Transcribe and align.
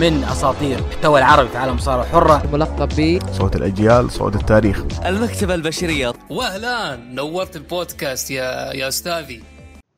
من 0.00 0.24
أساطير 0.24 0.78
المحتوى 0.78 1.18
العربي 1.18 1.48
في 1.48 1.58
عالم 1.58 1.70
المصارعه 1.70 2.02
الحره 2.02 2.46
ملقب 2.52 2.88
ب 2.88 3.18
صوت 3.32 3.56
الأجيال 3.56 4.10
صوت 4.10 4.34
التاريخ. 4.34 4.84
المكتبة 5.06 5.54
البشرية. 5.54 6.12
واهلا 6.30 6.96
نورت 6.96 7.56
البودكاست 7.56 8.30
يا 8.30 8.72
يا 8.72 8.88
أستاذي. 8.88 9.44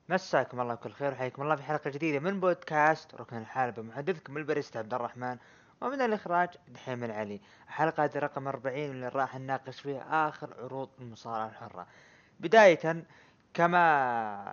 مساكم 0.09 0.61
الله 0.61 0.74
بكل 0.74 0.93
خير 0.93 1.13
وحياكم 1.13 1.43
الله 1.43 1.56
في 1.56 1.63
حلقة 1.63 1.90
جديدة 1.90 2.19
من 2.19 2.40
بودكاست 2.40 3.15
ركن 3.15 3.37
الحلبة 3.37 3.83
محدثكم 3.83 4.37
البريست 4.37 4.77
عبد 4.77 4.95
الرحمن 4.95 5.37
ومن 5.81 6.01
الإخراج 6.01 6.49
دحيم 6.69 7.04
العلي. 7.04 7.40
الحلقة 7.69 8.04
هذه 8.04 8.19
رقم 8.19 8.49
40 8.49 8.76
اللي 8.78 9.08
راح 9.08 9.38
نناقش 9.38 9.81
فيها 9.81 10.28
آخر 10.28 10.49
عروض 10.63 10.88
المصارعة 11.01 11.49
الحرة. 11.49 11.87
بداية 12.40 13.04
كما 13.54 13.78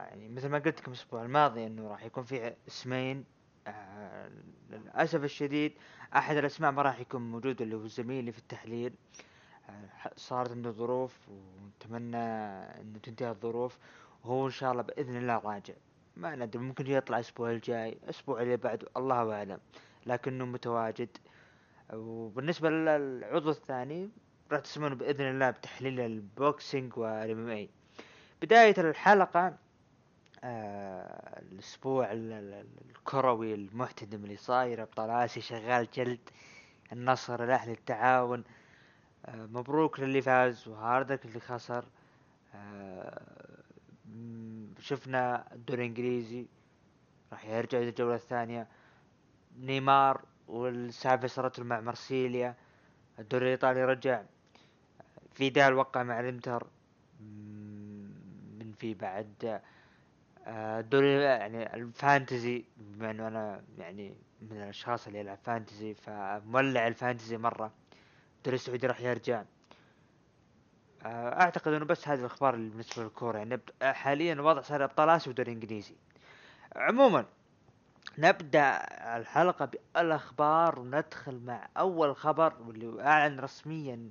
يعني 0.09 0.29
مثل 0.29 0.49
ما 0.49 0.57
قلت 0.57 0.79
لكم 0.79 0.91
الأسبوع 0.91 1.23
الماضي 1.23 1.67
إنه 1.67 1.87
راح 1.87 2.03
يكون 2.03 2.23
في 2.23 2.53
اسمين 2.67 3.32
آه 3.67 4.29
للأسف 4.69 5.23
الشديد 5.23 5.73
أحد 6.15 6.37
الأسماء 6.37 6.71
ما 6.71 6.81
راح 6.81 6.99
يكون 6.99 7.31
موجود 7.31 7.61
اللي 7.61 7.75
هو 7.75 7.87
زميلي 7.87 8.31
في 8.31 8.37
التحليل. 8.39 8.93
آه، 9.69 10.11
صارت 10.15 10.51
عنده 10.51 10.71
ظروف 10.71 11.17
ونتمنى 11.29 12.17
إنه 12.81 12.99
تنتهي 13.03 13.29
الظروف 13.29 13.77
وهو 14.23 14.45
إن 14.45 14.51
شاء 14.51 14.71
الله 14.71 14.81
بإذن 14.83 15.17
الله 15.17 15.37
راجع. 15.37 15.73
ما 16.17 16.35
ندري 16.35 16.63
ممكن 16.63 16.87
يطلع 16.87 17.17
الأسبوع 17.17 17.51
الجاي 17.51 17.89
الأسبوع 18.03 18.41
اللي 18.41 18.57
بعده 18.57 18.87
الله 18.97 19.33
أعلم 19.33 19.59
لكنه 20.05 20.45
متواجد. 20.45 21.17
وبالنسبة 21.93 22.69
للعضو 22.69 23.49
الثاني 23.49 24.09
راح 24.51 24.59
تسمعون 24.59 24.95
بإذن 24.95 25.25
الله 25.29 25.49
بتحليل 25.49 25.99
ال 25.99 26.13
boxing 26.13 26.97
وال 26.97 27.49
MMA. 27.49 27.69
بداية 28.41 28.75
الحلقة 28.77 29.57
آه 30.43 31.39
الأسبوع 31.41 32.11
ال- 32.11 32.31
ال- 32.31 32.65
الكروي 32.89 33.53
المحتدم 33.53 34.23
اللي 34.23 34.37
صاير 34.37 34.81
أبطال 34.83 35.09
آسيا 35.09 35.41
شغال 35.41 35.87
جلد 35.93 36.19
النصر 36.91 37.43
الأهلي 37.43 37.71
التعاون. 37.71 38.43
آه 39.25 39.45
مبروك 39.45 39.99
للي 39.99 40.21
فاز 40.21 40.67
وهاردك 40.67 41.25
اللي 41.25 41.39
خسر. 41.39 41.85
آه 42.55 43.21
شفنا 44.79 45.53
الدوري 45.53 45.81
الإنجليزي 45.81 46.45
راح 47.31 47.45
يرجع 47.45 47.77
للجولة 47.77 48.15
الثانية. 48.15 48.67
نيمار 49.59 50.21
والسالفة 50.47 51.27
صارت 51.27 51.59
مع 51.59 51.79
مرسيليا 51.79 52.55
الدوري 53.19 53.45
الإيطالي 53.45 53.85
رجع. 53.85 54.23
فيدال 55.33 55.73
وقع 55.73 56.03
مع 56.03 56.19
الإنتر. 56.19 56.67
من 58.59 58.73
في 58.79 58.93
بعد 58.93 59.61
آه، 60.45 60.79
الدوري 60.79 61.13
يعني 61.13 61.75
الفانتزي 61.75 62.65
بما 62.77 63.11
إنه 63.11 63.27
أنا 63.27 63.63
يعني 63.77 64.15
من 64.41 64.57
الأشخاص 64.57 65.07
اللي 65.07 65.19
يلعب 65.19 65.37
فانتزي 65.43 65.93
فمولع 65.93 66.87
الفانتزي 66.87 67.37
مرة 67.37 67.71
الدوري 68.37 68.55
السعودي 68.55 68.87
راح 68.87 69.01
يرجع. 69.01 69.43
آه، 71.05 71.41
أعتقد 71.41 71.73
إنه 71.73 71.85
بس 71.85 72.07
هذه 72.07 72.19
الأخبار 72.19 72.55
بالنسبة 72.55 73.03
للكورة. 73.03 73.37
يعني 73.37 73.59
حاليا 73.81 74.33
الوضع 74.33 74.61
صار 74.61 74.83
ابطال 74.83 75.09
آسيا 75.09 75.31
ودوري 75.31 75.51
إنجليزي. 75.51 75.95
عموما 76.75 77.25
نبدأ 78.17 78.77
الحلقة 79.17 79.69
بالأخبار 79.95 80.79
وندخل 80.79 81.39
مع 81.39 81.67
أول 81.77 82.15
خبر 82.15 82.53
واللي 82.61 83.03
أعلن 83.03 83.39
رسميا 83.39 84.09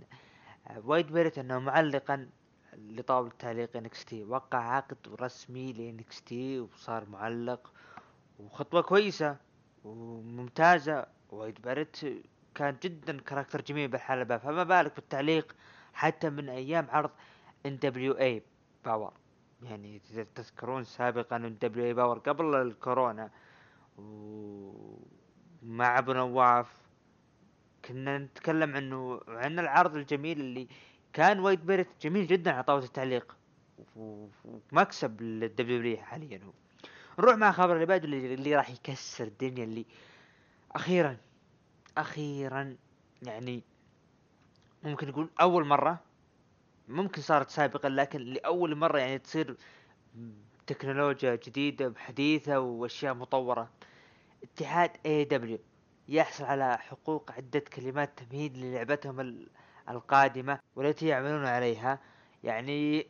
آه، 0.69 0.83
وايد 0.85 1.13
باريت 1.13 1.39
إنه 1.39 1.59
معلقا 1.59 2.29
لطاولة 2.77 3.31
تعليق 3.39 3.77
NXT 3.77 4.25
وقع 4.25 4.59
عقد 4.59 4.97
رسمي 5.21 5.73
ل 5.73 5.95
NXT 5.95 6.61
وصار 6.61 7.09
معلق. 7.09 7.73
وخطوة 8.39 8.83
كويسة 8.83 9.37
وممتازة. 9.85 11.07
وايد 11.31 11.63
باريت. 11.63 12.23
كان 12.55 12.77
جدا 12.83 13.21
character 13.21 13.61
جميل 13.61 13.89
بالحلبة 13.89 14.39
فما 14.39 14.65
بالك 14.65 14.97
بالتعليق 14.97 15.57
حتى 15.93 16.31
من 16.31 16.49
أيام 16.49 16.87
عرض 16.91 17.11
NWA 17.67 17.79
Power 17.79 19.13
يعني 19.63 19.99
تذكرون 20.35 20.85
سابقا 20.85 21.37
NWA 21.37 21.59
Power 21.59 22.19
قبل 22.19 22.55
الكورونا. 22.55 23.31
ومع 23.99 25.99
أبو 25.99 26.13
نواف 26.13 26.83
كنا 27.85 28.19
نتكلم 28.19 28.77
عنه 28.77 29.21
عن 29.29 29.59
العرض 29.59 29.97
الجميل 29.97 30.41
اللي 30.41 30.69
كان 31.13 31.41
وايد 31.41 31.67
بيرت 31.67 31.89
جميل 32.03 32.27
جدا 32.27 32.51
على 32.51 32.63
طاولة 32.63 32.85
التعليق. 32.85 33.37
ومكسب 33.97 35.23
للدبليو 35.23 35.97
حاليا 35.97 36.41
هو. 36.45 36.53
نروح 37.19 37.37
مع 37.37 37.53
خبر 37.53 37.75
اللي 37.75 37.87
بعده 37.87 38.05
اللي, 38.05 38.57
راح 38.57 38.71
يكسر 38.71 39.25
الدنيا 39.25 39.65
اللي 39.65 39.87
أخيرا 40.73 41.17
أخيرا 41.99 42.77
يعني 43.23 43.63
ممكن 44.83 45.09
نقول 45.09 45.31
أول 45.41 45.67
مرة 45.67 46.01
ممكن 46.89 47.23
صارت 47.23 47.51
سابقا 47.51 47.89
لكن 47.89 48.21
لأول 48.21 48.75
مرة 48.75 48.99
يعني 48.99 49.19
تصير 49.19 49.57
تكنولوجيا 50.67 51.35
جديدة 51.35 51.89
بحديثة 51.89 52.61
وأشياء 52.61 53.15
مطورة. 53.15 53.71
اتحاد 54.43 54.91
AEW 55.07 55.59
يحصل 56.09 56.45
على 56.45 56.79
حقوق 56.79 57.31
عدة 57.33 57.61
كلمات 57.61 58.19
تمهيد 58.19 58.57
للعبتهم 58.59 59.47
القادمة 59.89 60.59
والتي 60.77 61.07
يعملون 61.07 61.47
عليها. 61.47 61.99
يعني 62.45 63.07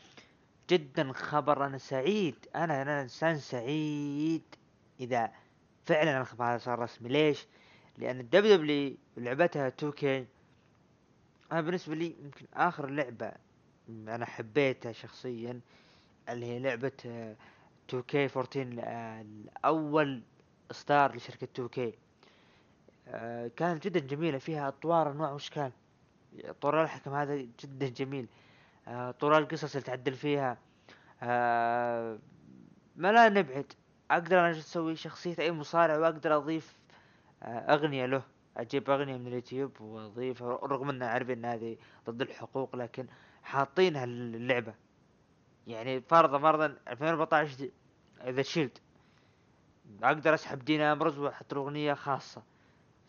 جدا 0.70 1.12
خبر 1.12 1.66
أنا 1.66 1.78
سعيد. 1.78 2.46
أنا 2.54 2.82
أنا 2.82 3.02
إنسان 3.02 3.38
سعيد 3.38 4.42
إذا 5.00 5.32
فعلا 5.84 6.20
الخبر 6.20 6.44
هذا 6.44 6.58
صار 6.58 6.78
رسمي. 6.78 7.08
ليش؟ 7.08 7.46
لأن 7.98 8.20
ال 8.20 8.56
WWE 8.56 8.96
لعبتها 9.16 9.68
2K 9.68 10.26
أنا 11.52 11.60
بالنسبة 11.60 11.94
لي 11.94 12.16
يمكن 12.24 12.46
آخر 12.54 12.86
لعبة 12.86 13.32
أنا 13.88 14.26
حبيتها 14.26 14.92
شخصيا 14.92 15.60
اللي 16.28 16.46
هي 16.46 16.58
لعبة 16.58 16.92
2 17.88 18.02
كي 18.08 18.28
14 18.36 18.76
آه، 18.80 19.20
الأول 19.20 20.22
اصدار 20.70 21.16
لشركة 21.16 21.44
2 21.44 21.68
كي 21.68 21.94
كانت 23.56 23.84
جدا 23.84 24.00
جميلة 24.00 24.38
فيها 24.38 24.68
أطوار 24.68 25.10
أنواع 25.10 25.32
وأشكال. 25.32 25.72
طور 26.60 26.82
الحكم 26.82 27.14
هذا 27.14 27.36
جدا 27.36 27.88
جميل. 27.88 28.28
آه، 28.88 29.10
طور 29.10 29.38
القصص 29.38 29.74
اللي 29.76 29.86
تعدل 29.86 30.12
فيها. 30.14 30.58
آه، 31.22 32.18
ما 32.96 33.12
لا 33.12 33.28
نبعد. 33.28 33.72
أقدر 34.10 34.40
أنا 34.40 34.50
أسوي؟ 34.50 34.96
شخصية 34.96 35.36
أي 35.38 35.52
مصارع 35.52 35.98
وأقدر 35.98 36.36
أضيف 36.36 36.74
آه، 37.42 37.46
أغنية 37.74 38.06
له. 38.06 38.22
أجيب 38.56 38.90
أغنية 38.90 39.16
من 39.16 39.26
اليوتيوب 39.26 39.80
واضيفها 39.80 40.56
رغم 40.62 40.88
ان 40.90 41.02
اعرف 41.02 41.30
إن 41.30 41.44
هذه 41.44 41.76
ضد 42.10 42.22
الحقوق 42.22 42.76
لكن 42.76 43.06
حاطينها 43.42 44.04
اللعبة 44.04 44.74
يعني 45.66 46.00
فرضا 46.00 46.38
فرضا 46.38 46.76
2014 46.88 47.70
The 48.24 48.42
Shield 48.42 48.78
أقدر 50.02 50.34
أسحب 50.34 50.58
دين 50.64 50.80
أمبروز 50.80 51.18
وأحط 51.18 51.54
أغنية 51.54 51.94
خاصة. 51.94 52.42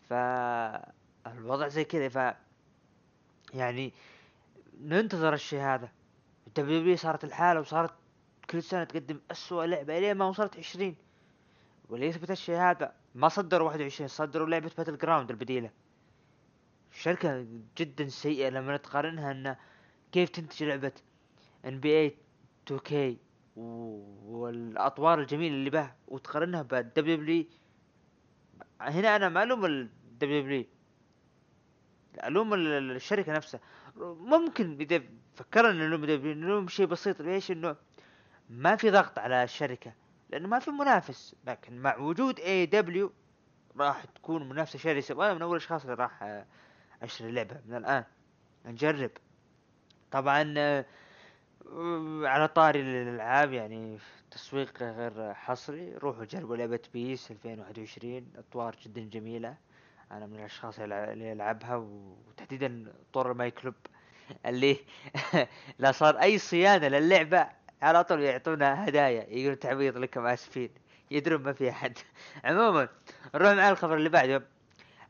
فالوضع 0.08 1.68
زي 1.68 1.84
كذا. 1.84 2.08
ف 2.08 2.36
يعني 3.54 3.92
ننتظر 4.80 5.34
الشيء 5.34 5.60
هذا. 5.60 5.88
ال 6.46 6.82
WWE 6.82 6.96
صارت 6.96 7.24
الحالة 7.24 7.60
وصارت 7.60 7.92
كل 8.50 8.62
سنة 8.62 8.84
تقدم 8.84 9.20
أسوأ 9.30 9.64
لعبة 9.64 9.98
إلين 9.98 10.16
ما 10.16 10.24
وصلت 10.24 10.56
عشرين. 10.56 10.96
واللي 11.88 12.06
يثبت 12.06 12.30
الشيء 12.30 12.56
هذا. 12.56 12.92
ما 13.14 13.28
صدروا 13.28 13.66
واحد 13.66 13.80
وعشرين 13.80 14.08
صدروا 14.08 14.46
لعبة 14.46 14.70
Battlegrounds 14.78 15.30
البديلة. 15.30 15.70
شركة 16.92 17.46
جدا 17.78 18.08
سيئة 18.08 18.48
لما 18.48 18.76
تقارنها 18.76 19.30
إن 19.30 19.56
كيف 20.12 20.28
تنتج 20.28 20.64
لعبة 20.64 20.92
NBA 21.64 22.00
2K 22.00 23.18
والأطوار 23.56 25.20
الجميلة 25.20 25.54
اللي 25.54 25.70
بها 25.70 25.96
وتقارنها 26.08 26.62
بال 26.62 27.16
WWE 27.16 27.44
هنا 28.80 29.16
أنا 29.16 29.28
ما 29.28 29.42
الوم 29.42 29.64
ال 29.64 30.42
WWE 30.42 30.64
الوم 32.24 32.54
ال- 32.54 32.66
ال- 32.66 32.96
الشركة 32.96 33.32
نفسها. 33.32 33.60
ممكن 33.96 34.76
اذا 34.80 35.02
فكرنا 35.34 35.72
نلوم 35.86 36.04
نلوم 36.04 36.68
شيء 36.68 36.86
بسيط 36.86 37.22
ليش؟ 37.22 37.50
إنه 37.50 37.76
ما 38.50 38.76
في 38.76 38.90
ضغط 38.90 39.18
على 39.18 39.42
الشركة 39.44 39.92
لأنه 40.30 40.48
ما 40.48 40.58
في 40.58 40.70
منافس. 40.70 41.34
لكن 41.46 41.78
مع 41.78 41.96
وجود 41.96 42.40
AEW 42.40 43.12
راح 43.76 44.04
تكون 44.04 44.48
منافسة 44.48 44.78
شرسة 44.78 45.14
وأنا 45.14 45.34
من 45.34 45.42
أول 45.42 45.52
الأشخاص 45.56 45.82
اللي 45.82 45.94
راح 45.94 46.22
آه، 46.22 46.46
أشتري 47.02 47.28
اللعبة 47.28 47.56
من 47.66 47.74
الآن. 47.76 48.04
نجرب. 48.66 49.10
طبعا 50.10 50.54
آه، 50.58 50.84
على 52.24 52.48
طاري 52.48 52.80
الألعاب 52.80 53.52
يعني 53.52 53.98
تسويق 54.30 54.82
غير 54.82 55.34
حصري. 55.34 55.92
روحوا 55.94 56.24
جربوا 56.24 56.56
لعبة 56.56 56.80
PES 56.92 57.30
2021 57.30 58.32
أطوار 58.38 58.76
جدا 58.82 59.00
جميلة. 59.00 59.56
أنا 60.12 60.26
من 60.26 60.36
الأشخاص 60.36 60.78
اللي 60.78 61.30
يلعبها 61.30 61.76
وتحديدا 61.76 62.92
طور 63.12 63.34
myClub. 63.34 63.74
اللي 64.46 64.76
لا 65.78 65.92
صار 65.92 66.20
أي 66.22 66.38
صيانة 66.38 66.88
للعبة 66.88 67.48
على 67.82 68.04
طول 68.04 68.20
يعطونا 68.20 68.88
هدايا 68.88 69.26
يقولون 69.28 69.58
تعويض 69.58 69.96
لكم 69.98 70.26
اسفين 70.26 70.70
يدرون 71.10 71.42
ما 71.42 71.52
في 71.52 71.70
أحد. 71.70 71.98
عموما 72.44 72.88
نروح 73.34 73.52
مع 73.52 73.70
الخبر 73.70 73.96
اللي 73.96 74.08
بعده. 74.08 74.42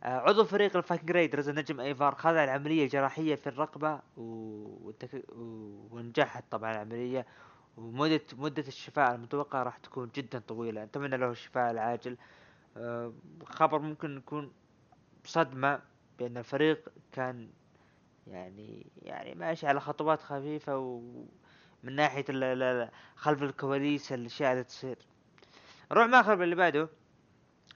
آه، 0.05 0.19
عضو 0.19 0.45
فريق 0.45 0.77
ال 0.77 0.82
Viking 0.82 1.11
Raiders 1.11 1.49
النجم 1.49 1.81
إيفار 1.81 2.15
خضع 2.15 2.45
لعملية 2.45 2.89
جراحية 2.89 3.35
في 3.35 3.47
الرقبة 3.47 4.01
و... 4.17 4.23
و... 4.23 4.93
ونجحت 5.91 6.45
طبعا 6.51 6.73
العملية. 6.73 7.27
ومدة 7.77 8.21
مدة 8.33 8.65
الشفاء 8.69 9.15
المتوقعة 9.15 9.63
راح 9.63 9.77
تكون 9.77 10.11
جدا 10.15 10.39
طويلة. 10.39 10.85
نتمنى 10.85 11.17
له 11.17 11.31
الشفاء 11.31 11.71
العاجل. 11.71 12.17
آه، 12.77 13.13
خبر 13.45 13.79
ممكن 13.79 14.17
يكون 14.17 14.53
صدمة 15.25 15.81
بأن 16.19 16.37
الفريق 16.37 16.89
كان 17.13 17.51
يعني 18.27 18.87
يعني 19.03 19.35
ماشي 19.35 19.67
على 19.67 19.81
خطوات 19.81 20.23
خفيفة 20.23 20.77
ومن 20.79 21.97
ناحية 21.97 22.25
ال- 22.29 22.45
ال- 22.45 22.91
خلف 23.17 23.43
الكواليس 23.43 24.13
الأشياء 24.13 24.53
اللي 24.53 24.65
تصير. 24.65 24.99
نروح 25.93 26.07
مع 26.07 26.21
الخبر 26.21 26.45
اللي 26.45 26.55
بعده 26.55 26.89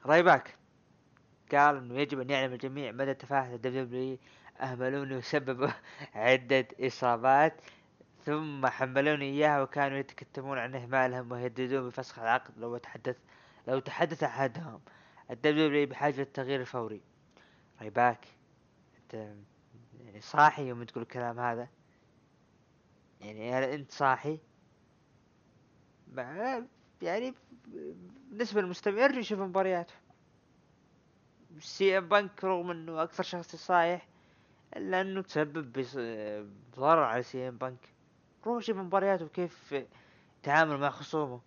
رايباك 0.07 0.57
قال 1.53 1.77
إنه 1.77 1.95
يجب 2.01 2.21
أن 2.21 2.31
يعلم 2.31 2.53
الجميع 2.53 2.93
مدى 2.93 3.15
تفاهة 3.15 3.55
ال 3.55 3.85
WWE 3.85 4.19
أهملوني 4.61 5.17
وسببوا 5.17 5.69
عدة 6.15 6.69
إصابات. 6.81 7.61
ثم 8.25 8.67
حملوني 8.67 9.25
إياها 9.25 9.63
وكانوا 9.63 9.99
يتكتمون 9.99 10.59
عن 10.59 10.75
إهمالهم 10.75 11.33
ويهددون 11.33 11.89
بفسخ 11.89 12.19
العقد 12.19 12.59
لو 12.59 12.77
تحدث 12.77 13.17
لو 13.69 13.79
تحدث 13.79 14.23
أحدهم. 14.23 14.81
ال 15.31 15.67
WWE 15.69 15.87
بحاجة 15.87 16.17
للتغيير 16.21 16.61
الفوري. 16.61 17.01
رايباك 17.81 18.27
أنت 19.03 19.15
يعني 20.01 20.21
صاحي 20.21 20.69
يوم 20.69 20.85
تقول 20.85 21.03
الكلام 21.03 21.41
هذا؟ 21.41 21.69
يعني 23.21 23.53
هل 23.53 23.63
أنت 23.63 23.93
صاحي؟ 23.93 24.39
يعني 27.03 27.35
بالنسبة 27.67 28.61
للمستمع 28.61 29.03
يرجع 29.03 29.19
يشوف 29.19 29.41
مبارياته 29.41 29.95
سي 31.59 31.99
إم 31.99 32.09
بانك 32.09 32.45
رغم 32.45 32.71
إنه 32.71 33.03
أكثر 33.03 33.23
شخص 33.23 33.57
صايح 33.57 34.09
إلا 34.77 35.01
إنه 35.01 35.23
تسبب 35.23 35.73
بضرر 35.75 37.03
على 37.03 37.23
سي 37.23 37.49
إم 37.49 37.59
بانك. 37.59 37.93
روح 38.47 38.63
شوف 38.63 38.77
مبارياته 38.77 39.25
وكيف 39.25 39.85
تعامل 40.43 40.79
مع 40.79 40.91
خصومه. 40.91 41.41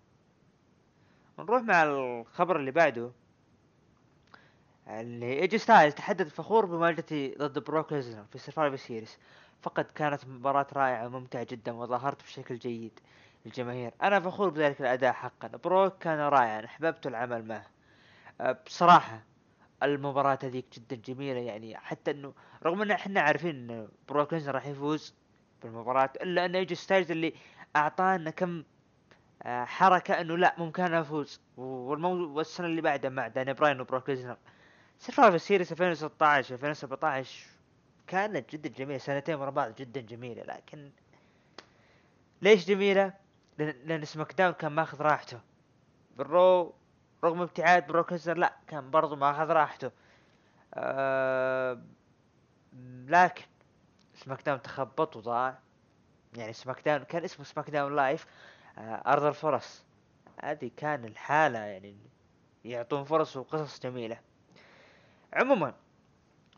نروح 1.39 1.61
مع 1.61 1.83
الخبر 1.83 2.59
اللي 2.59 2.71
بعده. 2.71 3.11
اللي 4.89 5.39
ايجي 5.39 5.57
ستايلز 5.57 5.93
تحدث 5.93 6.27
فخور 6.27 6.65
بمواجهتي 6.65 7.35
ضد 7.37 7.59
بروك 7.59 7.93
ليزنر 7.93 8.23
في 8.31 8.37
Survivor 8.37 8.75
Series 8.75 9.17
فقد 9.61 9.85
كانت 9.95 10.27
مباراة 10.27 10.67
رائعة 10.73 11.05
وممتعة 11.05 11.47
جدا 11.51 11.71
وظهرت 11.71 12.23
بشكل 12.23 12.57
جيد 12.57 12.99
للجماهير. 13.45 13.93
أنا 14.03 14.19
فخور 14.19 14.49
بذلك 14.49 14.81
الأداء 14.81 15.13
حقا. 15.13 15.47
بروك 15.47 15.97
كان 15.97 16.19
رائعا 16.19 16.65
أحببت 16.65 17.07
العمل 17.07 17.45
معه. 17.45 17.65
أه، 18.41 18.57
بصراحة 18.65 19.23
المباراة 19.83 20.39
هذيك 20.43 20.65
جدا 20.73 20.95
جميلة. 20.95 21.39
يعني 21.39 21.77
حتى 21.77 22.11
إنه 22.11 22.33
رغم 22.63 22.81
إن 22.81 22.91
إحنا 22.91 23.21
عارفين 23.21 23.71
إن 23.71 23.87
بروك 24.09 24.33
ليزنر 24.33 24.55
راح 24.55 24.67
يفوز 24.67 25.13
بالمباراة 25.63 26.09
إلا 26.21 26.45
إن 26.45 26.55
ايجي 26.55 26.75
ستايلز 26.75 27.11
اللي 27.11 27.33
أعطانا 27.75 28.29
كم 28.31 28.63
آه، 29.43 29.65
حركة 29.65 30.21
إنه 30.21 30.37
لا 30.37 30.55
ممكن 30.57 30.93
أفوز. 30.93 31.41
والسنة 31.57 32.67
اللي 32.67 32.81
بعدها 32.81 33.09
مع 33.09 33.27
داني 33.27 33.53
براين 33.53 33.81
وبروك 33.81 34.09
ليزنر 34.09 34.37
Survivor 34.99 35.37
Series 35.37 35.71
2016 35.71 36.55
2017 36.55 37.47
كانت 38.07 38.51
جدا 38.51 38.69
جميلة 38.69 38.97
سنتين 38.97 39.35
ورا 39.35 39.49
بعض 39.49 39.75
جدا 39.75 40.01
جميلة 40.01 40.43
لكن 40.43 40.91
ليش 42.41 42.65
جميلة؟ 42.65 43.13
لأن, 43.57 44.05
SmackDown 44.05 44.53
كان 44.53 44.71
ماخذ 44.71 45.01
راحته. 45.01 45.39
بال 46.17 46.40
Raw 46.40 46.73
رغم 47.23 47.41
ابتعاد 47.41 47.87
بروك 47.87 48.13
لا 48.13 48.53
كان 48.67 48.91
برضو 48.91 49.15
ماخذ 49.15 49.47
راحته. 49.51 49.91
آه... 50.73 51.81
لكن 53.07 53.45
SmackDown 54.15 54.61
تخبط 54.61 55.15
وضاع. 55.15 55.59
يعني 56.37 56.53
SmackDown 56.53 57.03
كان 57.03 57.23
اسمه 57.23 57.45
SmackDown 57.45 57.95
Live 57.95 58.25
آه 58.77 58.81
أرض 59.13 59.23
الفرص. 59.23 59.83
هذه 60.43 60.71
كان 60.77 61.05
الحالة 61.05 61.59
يعني 61.59 61.97
يعطون 62.65 63.03
فرص 63.03 63.37
وقصص 63.37 63.79
جميلة. 63.79 64.28
عموما 65.33 65.73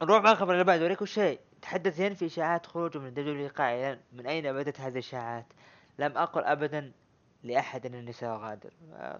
نروح 0.01 0.23
مع 0.23 0.31
الخبر 0.31 0.53
اللي 0.53 0.63
بعده 0.63 0.88
ريكوشيه. 0.88 1.39
تحدث 1.62 2.00
ينفي 2.00 2.25
إشاعات 2.25 2.65
خروجه 2.65 2.97
من 3.00 3.07
ال 3.07 3.28
W 3.28 3.50
قائلا 3.50 4.00
من 4.13 4.27
أين 4.27 4.53
بدت 4.53 4.79
هذه 4.79 4.91
الإشاعات؟ 4.91 5.45
لم 6.00 6.18
أقل 6.18 6.44
ابدا 6.44 6.91
لأحد 7.44 7.85
أنني 7.86 7.95
سأغادر. 7.95 8.74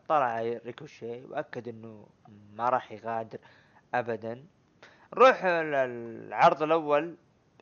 طلع 0.08 0.42
ريكوشيه 0.42 1.26
وأكد 1.26 1.68
أنه 1.68 2.08
ما 2.54 2.70
راح 2.70 2.92
يغادر 2.92 3.40
ابدا. 3.94 4.46
نروح 5.14 5.42
العرض 5.44 6.64
الأول. 6.64 7.16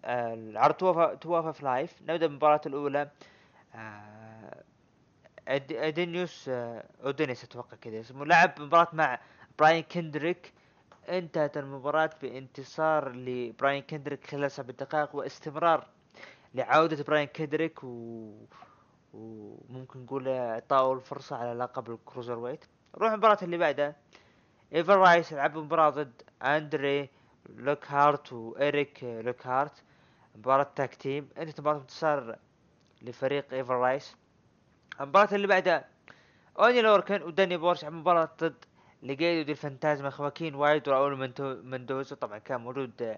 العرض 0.06 0.74
Two-O-Five 0.74 1.18
Two-O-Five 1.22 1.66
Live 1.66 2.02
نبدأ 2.02 2.28
بالمباراة 2.28 2.62
الأولى. 2.66 3.10
آه، 3.76 4.64
أدونيس 5.72 6.50
آه، 6.50 6.84
أدونيس 7.04 7.44
أتوقع 7.44 7.78
كذا. 7.82 8.00
اسمه 8.00 8.26
لعب 8.26 8.62
مباراة 8.62 8.88
مع 8.94 9.20
براين 9.60 9.84
كندريك. 9.84 10.54
انتهت 11.10 11.58
المباراة 11.58 12.10
بانتصار 12.22 13.12
لبراين 13.12 13.82
كندريك 13.82 14.28
خلال 14.28 14.52
سبع 14.52 14.74
دقائق 14.80 15.16
واستمرار 15.16 15.88
لعودة 16.56 17.04
براين 17.04 17.28
كندريك 17.28 17.84
و... 17.84 18.32
وممكن 19.14 20.04
نقول 20.04 20.28
اعطاه 20.28 20.94
الفرصة 20.94 21.36
على 21.36 21.54
لقب 21.60 21.92
ال 21.92 22.40
cruiserweight. 22.40 22.66
نروح 22.98 23.12
المباراة 23.12 23.38
اللي 23.42 23.58
بعدها. 23.58 23.96
Ever-Rise 24.76 25.34
لعب 25.34 25.58
مباراة 25.58 25.90
ضد 25.90 26.22
أندري 26.44 27.10
لوك 27.50 27.86
هارت 27.88 28.34
وايريك 28.34 29.04
لوك 29.04 29.48
هارت 29.48 29.84
مباراة 30.36 30.72
تاك 30.76 30.96
تيم 30.96 31.30
إنتهت 31.38 31.60
مباراة 31.60 31.78
انتصار 31.78 32.36
لفريق 33.02 33.54
ايفر 33.54 33.74
رايس. 33.76 34.16
المباراة 35.02 35.36
اللي 35.36 35.48
بعدها 35.48 35.86
أوني 36.60 36.82
لوركن 36.82 37.22
وداني 37.22 37.58
بورش 37.58 37.86
عمل 37.86 37.96
مباراة 37.98 38.30
ضد 38.40 38.66
لقيدو 39.04 39.42
دي 39.46 39.52
الفانتازما 39.52 40.10
خواكين 40.10 40.56
وايد 40.56 40.88
وراؤول 40.88 41.18
مندو- 41.18 41.64
مندوزو 41.66 42.16
طبعا 42.16 42.38
كان 42.38 42.62
موجود 42.62 43.18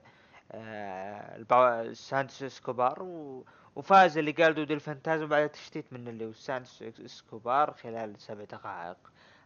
آه 0.52 1.94
سانتوس 1.94 2.44
إسكوبار 2.44 3.04
و... 3.04 3.46
وفاز 3.76 4.18
اللي 4.18 4.32
قال 4.32 4.54
دودي 4.54 4.74
الفانتازما 4.74 5.28
بعد 5.28 5.50
تشتيت 5.50 5.94
من 5.94 6.08
اللي 6.08 6.26
هو 6.26 6.32
سانتوس 6.32 6.82
إسكوبار 7.00 7.74
خلال 7.74 8.22
سبع 8.22 8.44
دقائق. 8.44 8.98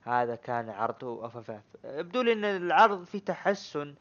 هذا 0.04 0.36
كان 0.36 0.70
عرضه 0.70 1.26
اف 1.26 1.38
اف 1.38 1.62
يبدو 1.84 2.22
لي 2.22 2.34
إن 2.34 2.46
العرض 2.46 3.04
فيه 3.04 3.20
تحسن 3.20 3.96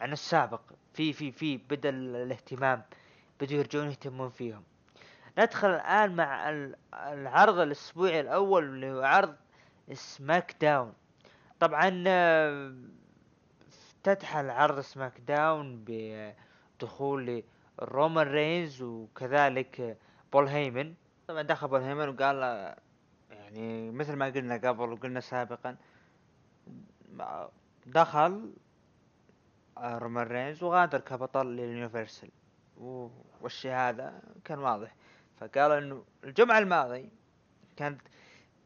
عن 0.00 0.12
السابق. 0.12 0.60
في 0.94 1.12
في 1.12 1.32
في 1.32 1.56
بدا 1.56 1.88
الاهتمام 1.90 2.82
بدوا 3.40 3.58
يرجعون 3.58 3.86
يهتمون 3.90 4.28
فيهم. 4.30 4.62
ندخل 5.38 5.68
الآن 5.70 6.16
مع 6.16 6.50
ال- 6.50 6.76
العرض 6.94 7.58
الأسبوعي 7.58 8.20
الأول 8.20 8.64
اللي 8.64 8.90
هو 8.92 9.02
عرض 9.02 9.36
SmackDown. 9.92 10.92
طبعا 11.60 12.04
آه، 12.06 12.74
افتتح 13.68 14.36
العرض 14.36 14.80
SmackDown 14.80 15.84
بدخول 15.86 17.42
رومان 17.80 18.26
رينز 18.26 18.82
وكذلك 18.82 19.98
بول 20.32 20.48
هيمن. 20.48 20.94
طبعا 21.28 21.42
دخل 21.42 21.68
بول 21.68 21.80
هيمن 21.80 22.08
وقال 22.08 22.42
آه، 22.42 22.76
يعني 23.30 23.90
مثل 23.90 24.16
ما 24.16 24.26
قلنا 24.26 24.54
قبل 24.54 24.92
وقلنا 24.92 25.20
سابقا 25.20 25.76
دخل 27.86 28.52
آه، 29.78 29.98
رومان 29.98 30.26
رينز 30.26 30.62
وغادر 30.62 31.00
كبطل 31.00 31.46
لليونيفرسال. 31.46 32.30
والشيء 33.40 33.72
هذا؟ 33.72 34.22
كان 34.44 34.58
واضح. 34.58 34.94
فقال 35.40 35.72
إنه 35.72 36.04
الجمعة 36.24 36.58
الماضي 36.58 37.10
كانت 37.76 38.00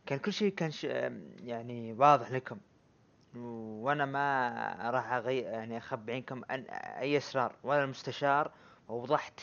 كان 0.06 0.18
كل 0.18 0.32
شيء 0.32 0.54
كان 0.54 0.70
ش... 0.70 0.84
يعني 0.84 1.92
واضح 1.92 2.30
لكم. 2.30 2.58
وأنا 3.36 4.04
ما 4.06 4.90
راح 4.90 5.12
أغي... 5.12 5.38
يعني 5.38 5.78
اخبي 5.78 6.12
عنكم. 6.12 6.42
أي 6.50 7.16
اسرار 7.16 7.56
وأنا 7.62 7.84
المستشار 7.84 8.52
ووضحت 8.88 9.40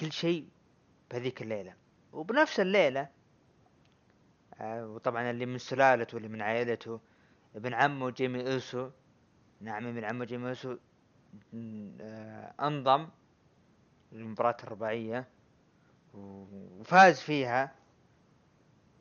كل 0.00 0.12
شيء 0.12 0.48
بهذيك 1.10 1.42
الليلة. 1.42 1.74
وبنفس 2.12 2.60
الليلة 2.60 3.08
آه، 4.60 4.86
وطبعا 4.86 5.30
اللي 5.30 5.46
من 5.46 5.58
سلالته 5.58 6.14
واللي 6.14 6.28
من 6.28 6.42
عائلته 6.42 7.00
ابن 7.56 7.74
عمه 7.74 8.10
جيمي 8.10 8.52
أوسو. 8.52 8.90
نعم 9.60 9.86
ابن 9.86 10.04
عمه 10.04 10.24
جيمي 10.24 10.48
أوسو 10.48 10.76
آه، 11.54 12.54
أنضم 12.60 13.08
للمباراة 14.12 14.56
الرباعية 14.64 15.28
وفاز 16.14 17.20
فيها 17.20 17.74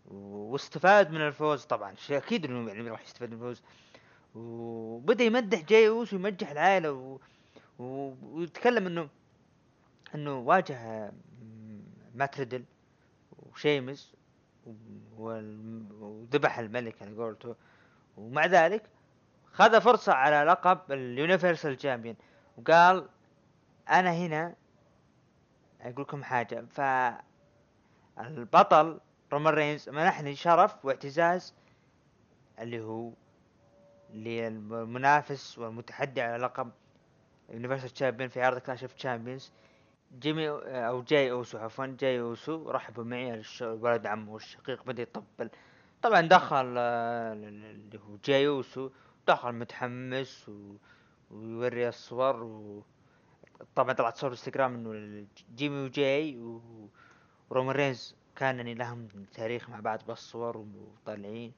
واستفاد 0.06 1.12
من 1.12 1.22
الفوز 1.22 1.64
طبعا. 1.66 1.96
أكيد 2.10 2.46
إنه 2.46 2.70
يعني 2.70 2.90
راح 2.90 3.02
يستفاد 3.02 3.30
من 3.30 3.36
الفوز. 3.36 3.62
وبدأ 4.36 5.24
يمدح 5.24 5.64
اوسو 5.72 6.16
ويمدح 6.16 6.52
العائله 6.52 6.92
و... 6.92 7.20
و... 7.80 8.14
ويتكلم 8.22 8.88
إنه 8.88 9.10
إنه 10.16 10.40
واجه 10.40 11.08
م- 11.12 11.82
مات 12.16 12.40
ريدل 12.40 12.64
وشيمس 13.40 14.14
وذبح 15.18 16.60
الملك 16.60 17.02
على 17.02 17.16
قولته. 17.16 17.56
ومع 18.18 18.46
ذلك 18.46 18.84
خذ 19.54 19.82
فرصة 19.82 20.14
على 20.14 20.52
لقب 20.52 20.92
ال 20.92 21.00
universal 21.00 21.78
champion 21.78 22.16
وقال 22.58 23.10
أنا 23.90 24.14
هنا 24.14 24.56
أقول 25.82 26.02
لكم 26.02 26.24
حاجة. 26.24 26.66
ف 26.70 26.82
البطل 28.20 29.00
رومان 29.34 29.54
رينز 29.54 29.90
منحني 29.90 30.36
شرف 30.36 30.86
واعتزاز 30.86 31.54
اللي 32.60 32.80
هو 32.84 33.12
للمنافس 34.14 35.60
والمتحدي 35.60 36.22
على 36.22 36.44
لقب 36.44 36.72
universal 37.50 37.90
champion 37.90 38.30
في 38.30 38.42
عرض 38.42 38.58
Clash 38.58 38.84
of 38.84 38.94
Champions 38.94 39.52
جيمي 40.20 40.50
أو 40.50 41.02
جاي 41.02 41.32
أوسو 41.32 41.58
عفوا 41.58 41.86
جاي 42.00 42.20
أوسو 42.20 42.70
رحبوا 42.72 43.04
معي 43.04 43.42
ولد 43.62 44.06
عمه 44.06 44.34
والشقيق 44.34 44.84
بدا 44.84 45.02
يطبل. 45.02 45.50
طبعا 46.02 46.22
دخل 46.22 46.76
آه، 46.78 47.34
اللي 47.34 48.00
هو 48.00 48.18
جاي 48.26 48.48
أوسو 48.48 48.90
دخل 49.28 49.52
متحمس 49.52 50.50
و... 50.50 50.76
ويوري 51.32 51.88
الصور 51.88 52.44
و... 52.44 52.84
طبعا 53.76 53.94
طلعت 53.94 54.18
صور 54.18 54.32
إنستغرام 54.32 54.74
إنه 54.76 55.26
جيمي 55.56 55.86
وجاي 55.86 56.38
و... 56.38 56.62
ورومان 57.50 57.76
رينز 57.76 58.16
كان 58.36 58.58
يعني 58.58 58.74
لهم 58.74 59.08
تاريخ 59.34 59.70
مع 59.70 59.80
بعض 59.80 60.00
بالصور 60.08 60.58
وطالعين. 60.58 61.54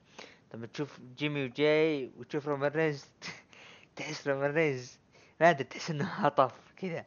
لما 0.53 0.67
تشوف 0.67 0.99
جيمي 1.17 1.45
وجاي 1.45 2.11
وتشوف 2.17 2.47
رومان 2.47 2.71
رينز 2.71 3.05
تحس 3.95 4.27
رومان 4.27 4.51
رينز 4.51 4.99
ما 5.41 5.49
أدري 5.49 5.63
تحس 5.63 5.89
إنه 5.91 6.05
هطف 6.05 6.53
كذا. 6.77 7.05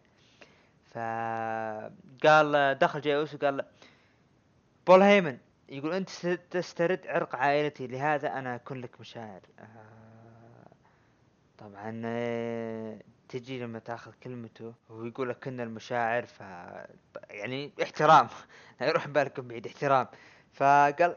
فقال 2.20 2.78
دخل 2.78 3.00
جاي 3.00 3.16
أوسو 3.16 3.38
قال 3.38 3.64
بول 4.86 5.02
هيمن 5.02 5.38
يقول 5.68 5.92
أنت 5.94 6.08
ست- 6.10 6.40
تسترد 6.50 7.06
عرق 7.06 7.36
عائلتي 7.36 7.86
لهذا 7.86 8.38
أنا 8.38 8.54
أكون 8.54 8.80
لك 8.80 9.00
مشاعر. 9.00 9.40
آه، 9.58 10.68
طبعا 11.58 12.02
آه، 12.04 12.98
تجي 13.28 13.60
لما 13.60 13.78
تأخذ 13.78 14.12
كلمته 14.22 14.74
وهو 14.88 15.04
يقول 15.04 15.28
لك 15.28 15.44
كنا 15.44 15.62
المشاعر 15.62 16.26
ف 16.26 16.40
يعني 17.30 17.72
احترام. 17.82 18.28
لا 18.80 18.86
يروح 18.86 19.08
بالكم 19.08 19.48
بعيد 19.48 19.66
احترام. 19.66 20.06
فقال 20.52 21.16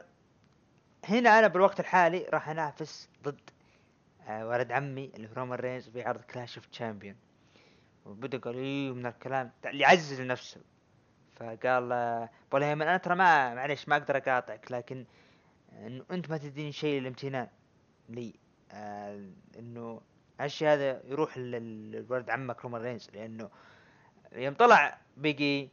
هنا 1.04 1.38
أنا 1.38 1.46
بالوقت 1.48 1.80
الحالي 1.80 2.26
راح 2.32 2.48
أنافس 2.48 3.08
ضد 3.22 3.40
آه، 4.28 4.48
ولد 4.48 4.72
عمي 4.72 5.10
اللي 5.14 5.28
هو 5.28 5.32
رومان 5.36 5.58
رينز 5.58 5.88
في 5.88 6.02
عرض 6.02 6.20
Clash 6.20 6.56
of 6.56 6.66
Champions 6.66 7.16
وبدأ 8.06 8.38
قال 8.38 8.54
إيه 8.56 8.92
من 8.92 9.06
الكلام 9.06 9.50
اللي 9.66 9.82
يعزز 9.82 10.20
نفسه. 10.20 10.60
فقال 11.36 11.92
آه، 11.92 12.30
بول 12.52 12.62
هيمن 12.62 12.82
أنا 12.82 12.96
ترى 12.96 13.14
ما 13.14 13.54
معليش 13.54 13.88
ما 13.88 13.96
أقدر 13.96 14.16
أقاطعك 14.16 14.72
لكن 14.72 15.04
إنه 15.72 16.04
أنت 16.10 16.30
ما 16.30 16.36
تديني 16.38 16.72
شيء 16.72 17.00
للامتنان 17.00 17.48
لي. 18.08 18.34
آه 18.72 19.24
إنه 19.58 20.00
هالشيء 20.40 20.68
هذا 20.68 21.02
يروح 21.04 21.38
لل- 21.38 22.06
لولد 22.08 22.30
عمك 22.30 22.62
رومان 22.64 22.82
رينز 22.82 23.10
لأنه 23.14 23.50
يوم 24.32 24.54
طلع 24.54 24.98
بيجي 25.16 25.70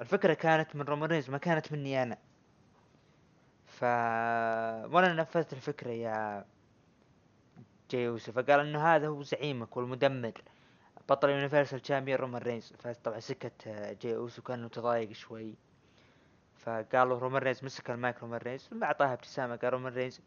الفكرة 0.00 0.34
كانت 0.34 0.76
من 0.76 0.82
رومان 0.82 1.10
رينز 1.10 1.30
ما 1.30 1.38
كانت 1.38 1.72
مني 1.72 2.02
أنا. 2.02 2.18
ف 3.78 3.82
وأنا 4.94 5.12
نفذت 5.12 5.52
الفكرة 5.52 5.90
يا 5.90 6.44
جاي 7.90 8.02
أوسو. 8.02 8.38
فقال 8.38 8.60
إنه 8.60 8.86
هذا 8.86 9.08
هو 9.08 9.22
زعيمك 9.22 9.76
والمدمر. 9.76 10.32
بطل 11.08 11.30
universal 11.30 11.80
champion 11.80 12.18
رومان 12.18 12.42
رينز 12.42 12.72
فطبعا 12.78 13.20
سكت 13.20 13.68
جاي 14.02 14.16
اوسو 14.16 14.42
كان 14.42 14.64
متضايق 14.64 15.12
شوي. 15.12 15.54
فقالوا 16.56 17.18
رومان 17.18 17.42
رينز 17.42 17.64
مسك 17.64 17.90
المايك 17.90 18.22
رومان 18.22 18.40
رينز 18.40 18.68
ما 18.72 18.86
أعطاها 18.86 19.12
ابتسامة. 19.12 19.56
قال 19.56 19.72
رومان 19.72 19.92
رينز 19.92 20.20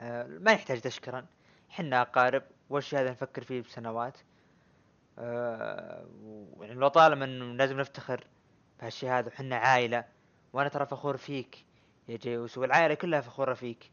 آه 0.00 0.26
ما 0.26 0.52
يحتاج 0.52 0.80
تشكرا. 0.80 1.26
حنا 1.68 2.02
أقارب. 2.02 2.42
والشيء 2.70 2.98
هذا 2.98 3.10
نفكر 3.10 3.42
فيه 3.42 3.62
بسنوات؟ 3.62 4.18
آه 5.18 6.06
ويعني 6.56 6.80
لو 6.80 6.88
طالما 6.88 7.24
إنه 7.24 7.44
لازم 7.44 7.80
نفتخر 7.80 8.24
بهالشيء 8.80 9.10
هذا 9.10 9.28
وحنا 9.28 9.56
عائلة 9.56 10.04
وأنا 10.52 10.68
ترى 10.68 10.86
فخور 10.86 11.16
فيك. 11.16 11.67
يا 12.08 12.16
جاي 12.16 12.36
اوسو 12.36 12.60
والعائله 12.60 12.94
كلها 12.94 13.20
فخورة 13.20 13.54
فيك. 13.54 13.90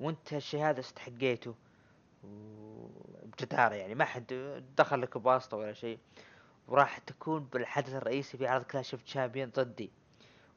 وانت 0.00 0.34
هالشيء 0.34 0.60
هذا 0.60 0.80
استحقيته. 0.80 1.54
وبجدارة 2.24 3.74
يعني 3.74 3.94
ما 3.94 4.04
حد 4.04 4.62
دخل 4.78 5.02
لك 5.02 5.18
بواسطة 5.18 5.56
ولا 5.56 5.72
شيء 5.72 5.98
وراح 6.68 6.98
تكون 6.98 7.44
بالحدث 7.44 7.94
الرئيسي 7.94 8.38
في 8.38 8.46
عرض 8.46 8.62
Clash 8.64 8.94
of 8.94 9.02
Champions 9.02 9.50
ضدي. 9.50 9.90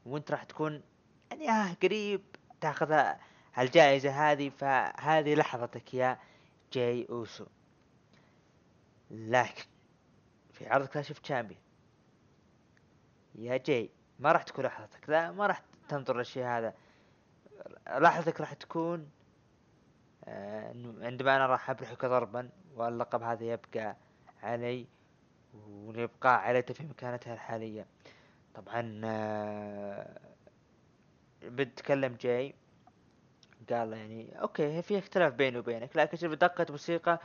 وانت 0.06 0.32
راح 0.32 0.44
تكون 0.44 0.82
يعني 1.32 1.50
آه 1.50 1.74
قريب 1.84 2.22
تاخذ 2.62 3.04
الجائزة 3.58 4.32
هذه. 4.32 4.50
فهذه 4.50 5.36
لحظتك 5.36 5.94
يا 5.94 6.20
جاي 6.74 7.08
أوسو. 7.10 7.46
لكن 9.12 9.66
في 10.54 10.68
عرض 10.70 10.88
Clash 10.88 11.10
of 11.10 11.20
Champions 11.20 11.62
يا 13.36 13.58
جاي 13.58 13.90
ما 14.20 14.32
راح 14.32 14.44
تكون 14.44 14.66
لحظتك 14.66 15.10
لا 15.10 15.32
ما 15.32 15.48
راح 15.48 15.62
تنظر 15.90 16.18
للشيء 16.18 16.46
هذا. 16.46 16.74
لحظتك 17.98 18.42
راح 18.42 18.54
تكون 18.54 19.10
آه، 20.26 20.74
عندما 21.02 21.36
أنا 21.36 21.46
راح 21.46 21.70
أبرحك 21.70 22.06
ضربا 22.06 22.50
واللقب 22.76 23.24
هذا 23.24 23.46
يبقى 23.46 23.96
علي 24.44 24.88
ويبقى 25.68 26.42
عائلته 26.42 26.74
في 26.74 26.84
مكانتها 26.84 27.34
الحالية. 27.34 27.86
طبعا 28.56 29.02
آه، 29.06 30.20
بتكلم 31.44 32.18
جاي 32.22 32.56
قال 33.70 33.94
يعني 33.94 34.42
okay 34.42 34.82
في 34.82 35.00
اختلاف 35.00 35.34
بيني 35.34 35.58
وبينك 35.58 35.98
لكن 35.98 36.18
شوف 36.18 36.34
دقة 36.34 36.66
موسيقى 36.70 37.20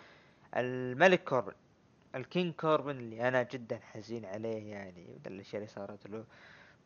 الملك 0.57 1.25
كوربن 1.25 1.53
ال 2.15 2.23
King 2.23 2.55
كوربن 2.55 2.91
اللي 2.99 3.29
أنا 3.29 3.43
جدا 3.43 3.79
حزين 3.93 4.25
عليه 4.25 4.71
يعني 4.73 5.19
الأشياء 5.27 5.57
اللي 5.63 5.73
صارت 5.73 6.07
له. 6.07 6.25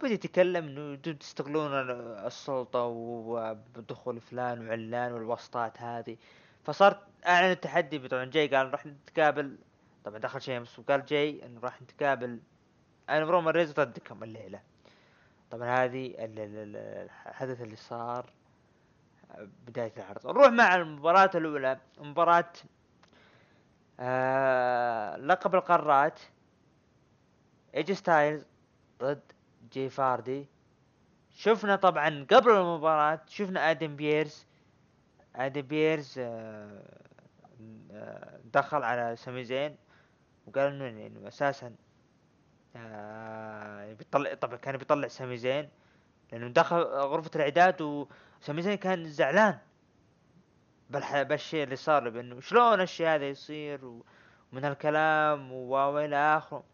بدي 0.03 0.15
يتكلم 0.15 0.65
إنه 0.67 0.97
تستغلون 0.97 1.73
ال- 1.73 1.91
السلطة 2.27 2.85
ودخول 2.85 4.21
فلان 4.21 4.69
وعلان 4.69 5.13
والواسطات 5.13 5.83
هذه. 5.83 6.17
فصارت 6.65 6.99
أعلن 7.27 7.51
التحدي 7.51 8.09
طبعا 8.09 8.25
جاي 8.25 8.49
قال 8.49 8.73
راح 8.73 8.87
نتقابل. 8.87 9.59
طبعا 10.05 10.19
دخل 10.19 10.43
شيمس 10.43 10.79
وقال 10.79 11.05
جاي 11.05 11.47
انه 11.47 11.61
راح 11.61 11.83
نتقابل. 11.83 12.41
أنا 13.09 13.25
ورومان 13.25 13.55
رينز 13.55 13.73
ضدكم 13.73 14.23
الليلة. 14.23 14.61
طبعا 15.51 15.85
هذه 15.85 16.07
ال- 16.07 16.39
ال- 16.39 16.77
ال- 16.77 17.09
الحدث 17.27 17.61
اللي 17.63 17.77
صار 17.77 18.31
بداية 19.67 19.93
العرض. 19.97 20.27
نروح 20.27 20.49
مع 20.49 20.75
المباراة 20.77 21.31
الأولى. 21.35 21.79
مباراة 21.99 22.53
آه 24.01 25.17
لقب 25.17 25.55
القارات 25.55 26.21
إيجي 27.75 27.95
ستايلز 27.95 28.47
ضد 29.01 29.21
جيف 29.73 29.89
هاردي. 29.91 30.47
شفنا 31.31 31.77
طبعا 31.77 32.27
قبل 32.31 32.51
المباراة 32.51 33.21
شفنا 33.29 33.71
آدم 33.71 33.97
بيرس 33.97 34.47
آدم 35.37 35.61
بيرس 35.63 36.15
آه 36.19 36.83
آه 37.93 38.41
دخل 38.53 38.83
على 38.83 39.17
سامي 39.17 39.45
زين 39.45 39.77
وقال 40.47 40.73
إنه 40.73 41.07
إنه 41.07 41.29
أساسا 41.29 41.75
آه 42.77 43.93
بيطلع 43.93 44.35
طبعا 44.35 44.57
كان 44.57 44.77
بيطلع 44.77 45.09
سامي 45.09 45.37
زين 45.37 45.69
لأنه 46.33 46.49
دخل 46.49 46.77
غرفة 46.83 47.31
الإعداد 47.37 47.83
وسامي 47.83 48.63
زين 48.63 48.75
كان 48.75 49.09
زعلان. 49.09 49.59
بالشيء 50.91 51.65
اللي 51.65 51.77
صار 51.77 52.03
له 52.03 52.11
بإنه 52.11 52.41
شلون 52.41 52.81
الشيء 52.81 53.07
هذا 53.09 53.29
يصير 53.29 53.85
ومن 53.85 54.65
هالكلام 54.65 55.53
و- 55.53 55.69
وإلى 55.75 56.17
آخره. 56.17 56.65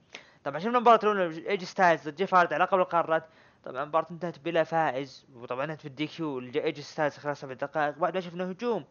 طبعا 0.45 0.59
شفنا 0.59 0.79
مباراة 0.79 0.99
الاولى 1.03 1.49
ايجي 1.51 1.65
ستايلز 1.67 2.09
ضد 2.09 2.15
جيف 2.15 2.35
هاردي 2.35 2.53
على 2.53 2.65
لقب 2.65 2.79
القارات 2.79 3.25
طبعا 3.65 3.83
المباراة 3.83 4.07
انتهت 4.11 4.39
بلا 4.39 4.65
فائز 4.65 5.27
وطبعا 5.35 5.65
انتهت 5.65 5.81
في 5.81 5.89
ال 5.89 6.07
DQ 6.07 6.39
ايجي 6.41 6.83
ستايلز 6.83 7.17
خلال 7.17 7.37
سبع 7.37 7.53
دقائق. 7.53 7.99
بعد 7.99 8.15
ما 8.15 8.21
شفنا 8.21 8.51
هجوم 8.51 8.85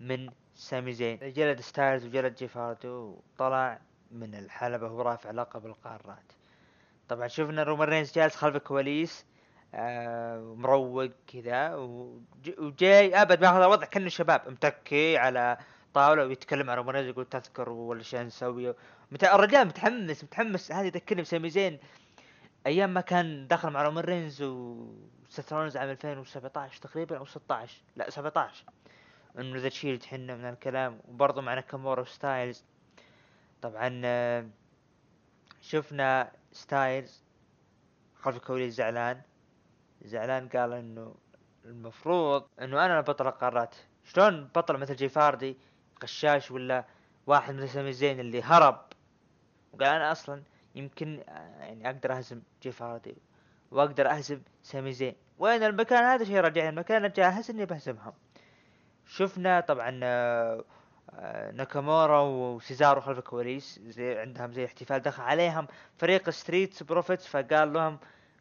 من 0.00 0.30
سامي 0.54 0.92
زين. 0.92 1.18
جلد 1.32 1.60
ستايلز 1.60 2.06
وجلد 2.06 2.34
جيف 2.34 2.56
هاردي 2.58 2.86
وطلع 2.86 3.78
من 4.10 4.34
الحلبة 4.34 4.86
وهو 4.86 5.02
رافع 5.02 5.30
لقب 5.30 5.66
القارات 5.66 6.32
طبعا 7.08 7.28
شفنا 7.28 7.62
رومان 7.62 7.88
رينز 7.88 8.12
جالس 8.12 8.36
خلف 8.36 8.56
الكواليس 8.56 9.26
آه 9.74 10.54
مروق 10.58 11.10
كذا 11.32 11.74
وج- 11.74 12.58
وجاي 12.58 13.22
أبد 13.22 13.40
ماخذ 13.40 13.56
الوضع 13.56 13.86
كأنه 13.86 14.08
شباب 14.08 14.40
متكي 14.48 15.16
على 15.18 15.58
طاولة 15.94 16.26
ويتكلم 16.26 16.70
عن 16.70 16.76
رومان 16.76 17.04
يقول 17.04 17.26
تذكر 17.26 17.70
ولا 17.70 18.02
شيء 18.02 18.20
نسويه. 18.20 18.76
مت... 19.10 19.24
الرجال 19.24 19.66
متحمس 19.66 20.24
متحمس. 20.24 20.72
هذه 20.72 20.86
يذكرني 20.86 21.22
بسامي 21.22 21.50
زين. 21.50 21.78
أيام 22.66 22.94
ما 22.94 23.00
كان 23.00 23.46
دخل 23.48 23.70
مع 23.70 23.82
رومان 23.82 24.04
رينز 24.04 24.42
وسيث 24.42 25.52
رولينز 25.52 25.76
عام 25.76 25.90
2017 25.90 26.80
تقريبا 26.80 27.18
أو 27.18 27.24
16 27.24 27.82
لا 27.96 28.10
17 28.10 28.64
انه 29.38 29.58
The 29.58 29.68
Shield 29.68 30.04
ومن 30.04 30.44
هالكلام. 30.44 31.00
وبرضه 31.08 31.42
مع 31.42 31.54
ناكامورا 31.54 32.00
وستايلز 32.00 32.64
طبعا 33.62 34.02
شفنا 35.60 36.32
ستايلز. 36.52 37.22
خلف 38.14 38.36
الكواليس 38.36 38.74
زعلان. 38.74 39.20
زعلان 40.02 40.48
قال 40.48 40.72
إنه 40.72 41.14
المفروض 41.64 42.46
إنه 42.60 42.86
أنا 42.86 43.00
بطل 43.00 43.26
القارات. 43.26 43.74
شلون 44.04 44.44
بطل 44.44 44.76
مثل 44.76 44.96
جيف 44.96 45.08
هاردي 45.08 45.56
قشاش 46.02 46.50
ولا 46.50 46.84
واحد 47.26 47.54
مثل 47.54 47.68
سامي 47.68 47.92
زين 47.92 48.20
اللي 48.20 48.42
هرب. 48.42 48.80
وقال 49.72 49.88
أنا 49.88 50.12
أصلا 50.12 50.42
يمكن 50.74 51.20
آه، 51.28 51.64
يعني 51.64 51.86
أقدر 51.86 52.12
أهزم 52.12 52.42
جيف 52.62 52.82
هاردي 52.82 53.16
وأقدر 53.70 54.10
أهزم 54.10 54.40
سامي 54.62 54.92
زين. 54.92 55.14
وين 55.38 55.62
المكان 55.62 56.04
هذا؟ 56.04 56.24
شيء 56.24 56.40
رجع 56.40 56.68
المكان 56.68 57.04
الجاهز 57.04 57.50
إني 57.50 57.66
بهزمهم. 57.66 58.12
شفنا 59.06 59.60
طبعا 59.60 60.00
آه، 60.02 60.64
آه، 61.10 61.50
ناكامورا 61.50 62.20
وسيزارو 62.20 63.00
خلف 63.00 63.18
الكواليس 63.18 63.80
زي 63.86 64.18
عندهم 64.18 64.52
زي 64.52 64.64
احتفال 64.64 65.02
دخل 65.02 65.22
عليهم. 65.22 65.66
فريق 65.98 66.30
Street 66.30 66.82
Profits 66.82 67.26
فقال 67.26 67.72
لهم 67.72 67.98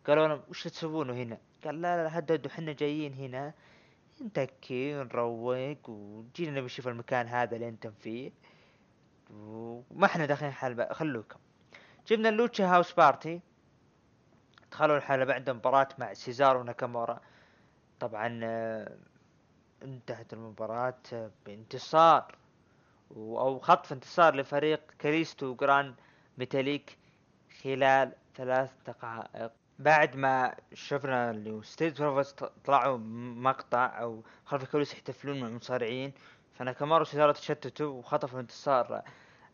قالوا 0.07 0.27
لهم 0.27 0.41
وش 0.49 0.63
تسوونه 0.63 1.13
هنا؟ 1.13 1.37
قال 1.65 1.81
لا 1.81 2.03
لا 2.03 2.19
هدوا 2.19 2.51
إحنا 2.51 2.73
جايين 2.73 3.13
هنا 3.13 3.53
نتكي 4.21 4.95
ونروق 4.95 5.89
وجينا 5.89 6.61
نشوف 6.61 6.87
المكان 6.87 7.27
هذا 7.27 7.55
اللي 7.55 7.69
أنتم 7.69 7.91
فيه؟ 7.91 8.31
وما 9.29 10.05
إحنا 10.05 10.25
داخلين 10.25 10.51
حلبة 10.51 10.93
خلوكم. 10.93 11.39
جبنا 12.07 12.29
ال 12.29 12.35
Lucha 12.35 12.65
House 12.65 12.93
Party. 12.93 13.41
دخلوا 14.71 14.97
الحلبة 14.97 15.33
عندهم 15.33 15.55
مباراة 15.55 15.87
مع 15.99 16.13
سيزارو 16.13 16.59
وناكامورا 16.59 17.21
طبعا 17.99 18.39
آه، 18.43 18.97
انتهت 19.83 20.33
المباراة 20.33 21.31
بانتصار. 21.45 22.35
أو 23.15 23.59
خطف 23.59 23.93
انتصار 23.93 24.35
لفريق 24.35 24.91
كاليستو 25.01 25.45
وجران 25.45 25.95
ميتاليك 26.37 26.97
خلال 27.63 28.11
ثلاث 28.35 28.71
دقائق. 28.87 29.51
بعد 29.83 30.15
ما 30.15 30.55
شفنا 30.73 31.31
اللي 31.31 31.63
ستيت 31.63 32.01
طلعوا 32.65 32.97
مقطع 33.37 34.01
أو 34.01 34.23
خلف 34.45 34.63
الكواليس 34.63 34.93
يحتفلون 34.93 35.39
مع 35.39 35.47
المصارعين. 35.47 36.13
فناكامورا 36.53 37.01
وسيزارو 37.01 37.31
تشتتوا 37.31 37.87
وخطفوا 37.87 38.39
انتصار 38.39 39.01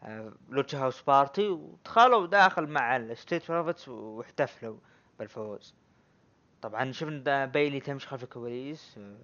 آه، 0.03 0.33
Lucha 0.49 0.77
House 0.77 1.01
Party 1.01 1.47
ودخلوا 1.47 2.27
داخل 2.27 2.67
مع 2.67 2.95
ال 2.95 3.03
Street 3.03 3.51
Profits 3.51 3.89
واحتفلوا 3.89 4.77
بالفوز. 5.19 5.73
طبعا 6.61 6.91
شفنا 6.91 7.45
بايلي 7.45 7.79
تمشي 7.79 8.07
خلف 8.07 8.23
الكواليس 8.23 8.97
آه، 8.97 9.17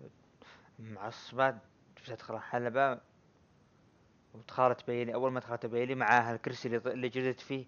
معصبة 0.79 1.57
تدخل 2.05 2.36
الحلبة 2.36 3.00
ودخلت 4.33 4.88
بايلي 4.88 5.13
أول 5.13 5.31
ما 5.31 5.39
دخلت 5.39 5.65
بايلي 5.65 5.95
معاها 5.95 6.36
الكرسي 6.36 6.67
اللي, 6.77 7.10
جلست 7.10 7.39
فيه 7.39 7.65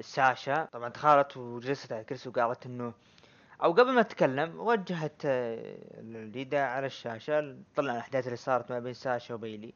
ساشا 0.00 0.64
طبعا 0.64 0.88
دخلت 0.88 1.36
وجلست 1.36 1.92
على 1.92 2.00
الكرسي 2.00 2.28
وقالت 2.28 2.66
إنه 2.66 2.92
أو 3.62 3.72
قبل 3.72 3.92
ما 3.92 4.02
تتكلم 4.02 4.60
وجهت 4.60 5.22
آه، 5.24 5.76
اليد 6.00 6.54
على 6.54 6.86
الشاشة 6.86 7.56
طلع 7.76 7.92
الأحداث 7.92 8.26
اللي 8.26 8.36
صارت 8.36 8.72
ما 8.72 8.78
بين 8.78 8.94
ساشا 8.94 9.34
وبيلي. 9.34 9.74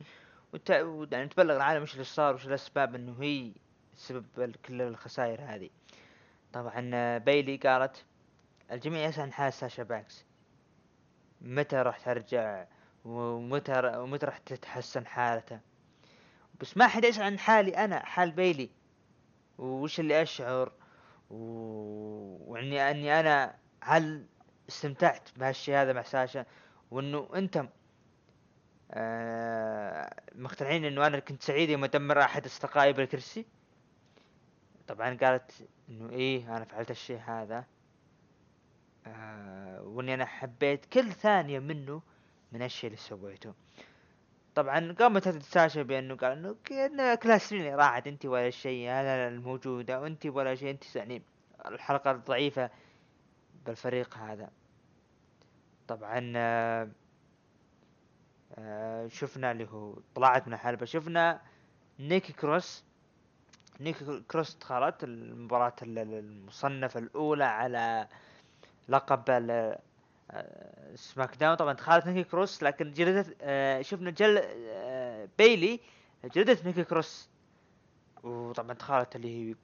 وت... 0.52 0.70
يعني 1.12 1.28
تبلغ 1.28 1.56
العالم 1.56 1.82
وش 1.82 1.92
اللي 1.92 2.04
صار 2.04 2.34
وش 2.34 2.46
الأسباب 2.46 2.94
إنه 2.94 3.16
هي 3.20 3.52
سبب 3.94 4.54
كل 4.66 4.82
الخسائر 4.82 5.40
هذه. 5.42 5.70
طبعا 6.52 6.90
آه، 6.94 7.18
بايلي 7.18 7.56
قالت 7.56 8.04
الجميع 8.72 9.04
يسأل 9.04 9.22
عن 9.22 9.32
حال 9.32 9.52
ساشا 9.52 9.82
بانكس. 9.82 10.24
متى 11.40 11.76
راح 11.76 11.98
ترجع؟ 11.98 12.66
ومتى 13.04 13.96
ومتى 13.96 14.26
راح 14.26 14.38
تتحسن 14.38 15.06
حالته؟ 15.06 15.60
بس 16.60 16.76
ما 16.76 16.86
حد 16.86 17.04
يسأل 17.04 17.22
عن 17.22 17.38
حالي 17.38 17.76
أنا 17.76 18.04
حال 18.04 18.30
بايلي. 18.30 18.70
وش 19.58 20.00
اللي 20.00 20.22
أشعر. 20.22 20.72
وإني 21.30 22.90
أني 22.90 23.20
أنا 23.20 23.54
هل 23.82 24.26
استمتعت 24.68 25.28
بهالشيء 25.36 25.74
هذا 25.74 25.92
مع 25.92 26.02
ساشا؟ 26.02 26.46
وإنه 26.90 27.28
أنتم 27.34 27.68
آه 28.90 30.14
مقتنعين 30.34 30.84
إنه 30.84 31.06
أنا 31.06 31.18
كنت 31.18 31.42
سعيد 31.42 31.70
يوم 31.70 31.84
ادمر 31.84 32.20
أحد 32.20 32.46
أصدقائي 32.46 32.92
بالكرسي؟ 32.92 33.46
طبعا 34.88 35.16
قالت 35.22 35.68
إنه 35.88 36.10
إيه 36.10 36.56
أنا 36.56 36.64
فعلت 36.64 36.90
الشيء 36.90 37.20
هذا. 37.26 37.64
آه 39.06 39.82
وإني 39.82 40.14
أنا 40.14 40.26
حبيت 40.26 40.84
كل 40.84 41.12
ثانية 41.12 41.58
منه 41.58 42.02
من 42.52 42.62
الشيء 42.62 42.90
اللي 42.90 43.00
سويته. 43.00 43.54
طبعا 44.54 44.92
قامت 44.92 45.28
هذه 45.28 45.38
ساشا 45.38 45.82
بأنه 45.82 46.16
قال 46.16 46.32
إنه 46.32 46.56
كأن 46.64 47.14
كلاس 47.14 47.52
راحت 47.52 48.06
انت 48.06 48.26
ولا 48.26 48.50
شيء 48.50 48.90
أنا 48.90 49.28
الموجودة 49.28 50.00
وانت 50.00 50.26
ولا 50.26 50.54
شيء 50.54 50.70
انت 50.70 50.96
يعني 50.96 51.22
الحلقة 51.66 52.10
الضعيفة 52.10 52.70
بالفريق 53.66 54.16
هذا. 54.18 54.50
طبعا 55.88 56.32
آه، 56.36 56.88
شفنا 59.08 59.52
اللي 59.52 59.68
هو 59.70 59.94
طلعت 60.14 60.48
من 60.48 60.54
الحلبة 60.54 60.86
شفنا 60.86 61.40
نيكي 61.98 62.32
كروس. 62.32 62.84
نيكي 63.80 64.20
كروس 64.30 64.54
دخلت 64.54 65.04
المباراة 65.04 65.74
ال- 65.82 65.98
ال- 65.98 66.14
المصنفة 66.14 67.00
الأولى 67.00 67.44
على 67.44 68.08
لقب 68.88 69.24
SmackDown 70.94 71.54
طبعا 71.54 71.72
دخلت 71.72 72.06
نيكي 72.06 72.30
كروس 72.30 72.62
لكن 72.62 72.92
جلدت 72.92 73.36
آه، 73.40 73.82
شفنا 73.82 74.10
جل 74.10 74.40
آه، 74.44 75.28
بايلي 75.38 75.80
جلدت 76.24 76.64
نيكي 76.66 76.84
كروس. 76.84 77.28
وطبعا 78.22 78.72
دخلت 78.72 79.16
اللي 79.16 79.50
هي 79.50 79.54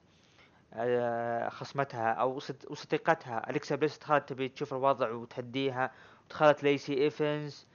آه، 0.74 1.48
خصمتها 1.48 2.12
أو 2.12 2.38
صد- 2.38 2.64
وصديقتها. 2.70 3.50
أليكسا 3.50 3.74
بليس 3.76 3.98
دخلت 3.98 4.28
تبي 4.28 4.48
تشوف 4.48 4.72
الوضع 4.74 5.10
وتهديها. 5.10 5.90
ودخلت 6.26 6.62
ليسي 6.62 6.94
إيفنز 6.94 7.66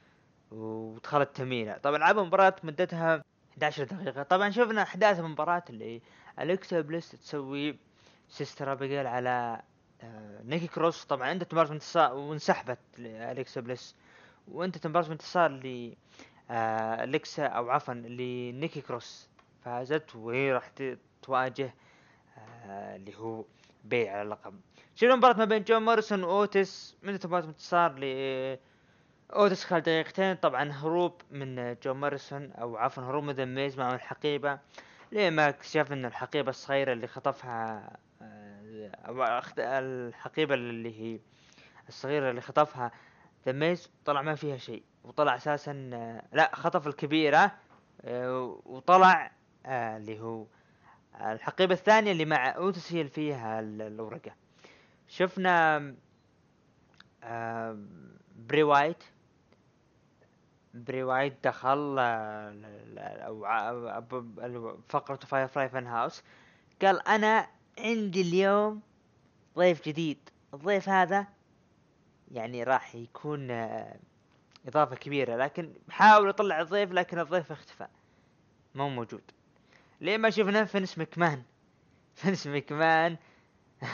ودخلت 0.51 1.35
تمينا 1.35 1.77
طبعا 1.77 1.97
لعبوا 1.97 2.23
مباراة 2.23 2.55
مدتها 2.63 3.23
11 3.53 3.83
دقيقة. 3.83 4.23
طبعا 4.23 4.49
شفنا 4.49 4.81
أحداث 4.81 5.19
المباراة 5.19 5.63
اللي 5.69 6.01
أليكسا 6.39 6.81
بليس 6.81 7.11
تسوي 7.11 7.77
سيستر 8.29 8.71
ابيجيل 8.71 9.07
على 9.07 9.61
نيكي 10.45 10.67
كروس 10.67 11.05
طبعا 11.05 11.31
أنت 11.31 11.43
تمارس 11.43 11.71
انتصار 11.71 12.13
وانسحبت 12.13 12.79
اليكسا 12.99 13.61
بليس. 13.61 13.95
وأنت 14.47 14.77
تمارس 14.77 15.09
انتصار 15.09 15.51
ل 15.51 15.95
آه، 16.51 17.03
أليكسا 17.03 17.45
أو 17.45 17.69
عفوا 17.69 17.93
لنيكي 17.93 18.81
كروس. 18.81 19.29
فازت 19.65 20.15
وهي 20.15 20.53
راح 20.53 20.71
تواجه 21.21 21.73
آه، 22.37 22.95
اللي 22.95 23.15
هو 23.15 23.45
بيع 23.83 24.11
على 24.13 24.21
اللقب. 24.21 24.59
شفنا 24.95 25.15
مباراة 25.15 25.37
ما 25.37 25.45
بين 25.45 25.63
جون 25.63 25.85
موريسون 25.85 26.23
واوتس 26.23 26.95
من 27.03 27.13
مباراة 27.13 27.43
انتصار 27.43 27.99
ل 27.99 28.03
اوتيس 29.33 29.63
خلال 29.63 29.81
دقيقتين. 29.81 30.35
طبعا 30.35 30.71
هروب 30.71 31.21
من 31.31 31.75
جون 31.83 31.99
موريسون 31.99 32.51
أو 32.51 32.77
عفوا 32.77 33.03
هروب 33.03 33.23
من 33.23 33.33
ذا 33.33 33.45
ميز 33.45 33.77
مع 33.77 33.95
الحقيبة. 33.95 34.59
لما 35.11 35.49
اكتشف 35.49 35.91
إن 35.91 36.05
الحقيبة 36.05 36.49
الصغيرة 36.49 36.93
اللي 36.93 37.07
خطفها 37.07 37.77
آه، 37.77 37.97
الحقيبة 39.59 40.53
اللي 40.55 40.99
هي 41.01 41.19
الصغيرة 41.89 42.29
اللي 42.29 42.41
خطفها 42.41 42.91
ذا 43.45 43.51
ميز 43.51 43.91
طلع 44.05 44.21
ما 44.21 44.35
فيها 44.35 44.57
شيء 44.57 44.83
وطلع 45.03 45.35
أساسا 45.35 45.73
لا 46.33 46.51
خطف 46.55 46.87
الكبيرة 46.87 47.51
آه، 48.01 48.59
وطلع 48.65 49.31
آه، 49.65 49.97
اللي 49.97 50.19
هو 50.21 50.45
الحقيبة 51.21 51.73
الثانية 51.73 52.11
اللي 52.11 52.25
مع 52.25 52.49
اوتيس 52.55 52.93
هي 52.93 52.99
اللي 53.01 53.11
فيها 53.11 53.59
ال- 53.59 53.81
الورقة. 53.81 54.31
شفنا 55.07 55.95
آه، 57.23 57.77
بري 58.35 58.63
وايت. 58.63 59.03
بري 60.73 61.03
وايت 61.03 61.33
دخل 61.43 61.95
فقرة 64.89 65.15
Firefly 65.15 65.69
Fun 65.69 65.87
House 65.87 66.23
قال 66.81 67.07
أنا 67.07 67.47
عندي 67.77 68.21
اليوم 68.21 68.81
ضيف 69.57 69.87
جديد. 69.87 70.17
الضيف 70.53 70.89
هذا 70.89 71.27
يعني 72.31 72.63
راح 72.63 72.95
يكون 72.95 73.51
آه، 73.51 73.99
إضافة 74.67 74.95
كبيرة 74.95 75.35
لكن 75.35 75.73
بحاول 75.87 76.29
أطلع 76.29 76.61
الضيف 76.61 76.91
لكن 76.91 77.19
الضيف 77.19 77.51
اختفى. 77.51 77.87
ما 78.75 78.83
هو 78.83 78.89
موجود. 78.89 79.21
ليه 80.01 80.17
ما 80.17 80.29
شفنا 80.29 80.65
فينس 80.65 80.97
مكمان؟ 80.97 81.43
فينس 82.15 82.47
مكمان 82.47 83.17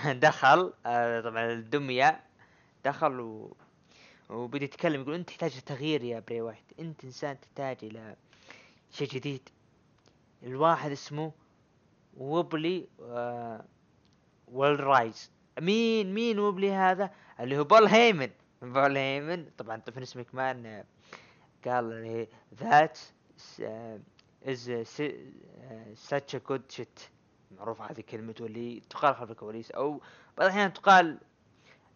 دخل 0.05 0.73
آه، 0.85 1.21
طبعا 1.21 1.51
الدمية 1.51 2.19
دخل 2.85 3.19
و... 3.19 3.57
وبدي 4.29 4.65
يتكلم 4.65 5.01
يقول 5.01 5.15
أنت 5.15 5.29
تحتاج 5.29 5.59
تغيير 5.61 6.03
يا 6.03 6.19
بري 6.19 6.41
وايت 6.41 6.79
أنت 6.79 7.03
إنسان 7.03 7.39
تحتاج 7.39 7.77
إلى 7.83 8.15
شيء 8.91 9.07
جديد. 9.07 9.49
الواحد 10.43 10.91
اسمه 10.91 11.31
وبلي 12.19 12.87
آه 13.01 13.65
والرس 14.47 15.31
مين 15.59 16.13
مين 16.13 16.39
وبلي 16.39 16.71
هذا؟ 16.71 17.11
اللي 17.39 17.57
هو 17.57 17.63
بول 17.63 17.87
هيمن. 17.87 18.29
بول 18.61 18.97
هيمن 18.97 19.45
طبعا 19.57 19.81
فينس 19.93 20.17
مكمان 20.17 20.65
آه، 20.65 20.85
قال 21.65 21.91
اللي 21.91 22.27
that 22.59 22.99
is 24.47 24.71
such 26.09 26.35
a 26.35 26.39
good 26.51 26.77
shit. 26.77 27.01
معروف 27.57 27.81
هذه 27.81 28.01
كلمته 28.01 28.45
اللي 28.45 28.79
تقال 28.89 29.15
خلف 29.15 29.31
الكواليس 29.31 29.71
أو 29.71 29.91
بعض 30.37 30.47
الأحيان 30.47 30.73
تقال 30.73 31.17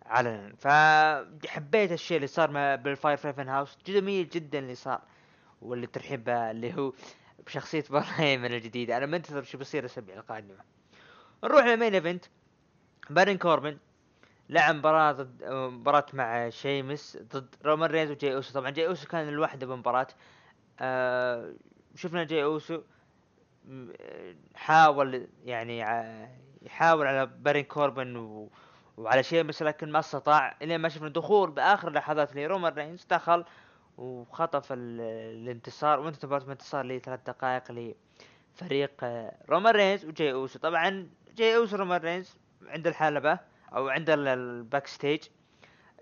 علنا 0.06 0.54
فحبيت 0.56 1.92
الشيء 1.92 2.18
اللي 2.18 2.28
صار 2.28 2.76
بال 2.76 3.18
Firefly 3.18 3.40
Fun 3.40 3.50
House 3.50 3.78
جميل 3.86 4.30
جدا 4.30 4.60
اللي 4.60 4.76
صار 4.76 5.02
واللي 5.62 5.88
ترحيب 5.88 6.30
اللي 6.30 6.74
هو 6.74 6.94
بشخصية 7.46 7.84
بول 7.90 8.04
هيمن 8.16 8.54
الجديدة. 8.54 8.98
أنا 8.98 9.06
منتظر 9.06 9.44
شو 9.44 9.58
بيصير 9.58 9.80
الاسابيع 9.80 10.16
القادمة. 10.16 10.58
نروح 11.44 11.66
لل 11.66 11.75
main 11.75 11.94
event. 11.94 12.26
بارون 13.10 13.38
كوربن 13.38 13.78
لعب 14.50 14.76
مباراة 14.76 15.12
ضد 15.12 15.44
مباراة 15.52 16.06
مع 16.14 16.50
شيمس 16.50 17.18
ضد 17.22 17.56
رومان 17.66 17.90
رينز 17.90 18.12
وجاي 18.12 18.36
أوسو. 18.36 18.54
طبعا 18.54 18.70
جاي 18.70 18.88
أوسو 18.88 19.08
كان 19.08 19.28
الوحدة 19.28 19.68
بالمباراة. 19.68 20.08
آه 20.80 21.54
شفنا 21.96 22.24
جاي 22.24 22.44
أوسو 22.44 22.82
حاول 24.56 25.28
يعني 25.46 25.84
ع- 25.84 26.28
يحاول 26.62 27.08
على 27.08 27.26
بارون 27.26 27.64
كوربن 27.64 28.16
و... 28.16 28.50
وعلى 28.98 29.24
شيمس 29.24 29.64
لكن 29.64 29.92
ما 29.92 30.00
استطاع. 30.00 30.58
إلين 30.62 30.80
ما 30.80 30.90
شفنا 30.90 31.10
دخول 31.10 31.52
بآخر 31.52 31.90
لحظات 31.92 32.36
لرومان 32.36 32.74
رينز 32.74 33.06
دخل 33.10 33.46
وخطف 33.98 34.72
ال... 34.72 35.02
الانتصار 35.44 36.00
وانتهت 36.00 36.26
مباراة 36.26 36.52
انتصار 36.52 36.86
لثلاث 36.86 37.20
دقائق 37.28 37.94
لفريق 38.56 38.92
آه، 39.04 39.36
رومان 39.50 39.76
رينز 39.76 40.06
وجاي 40.06 40.32
أوسو. 40.34 40.60
طبعا 40.60 41.10
جاي 41.36 41.56
أوسو 41.56 41.76
رومان 41.76 42.02
رينز 42.02 42.38
عند 42.68 42.88
الحلبة 42.88 43.40
أو 43.76 43.90
عند 43.90 44.10
ال- 44.10 44.28
ال 44.28 44.88
backstage 44.88 45.24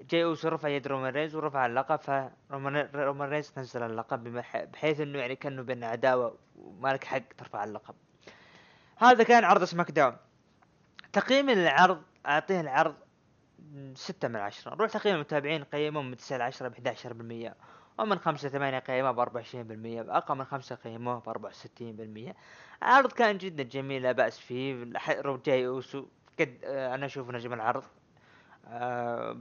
جاي 0.10 0.24
أوسو 0.24 0.48
رفع 0.48 0.70
يد 0.70 0.88
رومان 0.88 1.14
رينز 1.14 1.36
ورفع 1.36 1.66
اللقب 1.66 2.00
فرومان 2.50 2.90
رومان 2.96 3.30
رينز 3.30 3.54
نزل 3.58 3.84
اللقب 3.84 4.24
بحيث 4.74 5.00
إنه 5.00 5.20
يعني 5.20 5.36
كأنه 5.36 5.62
بين 5.62 5.84
عداوة 5.84 6.38
وما 6.56 6.90
لك 6.90 7.04
حق 7.04 7.22
ترفع 7.38 7.64
اللقب. 7.64 7.96
هذا 8.98 9.24
كان 9.24 9.44
عرض 9.44 9.64
سماك 9.64 9.92
داون. 9.92 10.18
تقييم 11.14 11.50
العرض 11.50 12.02
أعطيه 12.26 12.62
العرض 12.62 12.96
ستة 13.94 14.28
من 14.28 14.36
عشرة. 14.36 14.76
نروح 14.76 14.92
تقييم 14.92 15.16
المتابعين 15.16 15.64
قيموه 15.64 16.02
من 16.04 16.18
تسعة 16.18 16.38
لعشرة 16.38 16.74
عشر 16.88 17.14
بالمية. 17.14 17.56
ومن 18.00 18.20
خمسة 18.20 18.50
ثمانية 18.50 18.80
قيموه 18.80 19.12
بأربعة 19.12 19.42
وعشرين 19.42 19.64
بالمية 19.68 20.18
أقل 20.18 20.36
من 20.38 20.46
خمسة 20.46 20.76
قيموه 20.76 21.20
بأربعة 21.20 21.50
وستين 21.50 21.96
بالمية. 21.96 22.36
العرض 22.84 23.12
كان 23.12 23.38
جدا 23.38 23.64
جميل 23.64 24.02
لا 24.04 24.12
بأس 24.12 24.40
فيه. 24.40 24.74
الح- 24.84 25.10
رو 25.20 25.38
جاي 25.38 25.68
أوسو 25.68 26.06
قد 26.40 26.58
آه، 26.64 26.96
أنا 26.96 27.06
أشوف 27.06 27.30
نجم 27.30 27.54
العرض. 27.54 27.84
آه، 28.68 29.38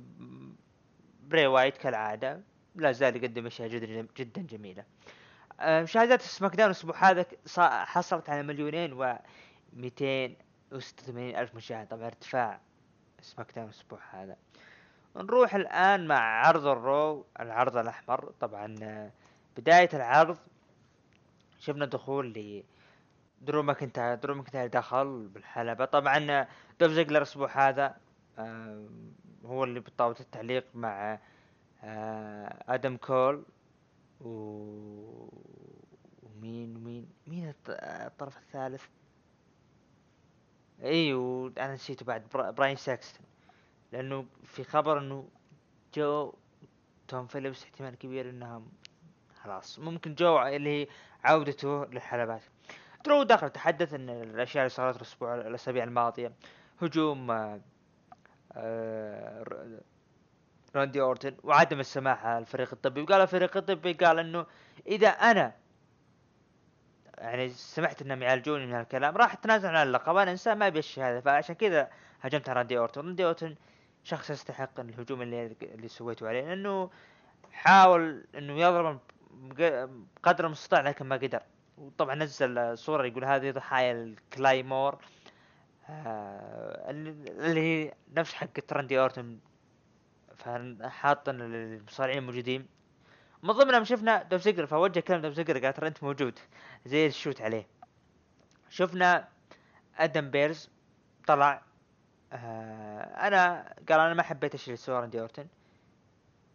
بري 1.29 1.47
وايت 1.47 1.77
كالعادة. 1.77 2.41
لا 2.75 2.93
زال 2.93 3.17
يقدم 3.17 3.47
أشياء 3.47 3.69
جدا 3.69 4.07
جدا 4.17 4.43
جميلة. 4.43 4.85
آه، 5.61 5.83
مشاهدات 5.83 6.23
سماك 6.23 6.57
داون 6.57 6.67
الأسبوع 6.71 7.11
هذا 7.11 7.27
حصلت 7.85 8.31
على 8.31 8.43
مليونين 8.43 8.93
و 8.93 9.19
286 9.73 11.37
ألف 11.37 11.55
مشاهد 11.55 11.89
طبعا 11.89 12.07
ارتفاع 12.07 12.61
سماك 13.21 13.53
داون 13.57 13.67
الأسبوع 13.69 13.99
هذا. 14.11 14.37
نروح 15.17 15.55
الآن 15.55 16.07
مع 16.07 16.19
عرض 16.47 16.67
الرو 16.67 17.27
العرض 17.41 17.77
الأحمر. 17.77 18.33
طبعا 18.41 18.75
بداية 19.57 19.89
العرض 19.95 20.39
شفنا 21.59 21.87
دخول 21.87 22.33
ل 22.33 22.65
درو 23.43 23.63
ماكنتاير 23.63 24.15
درو 24.15 24.35
ماكنتاير 24.35 24.67
دخل 24.67 25.29
بالحلبة. 25.35 25.85
طبعا 25.85 26.47
دولف 26.81 26.91
زيجلر 26.93 27.17
الأسبوع 27.17 27.69
هذا 27.69 27.97
هو 29.45 29.65
اللي 29.65 29.81
بطاولة 29.81 30.17
التعليق 30.21 30.65
مع 30.75 31.19
آه، 31.85 32.65
آدم 32.69 32.97
كول. 32.97 33.45
و 34.21 34.31
ومين 36.23 36.77
ومين 36.77 37.09
مين 37.27 37.49
الط- 37.49 37.79
الطرف 37.83 38.37
الثالث؟ 38.39 38.85
أيوه 40.83 41.53
أنا 41.59 41.75
نسيته 41.75 42.05
بعد 42.07 42.23
برا- 42.35 42.51
براين 42.51 42.77
ساكستون 42.77 43.27
لأنه 43.93 44.27
في 44.45 44.65
خبر 44.65 44.99
إنه 44.99 45.29
جو 45.95 46.35
توم 47.09 47.27
فيليبس 47.27 47.65
احتمال 47.65 47.95
كبير 47.95 48.31
انهم 48.31 48.69
خلاص. 49.43 49.79
ممكن 49.79 50.15
جو 50.15 50.43
اللي 50.43 50.83
هي 50.83 50.87
عودته 51.25 51.85
للحلبات. 51.85 52.43
درو 53.05 53.23
دخل 53.23 53.51
تحدث 53.51 53.95
إن 53.95 54.11
الأشياء 54.11 54.63
اللي 54.63 54.69
صارت 54.75 54.97
الأسبوع 54.97 55.35
الأسابيع 55.35 55.85
الماضية 55.85 56.33
هجوم 56.83 57.31
آه، 57.31 57.61
آه، 58.53 59.45
راندي 60.77 61.01
أورتن 61.01 61.37
وعدم 61.43 61.81
السماح 61.81 62.27
الفريق 62.27 62.69
الطبي. 62.73 63.03
وقال 63.03 63.21
الفريق 63.21 63.57
الطبي 63.57 63.93
قال 63.93 64.19
إنه 64.19 64.47
إذا 64.87 65.09
أنا 65.09 65.53
يعني 67.19 67.49
سمعت 67.49 68.03
إنهم 68.03 68.23
يعالجوني 68.23 68.67
من 68.67 68.73
هالكلام 68.73 69.17
راح 69.17 69.33
أتنازل 69.33 69.69
عن 69.69 69.87
اللقب. 69.87 70.17
أنا 70.17 70.31
إنسان 70.31 70.59
ما 70.59 70.67
أبي 70.67 70.79
الشهاده 70.79 71.21
فعشان 71.21 71.55
كذا 71.55 71.91
هجمت 72.21 72.49
على 72.49 72.59
راندي 72.59 72.79
أورتن. 72.79 73.01
راندي 73.01 73.25
أورتن 73.25 73.57
شخص 74.11 74.31
يستحق 74.31 74.81
الهجوم 74.81 75.23
اللي 75.23 75.57
اللي 75.63 75.89
سويته 75.89 76.29
عليه 76.29 76.41
لأنه 76.41 76.91
حاول 77.53 78.25
إنه 78.39 78.53
يضرب 78.61 78.99
بق- 79.33 79.89
بقدر 80.17 80.47
المستطاع 80.47 80.81
لكن 80.81 81.07
ما 81.07 81.17
قدر. 81.17 81.43
وطبعا 81.79 82.15
نزل 82.15 82.79
صورة 82.79 83.07
يقول 83.07 83.25
هذه 83.25 83.51
ضحايا 83.51 83.93
ال 83.93 84.05
Claymore 84.05 84.99
آه 85.89 86.91
اللي 86.91 87.61
هي 87.61 87.95
نفس 88.17 88.35
حق 88.35 88.49
راندي 88.73 89.01
اورتن 89.01 89.39
فحاطن 90.37 91.41
المصارعين 91.41 92.19
الموجودين 92.19 92.67
من 93.43 93.53
ضمنهم 93.53 93.85
شفنا 93.85 94.23
دولف 94.23 94.43
زيجلر 94.43 94.67
فوجه 94.67 95.01
كلام 95.01 95.21
دولف 95.21 95.35
زيجلر 95.35 95.65
قال 95.65 95.75
ترى 95.75 95.89
أنت 95.89 96.03
موجود. 96.05 96.39
زي 96.87 97.07
ال 97.07 97.12
shoot 97.12 97.41
عليه. 97.41 97.67
شفنا 98.69 99.29
أدم 99.99 100.31
بيرس 100.31 100.71
طلع 101.27 101.63
آه 102.33 103.27
أنا 103.27 103.75
قال 103.89 104.01
أنا 104.01 104.15
ما 104.15 104.23
حبيت 104.23 104.65
اللي 104.65 104.77
سواه 104.77 105.01
راندي 105.01 105.21
أورتن 105.21 105.47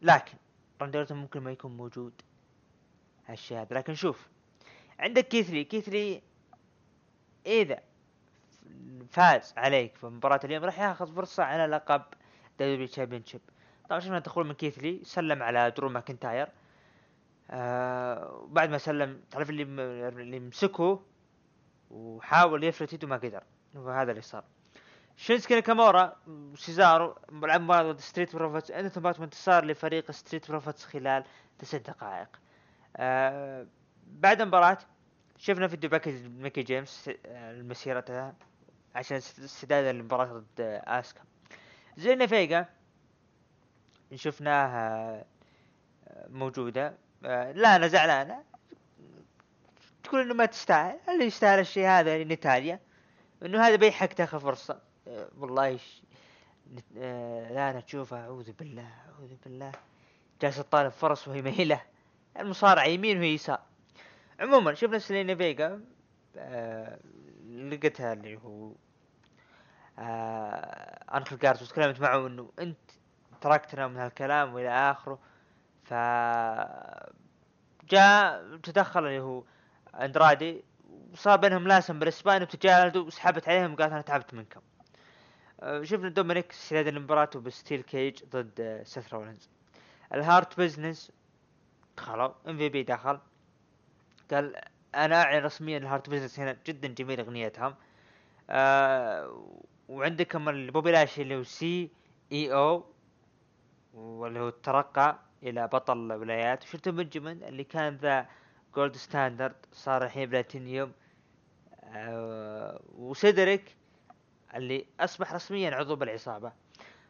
لكن 0.02 0.38
راندي 0.82 0.98
أورتن 0.98 1.16
ممكن 1.16 1.40
ما 1.40 1.52
يكون 1.52 1.78
موجود 1.78 2.22
هالشيء 3.26 3.58
هذا. 3.58 3.76
لكن 3.76 3.96
شوف 3.96 4.28
عندك 5.00 5.28
كيث 5.28 5.52
لي 5.52 5.64
كيث 5.64 6.03
لي 6.03 6.22
إذا 7.46 7.80
فاز 9.10 9.54
عليك 9.58 9.96
في 9.96 10.06
مباراة 10.06 10.40
اليوم 10.44 10.64
راح 10.64 10.80
ياخذ 10.80 11.16
فرصة 11.16 11.44
على 11.44 11.66
لقب 11.66 12.02
WWE 12.60 12.88
Championship. 12.88 13.42
طبعا 13.90 14.00
شفنا 14.00 14.20
دخول 14.20 14.48
من 14.48 14.54
كيث 14.54 14.85
لي 14.85 15.00
سلم 15.04 15.44
على 15.44 15.72
درو 15.72 15.90
ماكنتاير. 15.90 16.50
آه 17.52 18.48
بعد 18.48 18.70
ما 18.70 18.78
سلم 18.78 19.22
تعرف 19.32 19.50
اللي. 19.50 19.64
اللي 20.08 20.40
مسكه 20.40 21.02
وحاول 21.92 22.64
يفلت 22.64 23.06
ما 23.06 23.16
قدر. 23.16 23.44
وهذا 23.76 24.12
اللي 24.12 24.22
صار. 24.22 24.44
شينسكي 25.18 25.56
ناكامورا 25.56 26.16
وسيزارو 26.28 27.16
لعب 27.32 27.62
مباراة 27.62 27.92
ضد 27.92 28.00
ستريت 28.00 28.36
بروفيتس 28.36 28.72
انتهت 28.72 28.98
مباراة 29.00 29.24
انتصار 29.24 29.66
لفريق 29.66 30.12
ستريت 30.12 30.48
بروفيتس 30.52 30.86
خلال 30.86 31.24
تسع 31.60 31.78
دقائق. 31.78 32.28
آه 32.98 33.68
بعد 34.08 34.42
المباراة 34.42 34.78
شفنا 35.38 35.68
video 35.68 35.90
package 35.90 36.26
ميكي 36.26 36.64
جيمس 36.64 37.10
آه، 37.26 37.62
مسيرتها 37.62 38.36
عشان 38.96 39.18
استعدادا 39.18 39.92
للمباراة 39.92 40.26
ضد 40.26 40.46
آسكا. 40.86 41.22
زينا 41.98 42.28
فيجا 42.28 42.66
شفناها 44.16 45.16
آه، 46.08 46.28
موجودة. 46.30 46.94
لا 47.22 47.76
أنا 47.76 47.88
زعلانة. 47.88 48.44
تقول 50.04 50.22
إنه 50.22 50.34
ما 50.34 50.46
تستاهل. 50.46 51.00
اللي 51.10 51.26
يستاهل 51.26 51.60
الشيء 51.60 51.88
هذا 51.88 52.24
نتاليا 52.24 52.80
إنه 53.46 53.62
هذا 53.62 53.76
بيحق 53.76 54.08
تاخذ 54.08 54.40
فرصة. 54.40 54.95
والله 55.38 55.78
ش... 55.78 56.02
نت... 56.74 56.84
آه، 56.98 57.52
لا 57.54 57.70
أنا 57.72 57.80
تشوفها 57.80 58.20
أعوذ 58.20 58.52
بالله 58.52 58.90
أعوذ 59.16 59.36
بالله. 59.46 59.72
جالسة 60.42 60.62
تطالب 60.64 60.92
فرص 60.92 61.28
وهي 61.28 61.42
مهيلة. 61.42 61.82
المصارع 62.40 62.86
يمين 62.86 63.18
وهي 63.18 63.34
يسار. 63.34 63.60
عموما 64.40 64.74
شفنا 64.74 65.00
سيلينا 65.00 65.36
فيجا 65.36 65.82
آه 66.38 67.00
لقيتها 67.50 68.14
اللي 68.14 68.38
هو 68.38 68.72
آه 70.00 71.18
أنكل 71.18 71.38
جارز 71.38 71.64
وتكلمت 71.64 72.00
معه 72.02 72.28
إنه 72.28 72.52
أنت 72.60 72.78
تركتنا 73.42 73.88
من 73.88 73.98
هالكلام 73.98 74.54
وإلى 74.54 74.70
آخره. 74.70 75.20
ف 75.84 75.94
جاء 77.90 78.44
تدخل 78.64 79.00
اللي 79.00 79.20
هو 79.20 79.44
أندرادي 79.96 80.64
وصار 81.14 81.38
بينهم 81.38 81.68
لاسم 81.68 82.00
بالإسباني 82.00 82.44
وتجاهلوا 82.44 83.04
وسحبت 83.04 83.50
عليهم 83.50 83.74
وقالت 83.74 83.92
أنا 83.92 84.02
تعبت 84.02 84.34
منكم. 84.34 84.60
آه، 84.60 84.75
شفنا 85.64 86.10
دومينيك 86.10 86.52
استعداد 86.52 86.94
لمباراته 86.94 87.40
ب 87.40 87.47
steel 87.47 87.82
cage 87.82 88.24
ضد 88.24 88.62
آه، 88.62 88.84
سيث 88.84 89.14
رولينز 89.14 89.50
الهارت 90.14 90.60
بزنس 90.60 91.12
دخلوا 91.98 92.34
إم 92.48 92.58
في 92.58 92.70
بي 92.70 92.84
دخل. 92.84 93.20
قال 94.32 94.56
أنا 94.96 95.22
أعلن 95.22 95.46
رسميا 95.46 95.78
الهارت 95.78 96.10
بزنس 96.10 96.40
هنا 96.40 96.58
جدا 96.68 96.88
جميل 96.88 97.20
أغنيتهم. 97.20 97.76
آه 98.50 99.56
وعندكم 99.90 100.50
البوبي 100.50 100.92
لاشلي 100.92 101.22
اللي 101.22 101.36
هو 101.36 101.44
CEO 101.44 102.86
واللي 103.94 104.40
هو 104.40 104.50
ترقى 104.50 105.20
إلى 105.44 105.68
بطل 105.68 106.12
الولايات. 106.12 106.64
وشفتوا 106.64 106.92
بنجمن 106.92 107.44
اللي 107.44 107.64
كان 107.64 107.96
ذا 107.96 108.28
Gold 108.76 108.96
Standard 108.96 109.56
صار 109.72 110.06
الحين 110.06 110.30
بلاتينيوم. 110.30 110.92
آه 111.84 112.82
وسيدريك 112.98 113.76
اللي 114.56 114.86
أصبح 115.00 115.34
رسميا 115.34 115.76
عضو 115.76 115.96
بالعصابة. 115.96 116.52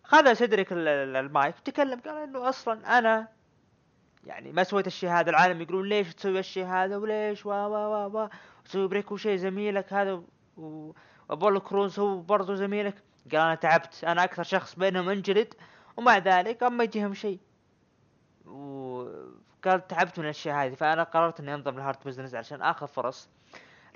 خذ 0.04 0.34
سيدريك 0.34 0.72
ال- 0.72 0.88
ال- 0.88 1.16
المايك 1.16 1.56
وتكلم. 1.58 2.00
قال 2.00 2.18
إنه 2.18 2.50
أصلا 2.50 2.98
أنا 2.98 3.28
يعني 4.26 4.52
ما 4.52 4.64
سويت 4.64 4.88
الشيء 4.88 5.10
هذا 5.10 5.30
العالم 5.30 5.62
يقولون 5.62 5.90
ليش 5.90 6.14
تسوي 6.16 6.40
الشيء 6.40 6.66
هذا 6.66 6.98
وليش 6.98 7.46
وا 7.46 7.66
وا 7.66 7.88
وا 7.88 8.06
وا. 8.06 8.28
تسوي 8.66 8.88
بريكوشي 8.88 9.36
زميلك 9.38 9.94
هذا 9.94 10.22
و... 10.58 10.92
ابولو 11.30 11.60
كروز 11.60 12.00
هو 12.00 12.22
برضو 12.22 12.56
زميلك. 12.56 12.96
قال 13.32 13.42
أنا 13.42 13.56
تعبت. 13.56 14.04
أنا 14.04 14.24
أكثر 14.24 14.44
شخص 14.44 14.76
بينهم 14.76 15.10
انجلد. 15.10 15.54
ومع 15.98 16.18
ذلك 16.18 16.64
ما 16.64 16.84
يجيهم 16.84 17.14
شيء. 17.14 17.40
وقال 18.46 19.88
تعبت 19.88 20.20
من 20.20 20.26
الاشياء 20.26 20.56
هذه 20.56 20.74
فأنا 20.74 21.04
قررت 21.04 21.40
إني 21.40 21.54
انضم 21.54 21.78
ل 21.78 21.84
Hurt 21.84 22.08
Business 22.08 22.36
عشان 22.36 22.62
آخذ 22.62 22.88
فرص. 22.88 23.30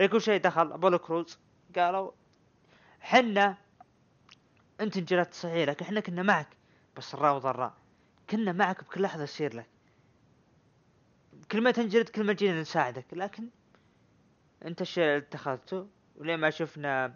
ريكوشي 0.02 0.38
دخل. 0.38 0.72
ابولو 0.72 1.00
كروز 1.00 1.40
قالوا 1.76 2.12
حنا 3.02 3.58
انت 4.82 4.98
انجلدت 4.98 5.34
صحيح 5.34 5.70
لكن 5.70 5.86
إحنا 5.86 6.00
كنا 6.00 6.24
معك 6.24 6.48
بالسراء 6.98 7.14
والضراء 7.14 7.74
كنا 8.30 8.52
معك 8.52 8.84
بكل 8.84 9.02
لحظة 9.02 9.26
تصير 9.26 9.56
لك. 9.56 9.66
كل 11.52 11.62
ما 11.62 11.72
تنجلد 11.72 12.10
كل 12.10 12.24
ما 12.24 12.34
جينا 12.34 12.62
نساعدك. 12.62 13.06
لكن 13.14 13.50
انت 14.66 14.82
الشيء 14.82 15.04
اللي 15.04 15.18
اتخذته 15.18 15.88
ولين 16.16 16.40
ما 16.40 16.50
شفنا 16.50 17.16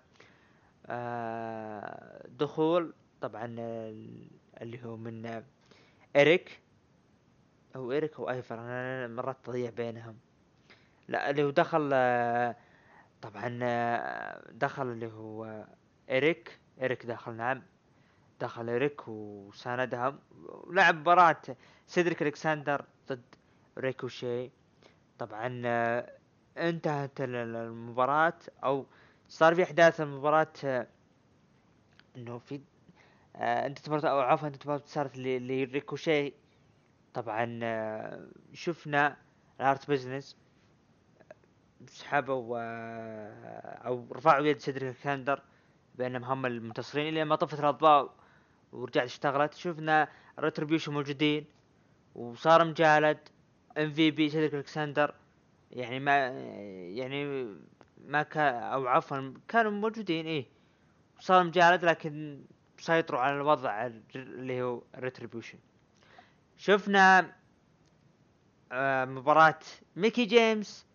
آه، 0.86 2.28
دخول؟ 2.40 2.94
طبعا 3.22 3.46
ال- 3.46 4.28
اللي 4.62 4.86
هو 4.86 4.98
من 4.98 5.44
إريك 6.16 6.60
أو 7.76 7.92
إريك 7.92 8.20
أو 8.20 8.30
أيفر. 8.30 8.60
أنا 8.60 9.08
مرات 9.08 9.38
تضيع 9.44 9.70
بينهم. 9.70 10.18
لا 11.08 11.30
اللي 11.30 11.44
هو 11.44 11.50
دخل 11.50 11.90
آه، 11.94 12.56
طبعا 13.24 13.60
آه، 13.64 14.52
دخل 14.52 14.88
اللي 14.92 15.08
هو 15.08 15.66
إريك. 16.10 16.60
إريك 16.82 17.06
دخل 17.06 17.34
نعم. 17.34 17.64
دخل 18.40 18.70
إريك 18.70 19.08
وساندهم 19.08 20.20
لعب 20.70 20.96
مباراة 20.96 21.42
سيدريك 21.88 22.22
ألكسندر 22.22 22.86
ضد 23.10 23.22
ريكوشي. 23.78 24.52
طبعا 25.20 25.62
آه، 25.66 26.12
انتهت 26.58 27.22
ال- 27.22 27.36
ال- 27.36 27.56
المباراة 27.56 28.40
أو 28.64 28.86
صار 29.30 29.56
في 29.56 29.64
أحداث 29.64 30.02
المباراة 30.02 30.54
آه، 30.66 30.88
إنه 32.18 32.38
في 32.38 32.62
انتصار 33.36 34.06
أو 34.06 34.20
عفوا 34.20 34.48
انتصار 34.48 34.88
صارت 34.88 35.18
لريكوشي. 35.18 36.34
طبعا 37.14 37.60
شفنا 38.54 39.18
ال 39.60 39.66
Hurt 39.66 39.90
Business. 39.92 40.38
سحبوا 41.90 42.58
أو 43.88 44.08
رفعوا 44.12 44.46
يد 44.46 44.58
سيدريك 44.58 44.90
الكسندر 44.90 45.42
بأنهم 45.96 46.24
هم 46.24 46.46
المنتصرين 46.46 47.08
إلى 47.08 47.26
ما 47.26 47.36
طفت 47.36 47.60
الاضواء 47.60 48.14
ورجعت 48.72 49.06
اشتغلت. 49.06 49.54
شفنا 49.54 50.08
Retribution 50.40 50.94
موجودين 50.94 51.46
وصار 52.16 52.66
مجالد 52.66 53.20
MVP 53.78 54.30
سيدريك 54.30 54.54
الكسندر. 54.54 55.16
يعني 55.72 56.00
ما 56.00 56.28
يعني 56.90 57.46
ما 58.08 58.24
كان 58.24 58.56
أو 58.56 58.88
عفوا 58.88 59.34
كانوا 59.48 59.72
موجودين 59.72 60.26
إيه. 60.26 60.46
صار 61.20 61.44
مجالد 61.44 61.86
لكن 61.86 62.44
سيطروا 62.78 63.20
على 63.20 63.36
الوضع 63.36 63.90
اللي 64.16 64.62
هو 64.62 64.82
Retribution 64.96 65.58
شفنا 66.58 67.34
آه، 68.72 69.06
مباراة 69.06 69.60
ميكي 69.96 70.26
جيمس 70.26 70.86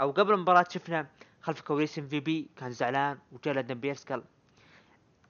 أو 0.00 0.10
قبل 0.10 0.34
المباراة 0.34 0.64
شفنا 0.70 1.06
خلف 1.40 1.60
كواليس 1.60 1.98
MVP 1.98 2.50
كان 2.56 2.70
زعلان 2.70 3.18
لآدم 3.46 3.74
بيرس 3.74 4.04
قال 4.04 4.24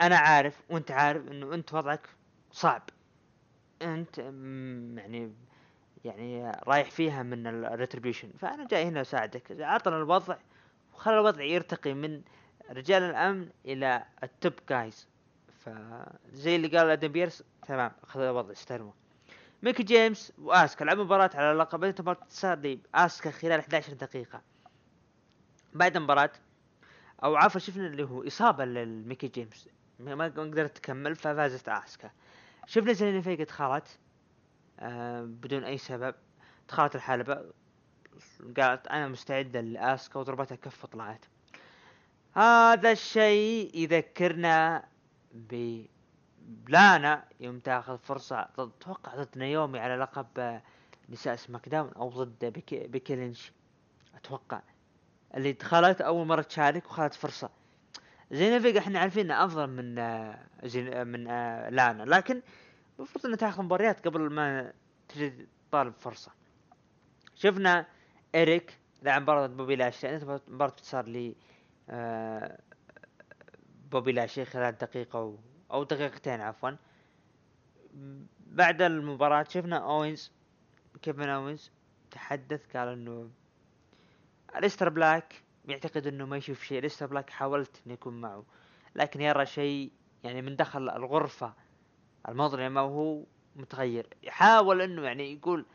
أنا 0.01 0.16
عارف 0.16 0.61
وأنت 0.70 0.90
عارف 0.90 1.29
إنه 1.29 1.55
أنت 1.55 1.75
وضعك 1.75 2.09
صعب. 2.53 2.83
أنت 3.83 4.18
يعني 4.18 5.33
يعني 6.05 6.53
رايح 6.66 6.90
فيها 6.90 7.22
من 7.22 7.46
ال 7.46 7.54
Retribution 7.54 8.31
فأنا 8.38 8.66
جاي 8.66 8.85
هنا 8.85 9.01
أساعدك. 9.01 9.53
أعطنا 9.61 9.96
الوضع 9.96 10.37
وخلى 10.94 11.14
الوضع 11.14 11.42
يرتقي 11.42 11.94
من 11.94 12.22
رجال 12.70 13.03
الأمن 13.03 13.48
إلى 13.64 14.05
ال 14.22 14.30
top 14.30 14.53
guys 14.68 15.09
فزي 15.64 16.57
اللي 16.57 16.68
قال 16.68 16.90
آدم 16.90 17.09
بيرس 17.09 17.44
تمام 17.66 17.92
أخذ 18.05 18.20
الوضع 18.20 18.53
استلموا 18.53 18.92
ميكي 19.62 19.83
جيمس 19.83 20.33
وآسكا 20.38 20.85
لعبوا 20.85 21.05
مباراة 21.05 21.31
على 21.35 21.68
بدأت 21.72 22.01
المباراة 22.01 22.25
انتصار 22.31 22.59
لآسكا 22.59 23.31
خلال 23.31 23.61
11 23.61 23.92
دقيقة. 23.92 24.42
بعد 25.74 25.96
المباراة 25.96 26.30
أو 27.24 27.37
عفوا 27.37 27.61
شفنا 27.61 27.87
اللي 27.87 28.02
هو 28.02 28.26
إصابة 28.26 28.64
للميكي 28.64 29.28
جيمس. 29.28 29.68
ما 29.98 30.24
قدرت 30.24 30.76
تكمل 30.76 31.16
ففازت 31.16 31.68
أسكا. 31.68 32.11
شفنا 32.66 32.92
زينة 32.92 33.20
فيك 33.20 33.42
دخلت 33.42 33.98
آه 34.80 35.22
بدون 35.22 35.64
أي 35.64 35.78
سبب. 35.78 36.14
دخلت 36.68 36.94
الحلبة. 36.94 37.44
قالت 38.58 38.87
أنا 38.87 39.08
مستعدة 39.08 39.61
لأسكا 39.61 40.20
وضربتها 40.20 40.54
كف 40.56 40.85
وطلعت. 40.85 41.24
هذا 42.35 42.92
الشيء 42.92 43.70
يذكرنا 43.74 44.85
ب 45.35 45.82
لانا 46.68 47.24
يوم 47.40 47.58
تاخذ 47.58 47.98
فرصة 47.98 48.48
ضد 48.56 48.72
أتوقع 48.80 49.14
ضد 49.14 49.38
نيومي 49.38 49.78
على 49.78 49.96
لقب 49.96 50.26
آه، 50.38 50.62
نساء 51.08 51.37
سماك 51.37 51.68
داون 51.68 51.92
أو 51.92 52.08
ضد 52.11 52.44
بيكي, 52.44 52.87
بيكي 52.87 53.16
لينش 53.16 53.52
أتوقع. 54.14 54.61
اللي 55.37 55.53
دخلت 55.53 56.01
أول 56.01 56.27
مرة 56.27 56.42
تشارك 56.42 56.87
وخذت 56.87 57.14
فرصة. 57.14 57.51
زيلينا 58.31 58.59
فيجا 58.59 58.79
إحنا 58.79 58.99
عارفين 58.99 59.25
انها 59.25 59.45
أفضل 59.45 59.66
من 59.66 59.99
آه، 59.99 60.38
زين 60.64 60.92
آه، 60.95 61.05
من 61.05 61.29
آه، 61.29 61.68
لانا. 61.68 62.03
لكن 62.03 62.42
المفروض 62.99 63.27
انها 63.27 63.37
تاخذ 63.37 63.62
مباريات 63.62 64.09
قبل 64.09 64.21
ما 64.33 64.73
تجي 65.09 65.49
تطالب 65.68 65.95
فرصة. 65.99 66.33
شفنا 67.35 67.87
إريك 68.35 68.79
لعب 69.03 69.23
مباراة 69.23 69.47
بوبي 69.47 69.77
لاشلي. 69.77 70.07
يعني 70.07 70.25
مباراة 70.49 70.77
انتصار 70.83 71.07
لي 71.07 71.37
آه، 71.90 72.59
بوبي 73.90 74.12
لاشلي 74.12 74.44
خلال 74.45 74.79
دقيقة 74.79 75.21
و... 75.23 75.37
أو 75.73 75.85
دقيقتين 75.85 76.40
عفوا. 76.40 76.71
بعد 78.47 78.83
المباراة 78.83 79.47
شفنا 79.49 79.77
أوينز 79.77 80.33
كيفن 81.03 81.29
أوينز 81.29 81.71
تحدث 82.11 82.77
قال 82.77 82.88
إنه 82.88 83.31
اليستر 84.57 84.88
بلاك 84.88 85.43
يعتقد 85.69 86.07
إنه 86.07 86.27
ما 86.27 86.37
يشوف 86.37 86.62
شيء. 86.62 86.79
اليستر 86.79 87.07
بلاك 87.07 87.31
حاولت 87.31 87.83
اني 87.87 87.95
اكون 87.95 88.21
معه 88.21 88.45
لكن 88.95 89.21
يرى 89.21 89.47
شيء 89.47 89.93
يعني 90.25 90.43
من 90.43 90.57
دخل 90.57 90.91
الغرفة 90.91 91.55
المظلمة 92.29 92.83
وهو 92.83 93.25
متغير. 93.57 94.07
يحاول 94.23 94.83
إنه 94.83 95.03
يعني 95.03 95.33
يقول 95.33 95.67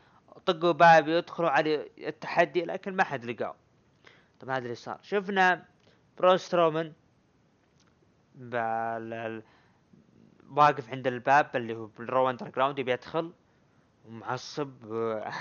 طقوا 0.46 0.72
بابي 0.72 1.16
يدخلوا 1.16 1.50
على 1.50 1.90
التحدي 1.98 2.64
لكن 2.64 2.96
ما 2.96 3.04
حد 3.04 3.24
لقاه. 3.24 3.56
طبعا 4.40 4.56
هذا 4.56 4.64
اللي 4.64 4.74
صار. 4.74 4.98
شفنا 5.02 5.64
برون 6.18 6.45
سترومن. 6.45 6.92
واقف 10.50 10.90
عند 10.90 11.06
الباب 11.06 11.56
اللي 11.56 11.76
هو 11.76 11.86
بال 11.86 12.30
Raw 12.30 12.48
Underground 12.48 12.78
يبي 12.78 12.92
يدخل 12.92 13.32
ومعصب 14.04 14.72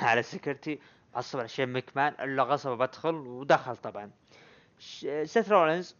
على 0.01 0.19
ال 0.19 0.26
security 0.26 0.79
معصب 1.15 1.39
على 1.39 1.47
شين 1.47 1.73
مكمان 1.73 2.13
إلا 2.19 2.43
غصب 2.43 2.77
بدخل 2.77 3.15
ودخل 3.15 3.75
طبعا. 3.77 4.11
سيث 5.23 5.51
رولينز 5.51 5.95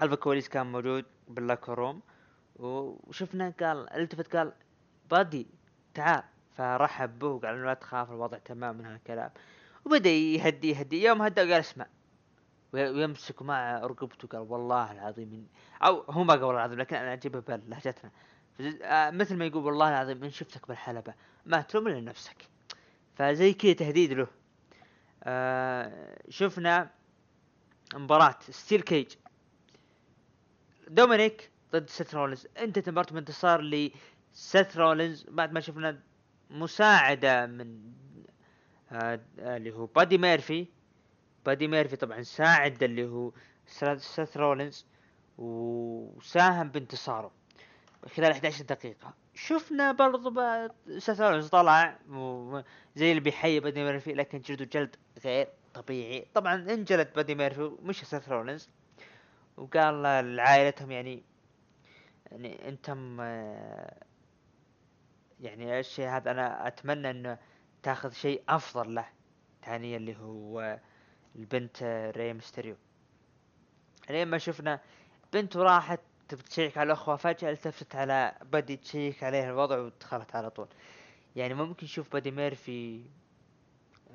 خلف 0.00 0.12
الكواليس 0.12 0.48
كان 0.48 0.72
موجود 0.72 1.04
بال 1.28 1.39
locker 1.39 1.74
room 1.74 2.00
وشفنا 2.56 3.52
قال 3.60 3.92
ألتفت 3.92 4.36
قال 4.36 4.52
بادي 5.10 5.46
تعال. 5.94 6.22
فرحب 6.56 7.18
به 7.18 7.26
وقال 7.26 7.64
لا 7.64 7.74
تخاف 7.74 8.10
الوضع 8.10 8.38
تمام 8.38 8.76
من 8.76 8.84
هالكلام. 8.86 9.30
وبدأ 9.84 10.10
يهدي 10.10 10.70
يهدي. 10.70 11.04
يوم 11.04 11.22
هدى 11.22 11.40
قال 11.40 11.52
اسمع. 11.52 11.86
وي- 12.72 12.90
ويمسك 12.90 13.42
مع 13.42 13.78
رقبته 13.78 14.28
قال 14.28 14.40
والله 14.40 14.92
العظيم 14.92 15.48
أو 15.82 16.00
هو 16.10 16.24
ما 16.24 16.32
قال 16.34 16.44
والله 16.44 16.60
العظيم 16.60 16.78
لكن 16.78 16.96
أنا 16.96 17.12
اجيبها 17.12 17.56
بلهجتنا 17.56 18.10
آه، 18.82 19.10
مثل 19.10 19.36
ما 19.36 19.44
يقول 19.44 19.64
والله 19.64 19.88
العظيم 19.88 20.24
ان 20.24 20.30
شفتك 20.30 20.68
بالحلبة. 20.68 21.14
ما 21.46 21.60
تلوم 21.60 21.88
إلا 21.88 22.00
نفسك. 22.00 22.48
فزي 23.16 23.52
كذا 23.52 23.72
تهديد 23.72 24.12
له. 24.12 24.26
آه 25.24 26.18
شفنا 26.28 26.90
مباراة 27.94 28.38
steel 28.50 28.80
cage. 28.80 29.06
دومينيك 30.88 31.50
ضد 31.72 31.90
سيث 31.90 32.14
رولينز. 32.14 32.46
انتهت 32.58 32.88
مباراة 32.88 33.12
بانتصار 33.12 33.60
لسيث 33.60 34.76
رولينز 34.76 35.26
بعد 35.28 35.52
ما 35.52 35.60
شفنا 35.60 36.00
مساعدة 36.50 37.46
من 37.46 37.92
آه 38.92 39.20
اللي 39.38 39.72
هو 39.72 39.86
بادي 39.86 40.18
ميرفي. 40.18 40.66
بادي 41.46 41.68
ميرفي 41.68 41.96
طبعا 41.96 42.22
ساعد 42.22 42.82
اللي 42.82 43.06
هو 43.06 43.32
سيث 43.96 44.36
رولينز 44.36 44.86
وساهم 45.38 46.68
بانتصاره. 46.68 47.30
خلال 48.16 48.32
11 48.32 48.64
دقيقة. 48.64 49.14
شفنا 49.36 49.92
برضو 49.92 50.30
رولينز 51.20 51.48
طلع 51.48 51.98
زي 52.94 53.10
اللي 53.10 53.20
بيحيي 53.20 53.60
بادي 53.60 53.84
ميرفي 53.84 54.12
لكن 54.14 54.40
جلده 54.40 54.64
جلد 54.64 54.96
غير 55.24 55.48
طبيعي. 55.74 56.26
طبعا 56.34 56.54
انجلد 56.54 57.12
بادي 57.16 57.34
ميرفي 57.34 57.72
مش 57.82 58.04
سيث 58.04 58.28
رولينز. 58.28 58.68
وقال 59.56 60.02
لعائلتهم 60.36 60.90
يعني 60.90 61.22
يعني 62.32 62.68
أنتم 62.68 63.18
آه، 63.20 64.02
يعني 65.40 65.80
الشيء 65.80 66.08
هذا؟ 66.08 66.30
أنا 66.30 66.66
أتمنى 66.66 67.10
إنه 67.10 67.38
تاخذ 67.82 68.12
شيء 68.12 68.42
أفضل 68.48 68.94
له. 68.94 69.06
ثانيا 69.64 69.96
اللي 69.96 70.16
هو 70.16 70.80
البنت 71.36 71.82
ري 72.16 72.32
ميستيريو. 72.32 72.76
لين 74.10 74.28
ما 74.28 74.38
شفنا 74.38 74.80
بنت 75.32 75.56
راحت 75.56 76.00
تبي 76.28 76.42
تشيك 76.42 76.78
على 76.78 76.86
أخوها 76.86 77.16
فجأة 77.16 77.50
التفت 77.50 77.96
على 77.96 78.34
بادي 78.42 78.76
تشيك 78.76 79.22
عليه 79.22 79.50
الوضع 79.50 79.78
ودخلت 79.78 80.36
على 80.36 80.50
طول. 80.50 80.68
يعني 81.36 81.54
ممكن 81.54 81.84
نشوف 81.84 82.12
بادي 82.12 82.30
ميرفي 82.30 83.02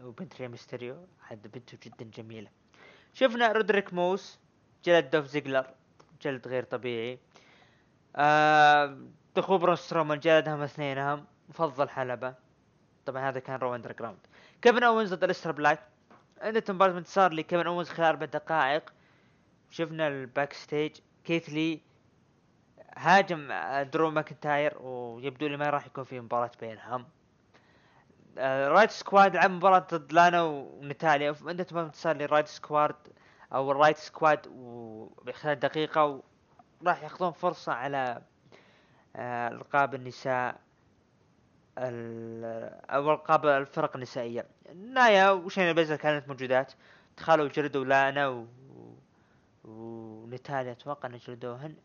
وبنت 0.03 0.41
ري 0.41 0.47
ميستيريو 0.47 1.07
حد 1.21 1.47
بنته 1.47 1.77
جدا 1.83 2.05
جميلة. 2.05 2.49
شفنا 3.13 3.51
ريديك 3.51 3.93
موس 3.93 4.39
جلد 4.85 5.09
دوف 5.09 5.25
زيجلر 5.25 5.73
جلد 6.21 6.47
غير 6.47 6.63
طبيعي. 6.63 7.19
آه 8.15 8.97
دخول 9.35 9.57
برون 9.59 10.19
جلدهم 10.19 10.61
اثنينهم 10.61 11.25
وفضى 11.49 11.89
الحلبة 11.89 12.35
طبعا 13.05 13.29
هذا 13.29 13.39
كان 13.39 13.59
Raw 13.59 13.75
Underground 13.75 14.19
كيفن 14.61 14.83
اونز 14.83 15.13
ضد 15.13 15.23
الستر 15.23 15.51
بلاك 15.51 15.79
عندنا 16.41 16.63
مباراة 16.69 16.97
انتصار 16.97 17.33
لكيفن 17.33 17.67
اونز 17.67 17.89
خلال 17.89 18.07
أربع 18.07 18.25
دقائق. 18.25 18.93
شفنا 19.69 20.07
ال 20.07 20.53
backstage 20.53 20.95
كيث 21.23 21.49
لي 21.49 21.81
هاجم 22.97 23.53
درو 23.83 24.09
ماكنتاير 24.11 24.77
ويبدو 24.81 25.47
لي 25.47 25.57
ما 25.57 25.69
راح 25.69 25.85
يكون 25.85 26.03
في 26.03 26.19
مباراة 26.19 26.51
بينهم. 26.61 27.05
آه، 28.37 28.67
Riott 28.67 28.91
Squad 28.91 29.35
لعب 29.35 29.51
مباراة 29.51 29.87
ضد 29.93 30.13
لانا 30.13 30.41
ونتاليا. 30.41 31.35
عندنا 31.47 31.67
مباراة 31.71 31.85
انتصار 31.85 32.17
ل 32.17 32.22
Riott 32.22 32.47
Squad 32.47 32.95
أو 33.53 33.71
ال 33.71 33.75
Riott 33.75 33.97
Squad 33.97 34.47
وخلال 34.47 35.59
دقيقة 35.59 36.21
وراح 36.81 37.03
يأخذون 37.03 37.31
فرصة 37.31 37.73
على 37.73 38.21
آه، 39.15 39.47
ألقاب 39.47 39.95
النساء 39.95 40.55
ال- 41.77 42.89
أو 42.89 43.11
ألقاب 43.11 43.45
الفرق 43.45 43.95
النسائية. 43.95 44.45
نايا 44.75 45.29
وشينا 45.29 45.71
بيزلر 45.71 45.95
كانت 45.95 46.27
موجودات. 46.27 46.73
دخلوا 47.17 47.47
جلدوا 47.47 47.85
لانا. 47.85 48.27
و... 48.27 48.47
ونتاليا 49.65 50.71
أتوقع 50.71 51.09
ان 51.09 51.17
جلدوهن 51.17 51.75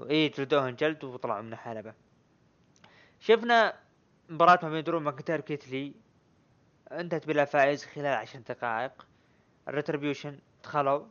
اي 0.00 0.28
جلدوهن 0.28 0.74
جلد 0.76 1.04
وطلعوا 1.04 1.42
من 1.42 1.52
الحلبة. 1.52 1.94
شفنا 3.20 3.74
مباراة 4.28 4.58
ما 4.62 4.70
بين 4.70 4.84
درو 4.84 5.00
ماكنتاير 5.00 5.40
وكيث 5.40 5.74
لي. 5.74 5.94
انتهت 6.92 7.26
بلا 7.26 7.44
فائز 7.44 7.84
خلال 7.84 8.06
عشر 8.06 8.38
دقائق. 8.38 9.06
ال 9.68 9.74
Retribution 9.74 10.38
دخلوا. 10.62 11.06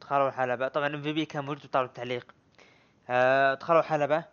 دخلوا 0.00 0.28
الحلبة. 0.28 0.68
طبعا 0.68 0.86
MVP 0.86 1.24
كان 1.24 1.44
موجود 1.44 1.64
وطلعوا 1.64 1.86
التعليق. 1.86 2.34
آه، 3.08 3.54
دخلوا 3.54 3.82
حلبة 3.82 4.24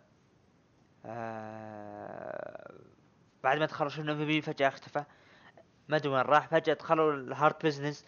آه، 1.04 2.74
بعد 3.44 3.58
ما 3.58 3.66
دخلوا 3.66 3.90
شفنا 3.90 4.12
MVP 4.12 4.40
فجأة 4.40 4.68
اختفى. 4.68 5.04
ما 5.88 5.96
أدري 5.96 6.08
وين 6.08 6.20
راح. 6.20 6.48
فجأة 6.48 6.74
دخلوا 6.74 7.12
ال 7.12 7.23
Hurt 7.23 7.66
Business. 7.66 8.04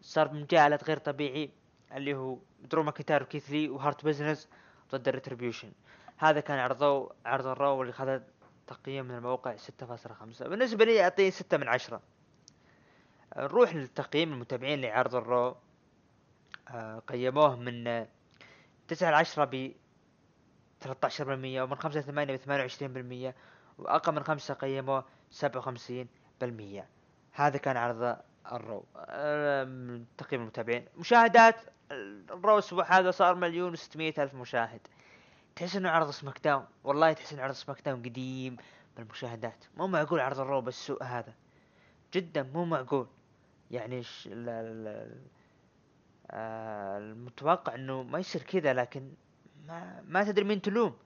صار 0.00 0.32
مجالة 0.32 0.78
غير 0.84 0.98
طبيعي 0.98 1.50
اللي 1.92 2.14
هو 2.14 2.38
درو 2.62 2.82
ماكنتاير 2.82 3.22
وكيث 3.22 3.50
لي 3.50 3.68
و 3.68 3.75
Hurt 3.75 4.04
Business 4.04 4.48
ضد 4.92 5.08
ال 5.08 5.13
Retribution 5.13 5.72
هذا 6.18 6.40
كان 6.40 6.58
عرضه 6.58 7.12
عرض 7.26 7.46
ال 7.46 7.54
Raw 7.54 7.76
واللي 7.76 7.92
خذ 7.92 8.20
تقييم 8.66 9.04
من 9.04 9.14
الموقع 9.14 9.56
ستة 9.56 9.86
فاصلة 9.86 10.14
خمسة. 10.14 10.48
بالنسبة 10.48 10.84
لي 10.84 11.02
أعطيه 11.02 11.30
ستة 11.30 11.56
من 11.56 11.68
عشرة. 11.68 12.00
نروح 13.36 13.74
للتقييم 13.74 14.32
المتابعين 14.32 14.80
لعرض 14.80 15.14
ال 15.14 15.25
Raw 15.25 15.56
آه، 16.68 16.98
قيموه 16.98 17.56
من 17.56 17.86
آه، 17.86 18.08
تسعة 18.88 19.10
لعشرة 19.10 19.44
ب 19.44 19.72
13% 20.80 21.62
ومن 21.62 21.74
خمسة 21.74 22.00
لثمانية 22.00 22.34
بثمانية 22.34 22.62
وعشرين 22.62 22.92
بالمية 22.92 23.34
وأقل 23.78 24.14
من 24.14 24.24
خمسة 24.24 24.54
قيموه 24.54 25.04
سبعة 25.30 25.58
وخمسين 25.58 26.08
بالمية. 26.40 26.88
هذا 27.32 27.58
كان 27.58 27.76
عرض 27.76 28.16
ال 28.52 28.60
Raw 28.60 28.84
أم، 28.96 30.04
تقييم 30.18 30.40
المتابعين. 30.42 30.84
مشاهدات 30.96 31.56
ال 31.90 32.06
Raw 32.06 32.54
الأسبوع 32.54 32.98
هذا 32.98 33.10
صار 33.10 33.34
مليون 33.34 33.72
وستمية 33.72 34.14
ألف 34.18 34.34
مشاهد. 34.34 34.80
تحس 35.56 35.76
إنه 35.76 35.90
عرض 35.90 36.10
SmackDown؟ 36.10 36.64
والله 36.84 37.12
تحس 37.12 37.32
إنه 37.32 37.42
عرض 37.42 37.54
SmackDown 37.54 38.02
قديم 38.02 38.56
بالمشاهدات. 38.96 39.64
مو 39.76 39.86
معقول 39.86 40.20
عرض 40.20 40.40
ال 40.40 40.45
Raw 40.45 40.60
بالسوء 40.60 41.02
هذا. 41.02 41.34
جدا 42.14 42.42
مو 42.42 42.64
معقول. 42.64 43.06
يعني 43.70 44.02
ش... 44.02 44.28
ال... 44.32 44.48
ال... 44.48 45.20
آه، 46.30 46.98
المتوقع 46.98 47.74
إنه 47.74 48.02
ما 48.02 48.18
يصير 48.18 48.42
كذا 48.42 48.72
لكن 48.72 49.12
ما 49.66 50.02
ما 50.08 50.24
تدري 50.24 50.44
مين 50.44 50.62
تلوم. 50.62 50.96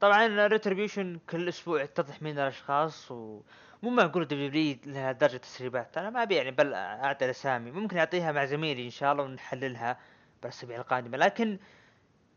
طبعا 0.00 0.46
Retribution 0.46 1.18
كل 1.30 1.48
أسبوع 1.48 1.82
يتضح 1.82 2.22
مين 2.22 2.38
الأشخاص 2.38 3.10
ومو 3.10 3.42
معقول 3.82 4.24
W 4.24 4.76
لهالدرجة 4.86 5.36
تسريبات. 5.36 5.98
أنا 5.98 6.10
ما 6.10 6.22
أبي 6.22 6.34
يعني 6.34 6.50
بل 6.50 6.74
أعطي 6.74 7.24
الاسامي 7.24 7.70
ممكن 7.70 7.98
أعطيها 7.98 8.32
مع 8.32 8.44
زميلي 8.44 8.84
إن 8.84 8.90
شاء 8.90 9.12
الله 9.12 9.24
ونحللها. 9.24 9.98
بالاسابيع 10.42 10.80
القادمة 10.80 11.16
لكن 11.16 11.58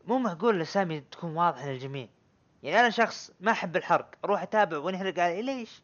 مو 0.06 0.18
معقول 0.18 0.56
الاسامي 0.56 1.00
تكون 1.00 1.36
واضحة 1.36 1.68
للجميع. 1.68 2.08
يعني 2.62 2.80
أنا 2.80 2.90
شخص 2.90 3.30
ما 3.40 3.52
أحب 3.52 3.76
الحرق. 3.76 4.14
أروح 4.24 4.42
أتابع 4.42 4.78
ونحرق 4.78 5.18
علي؟ 5.18 5.42
ليش؟ 5.42 5.82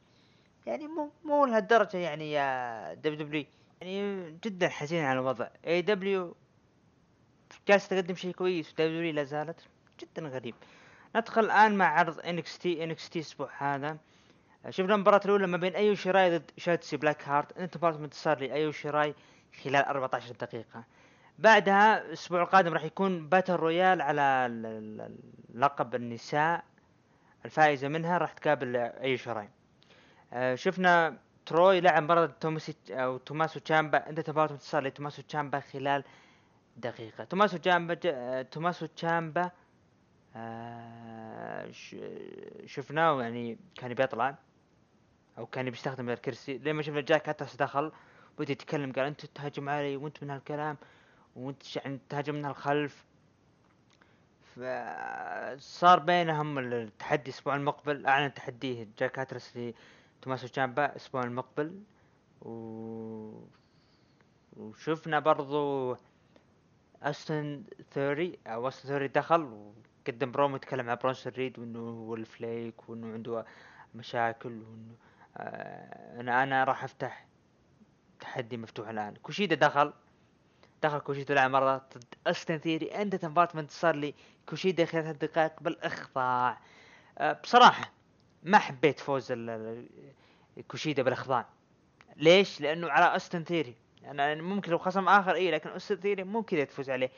يعني 0.66 0.88
مو 0.88 1.10
مو 1.24 1.46
لهالدرجة 1.46 1.96
يعني 1.96 2.32
يا 2.32 2.94
WW. 2.94 3.44
يعني 3.80 4.30
جدا 4.44 4.68
حزين 4.68 5.04
على 5.04 5.18
الوضع. 5.18 5.48
AEW 5.66 6.36
جالس 7.68 7.88
تقدم 7.88 8.14
شيء 8.14 8.32
كويس 8.32 8.72
W 8.72 9.12
لا 9.12 9.24
زالت. 9.24 9.60
جدا 10.00 10.28
غريب. 10.28 10.54
ندخل 11.16 11.44
الآن 11.44 11.74
مع 11.74 11.86
عرض 11.98 12.20
NXT 12.20 12.84
NXT 12.84 13.18
الأسبوع 13.18 13.50
هذا. 13.58 13.98
شفنا 14.70 14.94
المباراة 14.94 15.20
الأولى 15.24 15.46
ما 15.46 15.56
بين 15.56 15.74
أيو 15.74 15.94
شيراي 15.94 16.38
ضد 16.38 16.50
شوتزي 16.56 16.96
بلاك 16.96 17.28
هارت 17.28 17.58
انتهت 17.58 17.76
المباراة 17.76 17.96
بانتصار 17.96 18.40
لأيو 18.40 18.72
شيراي 18.72 19.14
خلال 19.62 19.84
14 19.84 20.32
دقيقة. 20.32 20.84
بعدها 21.40 22.06
الأسبوع 22.06 22.42
القادم 22.42 22.72
راح 22.72 22.84
يكون 22.84 23.28
battle 23.28 23.54
royal 23.54 24.02
على 24.02 24.48
لقب 25.54 25.94
النساء 25.94 26.64
الفائزة 27.44 27.88
منها 27.88 28.18
راح 28.18 28.32
تقابل 28.32 28.76
أيو 28.76 29.16
شيراي 29.16 29.48
آه، 30.32 30.54
شفنا 30.54 31.18
تروي 31.46 31.80
لعب 31.80 32.02
مباراة 32.02 32.26
توماسي 32.26 32.74
أو 32.90 33.16
توماسو 33.16 33.60
تشامبا 33.60 34.08
أنت 34.08 34.30
مباراة 34.30 34.52
انتصار 34.52 34.82
لتوماسو 34.82 35.22
تشامبا 35.22 35.60
خلال 35.60 36.04
دقيقة 36.76 37.24
توماسو 37.24 37.56
تشامبا. 37.56 37.98
آه، 38.06 38.42
توماسو 38.42 38.86
تشامبا 38.86 39.50
آه،. 40.36 41.70
شفناه 42.66 43.22
يعني 43.22 43.58
كان 43.74 43.94
بيطلع 43.94 44.34
أو 45.38 45.46
كان 45.46 45.70
بيستخدم 45.70 46.10
الكرسي 46.10 46.58
لما 46.58 46.82
شفنا 46.82 47.00
جاك 47.00 47.28
هاتس 47.28 47.56
دخل 47.56 47.92
بدأ 48.38 48.52
يتكلم 48.52 48.92
قال 48.92 49.04
أنت 49.04 49.26
تهاجم 49.26 49.68
علي 49.68 49.96
وأنت 49.96 50.22
من 50.22 50.30
هالكلام 50.30 50.76
وانت 51.36 51.76
يعني 51.76 52.00
تهاجم 52.08 52.34
من 52.34 52.46
الخلف. 52.46 53.04
فصار 54.56 55.98
بينهم 55.98 56.58
التحدي 56.58 57.30
الأسبوع 57.30 57.56
المقبل 57.56 58.06
أعلن 58.06 58.34
تحديه 58.34 58.88
جيك 58.98 59.18
أتلس 59.18 59.56
لتوماسو 60.20 60.46
تشامبا 60.46 60.86
الأسبوع 60.86 61.22
المقبل. 61.22 61.82
و... 62.42 62.50
وشفنا 64.56 65.18
برضو 65.18 65.96
أوستن 67.02 67.64
ثيوري 67.90 68.38
أو 68.46 68.68
أوستن 68.68 68.90
ثيوري 68.90 69.08
دخل 69.08 69.42
وقدم 69.42 70.32
برومو 70.32 70.56
يتكلم 70.56 70.90
عن 70.90 70.96
برونسون 70.96 71.32
ريد 71.32 71.58
وإنه 71.58 71.78
هو 71.78 72.14
الفليك 72.14 72.88
وإنه 72.88 73.12
عنده 73.12 73.44
مشاكل 73.94 74.48
وإنه 74.48 74.94
آه 75.36 76.20
أنا 76.20 76.42
أنا 76.42 76.64
راح 76.64 76.84
أفتح 76.84 77.26
تحدي 78.20 78.56
مفتوح 78.56 78.88
الآن. 78.88 79.14
كوشيدا 79.14 79.54
دخل. 79.54 79.92
دخل 80.82 80.98
كوشيدا 80.98 81.34
لعب 81.34 81.50
مباراة 81.50 81.76
ضد 81.76 82.04
أوستن 82.26 82.58
ثيوري 82.58 82.86
انتهت 82.86 83.24
المباراة 83.24 83.92
لكوشيدا 83.92 84.84
خلال 84.84 85.04
ثلاث 85.04 85.16
دقائق 85.16 85.52
بالإخضاع. 85.60 86.58
آه 87.18 87.32
بصراحة 87.32 87.92
ما 88.42 88.58
حبيت 88.58 89.00
فوز 89.00 89.32
كوشيدا 90.68 91.02
بالإخضاع. 91.02 91.46
ليش؟ 92.16 92.60
لأنه 92.60 92.90
على 92.90 93.16
أوستن 93.16 93.44
ثيوري. 93.44 93.74
أنا 94.04 94.34
ممكن 94.34 94.70
لو 94.70 94.78
خصم 94.78 95.08
آخر 95.08 95.34
اي 95.34 95.50
لكن 95.50 95.70
أوستن 95.70 95.96
ثيوري 95.96 96.42
كذا 96.42 96.64
تفوز 96.64 96.90
عليه. 96.90 97.10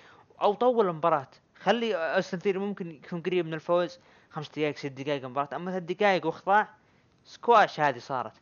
أو 0.43 0.55
طول 0.55 0.89
المباراة. 0.89 1.29
خلي 1.61 1.97
أوستن 1.97 2.41
ثيوري 2.41 2.59
ممكن 2.59 2.91
يكون 2.91 3.23
قريب 3.23 3.47
من 3.47 3.55
الفوز. 3.55 3.99
خمس 4.31 4.49
دقائق 4.49 4.77
ست 4.77 4.87
دقائق 4.87 5.25
المباراة 5.25 5.57
أما 5.57 5.71
ثلاث 5.71 5.83
دقائق 5.83 6.27
وإخضاع 6.27 6.69
سكواش 7.25 7.81
هذه 7.81 7.99
صارت. 7.99 8.33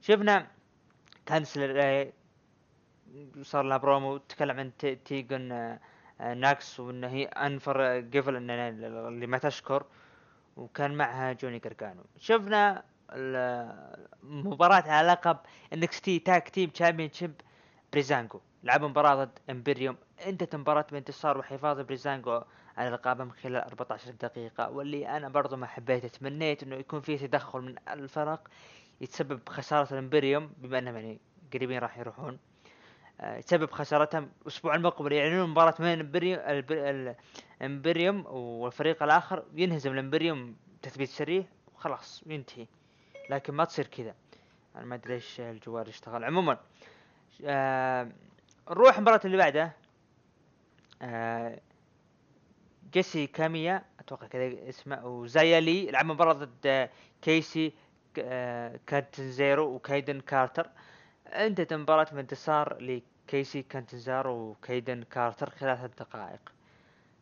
شفنا 0.00 0.46
كانسلر 1.26 1.80
آه، 1.82 2.12
صار 3.42 3.62
لها 3.64 3.76
برومو 3.76 4.16
تكلم 4.16 4.58
عن 4.60 4.76
تي- 4.78 4.94
تيجن 4.94 5.52
آه، 5.52 5.80
آه، 6.20 6.34
نوكس 6.34 6.80
وإنه 6.80 7.08
هي 7.08 7.24
أنفر 7.24 7.82
قبل 8.00 8.36
ان 8.36 8.50
اللي 8.50 9.26
ما 9.26 9.38
تشكر 9.38 9.84
وكان 10.56 10.94
معها 10.94 11.32
جوني 11.32 11.58
قرقانو 11.58 12.02
شفنا 12.18 12.84
مباراة 14.22 14.82
على 14.90 15.08
لقب 15.08 15.36
NXT 15.72 16.18
tag 16.18 16.48
team 16.48 16.70
championship 16.70 17.32
Breezango 17.92 18.40
لعبوا 18.64 18.88
مباراة 18.88 19.24
ضد 19.24 19.38
Imperium 19.50 19.96
انتهت 20.26 20.54
المباراة 20.54 20.86
بانتصار 20.92 21.38
وحفاظ 21.38 21.80
Breezango 21.80 22.40
على 22.76 22.90
لقبهم 22.90 23.30
خلال 23.30 23.56
14 23.56 24.10
دقيقة. 24.10 24.70
واللي 24.70 25.08
أنا 25.16 25.28
برضو 25.28 25.56
ما 25.56 25.66
حبيت 25.66 26.06
تمنيت 26.06 26.62
إنه 26.62 26.76
يكون 26.76 27.00
في 27.00 27.18
تدخل 27.18 27.60
من 27.60 27.74
الفرق 27.88 28.48
يتسبب 29.00 29.40
بخسارة 29.46 29.92
ال 29.92 29.99
Imperium 29.99 30.52
بما 30.58 30.78
إنهم 30.78 30.96
يعني 30.96 31.20
قريبين 31.54 31.78
راح 31.78 31.98
يروحون. 31.98 32.32
آه، 32.34 32.51
سبب 33.40 33.70
خسارتهم 33.70 34.30
الأسبوع 34.42 34.74
المقبل. 34.74 35.12
يعلنون 35.12 35.50
مباراة 35.50 35.74
بين 35.78 36.00
Imperium 36.00 36.40
ال 37.60 37.67
Imperium 37.67 38.26
والفريق 38.26 39.02
الآخر 39.02 39.44
ينهزم 39.54 39.92
ال 39.92 39.99
Imperium 39.99 40.56
تثبيت 40.82 41.08
سريع 41.08 41.44
وخلاص 41.74 42.22
ينتهي. 42.26 42.66
لكن 43.30 43.54
ما 43.54 43.64
تصير 43.64 43.86
كذا. 43.86 44.14
أنا 44.76 44.84
ما 44.84 44.94
أدري 44.94 45.14
ليش 45.14 45.40
الجوال 45.40 45.88
يشتغل. 45.88 46.24
عموما 46.24 46.58
آه 47.44 48.08
نروح 48.70 48.96
المباراة 48.96 49.20
اللي 49.24 49.36
بعدها. 49.36 49.72
آه 51.02 51.60
جيسي 52.92 53.26
كاميا 53.26 53.84
أتوقع 54.00 54.26
كذا 54.26 54.68
اسمه 54.68 55.06
وزايا 55.06 55.60
لي 55.60 55.90
لعب 55.90 56.06
مباراة 56.06 56.32
ضد 56.32 56.88
كيسي 57.22 57.70
ك- 58.14 58.18
آه 58.18 58.80
كاتانزارو 58.86 59.74
وكايدن 59.74 60.20
كارتر. 60.20 60.70
انتهت 61.26 61.72
المباراة 61.72 62.06
بانتصار 62.12 62.76
لكيسي 63.32 63.62
كاتانزارو 63.62 64.34
وكايدن 64.50 65.02
كارتر 65.02 65.50
خلال 65.50 65.78
ثلاث 65.78 65.90
دقائق. 65.98 66.40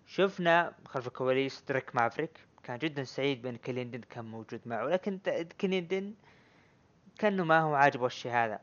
شفنا 0.06 0.72
خلف 0.86 1.06
الكواليس 1.06 1.64
دريك 1.68 1.96
مافريك 1.96 2.30
كان 2.62 2.78
جدا 2.78 3.04
سعيد 3.04 3.42
بأن 3.42 3.56
كيليان 3.56 3.84
دين 3.84 4.00
كان 4.00 4.24
موجود 4.24 4.61
معه 4.66 4.84
لكن 4.84 5.18
كيليان 5.61 5.94
دين 5.94 6.14
كأنه 7.18 7.44
ما 7.44 7.61
هو 7.61 7.74
عاجبه 7.74 8.06
الشيء 8.06 8.32
هذا. 8.32 8.61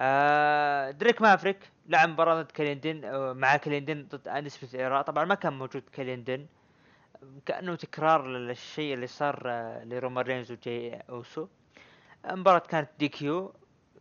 آه 0.00 0.90
دريك 0.90 1.22
مافريك 1.22 1.58
لعب 1.88 2.08
مباراة 2.08 2.42
ضد 2.42 2.50
كيليان 2.50 2.84
دين 2.84 3.04
آه، 3.04 3.32
مع 3.32 3.56
كيليان 3.56 3.87
دين 3.87 4.06
ضد 4.08 4.28
Undisputed 4.28 4.74
Era 4.74 5.02
طبعا 5.02 5.24
ما 5.24 5.34
كان 5.34 5.52
موجود 5.52 5.82
كيليان 5.94 6.27
دين 6.27 6.46
كأنه 7.46 7.74
تكرار 7.74 8.26
للشيء 8.26 8.94
اللي 8.94 9.06
صار 9.06 9.42
آه، 9.46 9.84
لرومان 9.84 10.24
رينز 10.24 10.52
وجاي 10.52 11.02
أوسو. 11.10 11.46
المباراة 12.30 12.58
كانت 12.58 12.90
DQ 12.98 13.52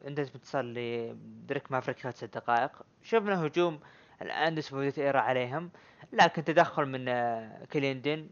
انتهت 0.08 0.32
بانتصار 0.32 0.64
لدريك 0.64 1.72
مافريك 1.72 2.00
خلال 2.00 2.32
دقائق. 2.32 2.72
شفنا 3.04 3.46
هجوم 3.46 3.80
ال 4.22 4.29
Undisputed 4.29 5.00
Era 5.00 5.20
عليهم 5.20 5.72
لكن 6.14 6.44
تدخل 6.44 6.86
من 6.86 7.10
آه، 7.10 7.66
كليندن 7.66 8.30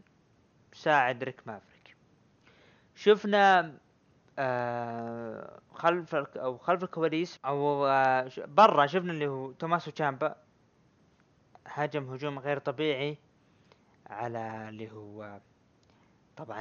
ساعد 0.72 1.18
دريك 1.18 1.46
مافريك. 1.46 1.96
شفنا 2.94 3.74
آه 4.38 5.60
خلف 5.74 6.14
أو 6.14 6.58
خلف 6.58 6.82
الكواليس 6.84 7.40
أو 7.44 7.86
آه 7.86 8.30
برا 8.38 8.86
شفنا 8.86 9.12
اللي 9.12 9.26
هو 9.26 9.52
توماسو 9.52 9.90
تشامبا 9.90 10.36
هجم 11.66 12.10
هجوم 12.12 12.38
غير 12.38 12.58
طبيعي 12.58 13.18
على 14.06 14.68
اللي 14.68 14.92
هو 14.92 15.40
طبعا 16.36 16.60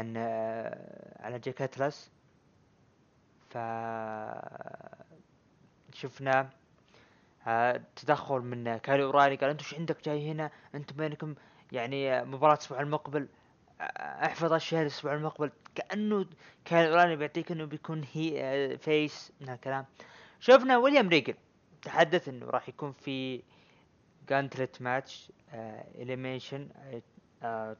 على 1.19 1.39
جيك 1.39 1.61
أتلس. 1.61 2.11
ف 3.49 3.57
شفنا 6.01 6.49
آه 7.47 7.81
تدخل 7.95 8.39
من 8.39 8.77
كايل 8.77 9.05
اورايلي 9.05 9.35
قال 9.35 9.49
أنتم 9.49 9.65
إيش 9.65 9.73
عندك 9.75 10.05
جاي 10.05 10.31
هنا؟ 10.31 10.51
أنتم 10.75 10.95
بينكم 10.95 11.35
يعني 11.71 12.13
آه، 12.13 12.23
مباراة 12.23 12.53
الأسبوع 12.53 12.81
المقبل؟ 12.81 13.27
آه، 13.81 13.83
احفظ 14.25 14.53
اشياء 14.53 14.81
الأسبوع 14.81 15.13
المقبل. 15.13 15.51
كأنه 15.75 16.25
كايل 16.65 16.91
اورايلي 16.91 17.15
بيعطيك 17.15 17.51
إنه 17.51 17.65
بيكون 17.65 18.03
هي 18.13 18.43
آه، 18.43 18.75
face 18.75 19.31
من 19.41 19.49
هالكلام. 19.49 19.85
شفنا 20.39 20.77
ويليام 20.77 21.09
ريجل 21.09 21.33
تحدث 21.81 22.27
إنه 22.27 22.45
راح 22.45 22.69
يكون 22.69 22.91
في 22.91 23.43
gauntlet 24.29 24.81
match 24.81 25.31
elimination 25.95 26.69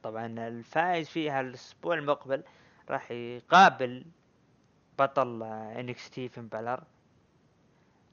طبعا 0.02 0.26
الفائز 0.48 1.08
فيها 1.08 1.40
الأسبوع 1.40 1.94
المقبل 1.94 2.42
راح 2.90 3.10
يقابل 3.10 4.04
بطل 4.98 5.42
NXT 5.42 6.28
فين 6.28 6.48
بالر 6.48 6.82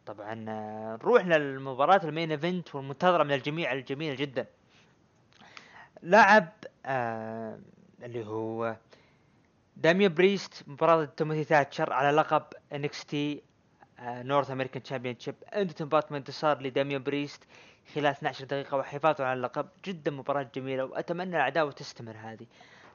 طبعا 0.08 0.45
آه، 0.49 0.99
نروح 1.03 1.26
للمباراة 1.26 2.01
ال 2.03 2.09
main 2.09 2.32
event 2.32 2.75
والمنتظرة 2.76 3.24
من 3.24 3.32
الجميع 3.32 3.74
الجميلة 3.74 4.16
جدا. 4.16 4.45
لعب 6.03 6.49
آه 6.86 7.60
اللي 8.03 8.26
هو 8.26 8.76
داميان 9.78 10.07
بريست 10.08 10.64
مباراة 10.68 10.95
ضد 10.95 11.08
توماثي 11.08 11.43
ثاتشر 11.43 11.93
على 11.93 12.18
لقب 12.18 12.43
NXT 12.73 13.41
North 14.01 14.51
American 14.51 14.84
Championship 14.84 15.36
انتهت 15.55 15.82
مباراة 15.82 16.05
بانتصار 16.12 16.62
لداميان 16.61 16.97
بريست 16.97 17.43
خلال 17.95 18.05
12 18.05 18.45
دقيقة 18.45 18.78
وحفاظه 18.78 19.26
على 19.26 19.38
اللقب. 19.38 19.68
جدا 19.86 20.12
مباراة 20.12 20.49
جميلة 20.55 20.86
وأتمنى 20.86 21.36
العداوة 21.36 21.72
تستمر 21.72 22.16
هذه. 22.18 22.45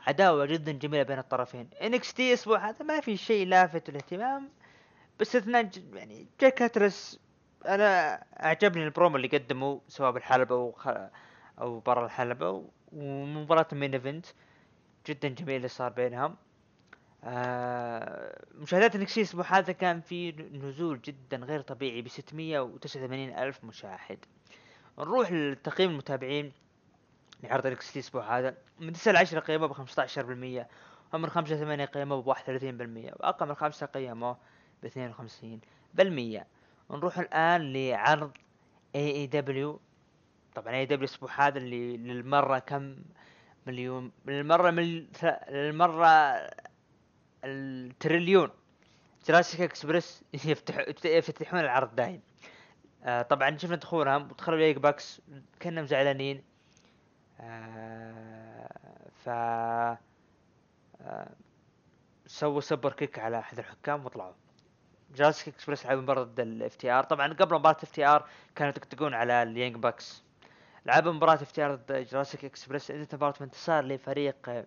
عداوة 0.07 0.47
جدا 0.47 0.73
جميلة 0.73 1.03
بين 1.03 1.19
الطرفين. 1.19 1.69
NXT 1.83 2.28
الأسبوع 2.29 2.69
هذا 2.69 2.85
ما 2.85 3.01
في 3.01 3.17
شيء 3.17 3.47
لافت 3.47 3.91
للاهتمام. 3.91 4.49
باستثناء 5.19 5.71
يعني 5.95 6.27
جيك 6.41 6.62
أتلس 6.62 7.20
أنا 7.67 8.15
أعجبني 8.45 8.85
البرومو 8.85 9.17
اللي 9.17 9.29
قدمه 9.29 9.81
سواء 9.89 10.11
بالحلبة 10.11 10.55
أو 10.55 10.73
خ... 10.73 10.89
أو 11.61 11.81
برا 11.81 12.05
الحلبة 12.05 12.65
ومباراة 12.93 13.67
ال 13.72 13.77
main 13.77 13.95
event 13.95 14.26
جدا 15.07 15.29
جميل 15.29 15.57
اللي 15.57 15.69
صار 15.69 15.91
بينهم. 15.93 16.37
آه 17.25 18.43
مشاهدات 18.55 18.97
NXT 18.97 19.20
الأسبوع 19.21 19.45
هذا 19.45 19.73
كان 19.73 20.01
في 20.01 20.33
نزول 20.33 21.01
جدا 21.01 21.37
غير 21.37 21.61
طبيعي 21.61 22.03
ب 22.03 22.09
689 22.09 23.39
ألف 23.39 23.65
مشاهد. 23.65 24.25
نروح 24.99 25.33
لتقييم 25.33 25.91
المتابعين 25.91 26.53
لعرض 27.43 27.67
NXT 27.66 27.99
الأسبوع 27.99 28.39
هذا. 28.39 28.57
من 28.81 28.93
9 28.93 29.13
ل 29.13 29.17
10 29.17 29.41
قيمة 29.41 29.67
ب 29.67 29.73
15% 29.73 30.67
ومن 31.15 31.29
5 31.29 31.55
ل 31.55 31.59
8 31.59 31.85
قيمة 31.85 32.23
ب 32.23 32.35
31% 32.35 32.37
وأقل 33.21 33.49
من 33.49 33.55
5 33.55 33.87
قيمة 33.87 34.37
ب 34.83 34.89
52% 34.89 36.43
نروح 36.91 37.18
الآن 37.18 37.72
لعرض 37.72 38.33
اي 38.95 39.11
اي 39.11 39.26
دبليو 39.26 39.80
طبعا 40.55 40.74
اي 40.74 40.87
دبليو 40.87 40.99
الأسبوع 40.99 41.47
هذا 41.47 41.59
اللي 41.59 41.97
للمرة 41.97 42.59
كم 42.59 42.97
مليون 43.66 44.12
للمرة 44.26 44.70
من 44.70 45.07
للمرة 45.51 46.07
التريليون. 47.45 48.51
Jurassic 49.26 49.61
Express 49.61 50.24
يفتح 50.33 50.85
يفتحون 51.05 51.61
العرض 51.61 51.95
دايم. 51.95 52.20
آه 53.05 53.22
طبعا 53.22 53.57
شفنا 53.59 53.76
دخولهم 53.76 54.22
ودخلوا 54.22 54.59
ال 54.59 54.62
Young 54.62 54.76
Bucks 54.76 55.20
كأنهم 55.61 55.87
زعلانين. 55.87 56.43
آه 57.41 59.09
ف 59.24 59.28
آه 59.28 59.99
سووا 62.26 62.61
superkick 62.61 63.18
على 63.18 63.39
أحد 63.39 63.59
الحكام 63.59 64.07
وطلعوا. 64.07 64.33
Jurassic 65.14 65.55
Express 65.55 65.87
لعبوا 65.87 66.03
مباراة 66.03 66.23
ضد 66.23 66.41
ال 66.41 66.76
FTR 66.76 67.05
طبعا 67.05 67.33
قبل 67.33 67.55
مباراة 67.55 67.77
FTR 67.83 68.28
كانوا 68.55 68.73
يطقطقون 68.77 69.15
على 69.15 69.43
ال 69.43 69.48
Young 69.48 69.76
Bucks 69.76 70.22
لعبوا 70.87 71.13
مباراة 71.13 71.35
FTR 71.35 71.74
ضد 71.75 71.93
Jurassic 71.93 72.45
Express 72.45 72.91
انتهت 72.91 73.15
مباراة 73.15 73.35
بانتصار 73.41 73.85
لفريق 73.85 74.49
آه، 74.49 74.67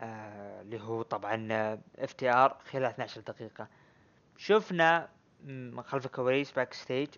آه، 0.00 0.62
اللي 0.62 0.80
هو 0.80 1.02
طبعا 1.02 1.48
FTR 1.98 2.56
خلال 2.70 2.84
12 2.84 3.20
دقيقة. 3.20 3.68
شفنا 4.36 5.08
من 5.44 5.82
خلف 5.82 6.06
الكواليس 6.06 6.52
backstage 6.52 7.08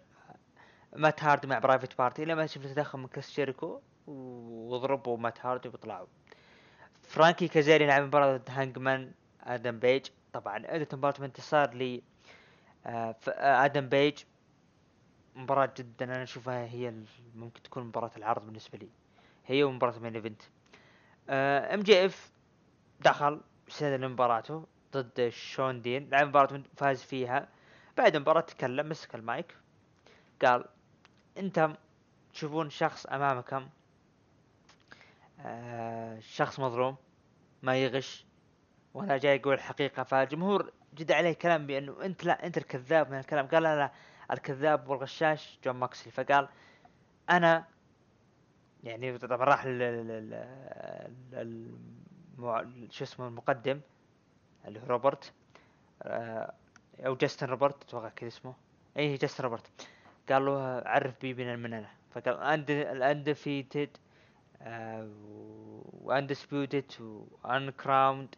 مات 0.97 1.25
هاردي 1.25 1.47
مع 1.47 1.59
Private 1.59 1.99
Party 1.99 2.25
لما 2.25 2.47
شفنا 2.47 2.73
تدخل 2.73 2.99
من 2.99 3.07
كريس 3.07 3.37
جيريكو 3.37 3.81
وضربوا 4.07 5.17
مات 5.17 5.47
هاردي 5.47 5.69
وطلعوا. 5.69 6.07
فرانكي 7.03 7.49
كازاريان 7.49 7.87
لعب 7.87 8.03
مباراة 8.03 8.37
ضد 8.37 8.51
Hangman 8.51 9.13
آدم 9.43 9.79
بيج 9.79 10.07
طبعا 10.33 10.63
انتهت 10.67 10.95
مباراة 10.95 11.15
بانتصار 11.19 11.75
ل 11.75 12.03
آه، 12.87 13.17
آه، 13.29 13.65
آدم 13.65 13.89
بيج 13.89 14.19
مباراة 15.37 15.73
جدا 15.79 16.05
أنا 16.05 16.23
أشوفها 16.23 16.65
هي 16.65 16.95
ممكن 17.35 17.63
تكون 17.63 17.85
مباراة 17.85 18.11
العرض 18.17 18.47
بالنسبة 18.47 18.79
لي. 18.79 18.89
هي 19.47 19.65
ومباراة 19.65 19.97
ال 19.97 20.00
main 20.00 20.15
event 20.15 20.43
MJF 21.75 22.33
دخل 23.01 23.41
استدل 23.69 24.09
مباراته 24.09 24.67
ضد 24.93 25.29
شون 25.29 25.83
دين. 25.83 26.11
لعب 26.11 26.29
مباراة 26.29 26.63
فاز 26.77 27.03
فيها. 27.03 27.49
بعد 27.97 28.17
المباراة 28.17 28.41
تكلم 28.41 28.89
مسك 28.89 29.15
المايك 29.15 29.55
قال 30.43 30.65
أنتم 31.39 31.75
تشوفون 32.33 32.71
شخص 32.71 33.07
أمامكم 33.07 33.69
آه 35.41 36.19
شخص 36.21 36.61
مظلوم 36.61 36.97
ما 37.63 37.77
يغش 37.77 38.28
وأنا 38.99 39.17
جاي 39.17 39.37
أقول 39.41 39.55
الحقيقة 39.55 40.03
فالجمهور 40.03 40.73
جد 40.95 41.13
عليه 41.13 41.33
كلام 41.33 41.67
بأنه 41.67 42.05
أنت 42.05 42.25
لا 42.25 42.47
أنت 42.47 42.59
الكذاب 42.59 43.11
من 43.11 43.19
الكلام. 43.19 43.47
قال 43.47 43.63
لا 43.63 43.77
لا 43.77 43.93
الكذاب 44.33 44.89
والغشاش 44.89 45.59
جون 45.65 45.77
ماكسلي. 45.77 46.13
فقال 46.13 46.49
أنا 47.31 47.65
يعني 48.85 49.19
طبعا 49.19 49.45
راح 49.45 49.63
شو 52.91 53.05
اسمه 53.05 53.29
المقدم 53.29 53.81
اللي 54.65 54.81
هو 54.81 54.87
روبرت 54.87 55.33
آه، 56.03 56.53
أو 57.07 57.15
جاستن 57.17 57.47
روبرت 57.47 57.83
أتوقع 57.83 58.09
كذا 58.09 58.29
اسمه. 58.29 58.55
اي 58.97 59.15
جاستن 59.17 59.45
روبرت. 59.45 59.89
قال 60.29 60.45
له 60.45 60.83
عرف 60.87 61.21
بي 61.21 61.35
من 61.35 61.53
المننة 61.55 61.91
فقال 62.11 62.41
أند 62.41 62.71
الأندفيتد 62.71 63.97
واندسبيوتد 66.03 66.93
وانكراوند 67.45 68.35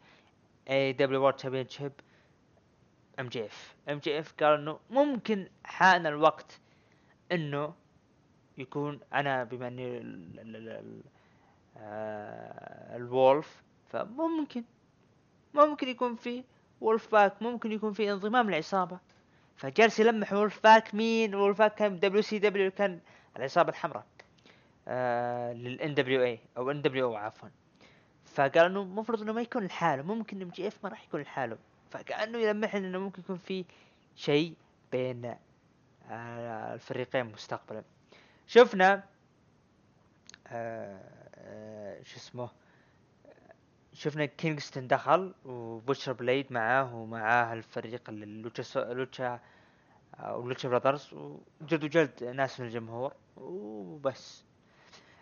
اي 0.70 0.92
دبليو 0.92 1.22
وورد 1.22 1.36
تشامبيون 1.36 1.68
شيب 1.68 1.92
ام 3.20 3.28
جي 3.28 3.46
اف 3.46 3.74
ام 3.88 3.98
جي 3.98 4.18
اف 4.18 4.34
قال 4.40 4.60
إنه 4.60 4.78
ممكن 4.90 5.48
حان 5.64 6.06
الوقت 6.06 6.60
إنه 7.32 7.74
يكون 8.58 9.00
أنا 9.14 9.44
بما 9.44 9.68
إني 9.68 9.98
ال- 9.98 10.40
ال- 10.40 10.56
ال- 10.56 10.68
ال- 10.68 11.02
آه، 11.76 13.42
فممكن 13.88 14.64
ممكن 15.54 15.88
يكون 15.88 16.16
في 16.16 16.44
Wolfpac 16.80 17.42
ممكن 17.42 17.72
يكون 17.72 17.92
في 17.92 18.12
انضمام 18.12 18.48
العصابة 18.48 18.98
فجالس 19.56 20.00
يلمح 20.00 20.32
Wolfpac 20.32 20.94
مين؟ 20.94 21.34
Wolfpac 21.34 21.74
كان 21.74 22.00
WCW 22.00 22.70
كان 22.70 23.00
العصابة 23.36 23.68
الحمراء 23.70 24.06
آه 24.88 25.52
للان 25.52 25.94
دبليو 25.94 26.22
اي 26.22 26.38
أو 26.56 26.70
ان 26.70 26.82
دبليو 26.82 27.06
أو 27.06 27.16
عفوا. 27.16 27.48
فقال 28.34 28.58
إنه 28.58 28.82
المفروض 28.82 29.22
إنه 29.22 29.32
ما 29.32 29.40
يكون 29.40 29.64
لحاله 29.64 30.02
ممكن 30.02 30.42
MJF 30.42 30.84
ما 30.84 30.90
راح 30.90 31.04
يكون 31.04 31.20
لحاله 31.20 31.58
فكأنه 31.90 32.38
يلمح 32.38 32.76
لنا 32.76 32.88
إنه 32.88 32.98
ممكن 32.98 33.22
يكون 33.22 33.36
في 33.36 33.64
شيء 34.16 34.54
بين 34.92 35.34
آه 36.10 36.74
الفريقين 36.74 37.26
مستقبلا 37.26 37.82
شفنا 38.46 39.04
آه 40.46 41.00
آه 41.34 42.02
شو 42.02 42.16
اسمه 42.16 42.50
شفنا 43.92 44.26
كينغستون 44.26 44.86
دخل 44.86 45.34
و 45.44 45.53
Butcher 45.53 46.12
Blade 46.12 46.52
معاه 46.52 46.94
ومعاه 46.94 47.52
الفريق 47.52 48.10
ال 48.11 48.20
Lucha. 48.20 48.78
Lucha 48.78 49.40
أو 50.14 50.48
Lucha 50.48 50.68
Brothers 50.68 51.14
وجلدوا 51.60 51.88
جلد 51.88 52.24
ناس 52.24 52.60
من 52.60 52.66
الجمهور 52.66 53.12
وبس 53.36 54.44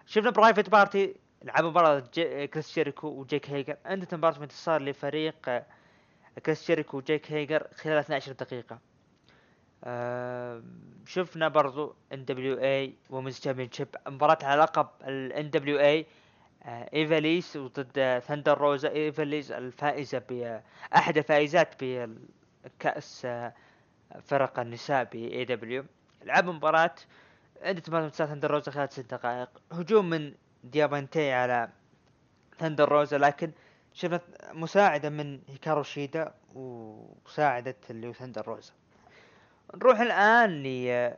شفنا 0.07 0.31
Private 0.31 0.69
Party 0.69 1.15
لعبوا 1.43 1.71
مباراة. 1.71 2.01
كريس 2.47 2.75
جيريكو 2.75 3.09
وجيك 3.09 3.51
هيجر. 3.51 3.77
انتهت 3.87 4.15
مباراة 4.15 4.43
انتصار 4.43 4.83
لفريق 4.83 5.49
آه، 5.49 5.67
كريس 6.47 6.67
جيريكو 6.67 6.97
وجيك 6.97 7.33
هيجر 7.33 7.67
خلال 7.75 7.99
12 7.99 8.33
دقيقة. 8.33 8.79
آه، 9.85 10.63
شفنا 11.07 11.49
برضو 11.49 11.95
NWA 12.13 12.25
Women's 12.25 13.41
Championship 13.41 13.89
مباراة 14.09 14.39
على 14.43 14.63
لقب 14.63 14.89
ال 15.05 15.51
NWA 15.51 16.07
ايفاليس 16.67 17.57
وضد 17.57 18.23
ثاندر 18.27 18.59
روزا 18.59 18.89
ايفاليس 18.89 19.53
الفائزة 19.53 20.19
باحد 20.19 21.19
الفائزات 21.19 21.85
بكأس 21.85 23.25
آه، 23.25 23.53
فرق 24.23 24.61
النساء 24.61 25.05
باي 25.05 25.45
دبليو 25.45 25.85
لعبوا 26.25 26.53
مباراة. 26.53 26.95
عدة 27.63 27.83
مرات 27.89 28.15
ثاندر 28.15 28.51
روزا 28.51 28.73
خلال 28.73 28.93
ست 28.93 29.15
دقائق. 29.15 29.49
هجوم 29.73 30.11
من 30.11 30.35
ديابانتي 30.65 31.33
على 31.33 31.69
ثاندر 32.59 32.89
روزا 32.89 33.19
لكن 33.19 33.53
شفت 33.93 34.23
مساعدة 34.53 35.11
من 35.11 35.41
هيكارو 35.49 35.83
شيدا 35.83 36.35
ومساعدة 36.55 37.77
اللي 37.91 38.09
هو 38.09 38.13
ثاندر 38.13 38.49
روزا. 38.49 38.73
نروح 39.75 40.01
الآن 40.01 40.63
ل 40.63 41.15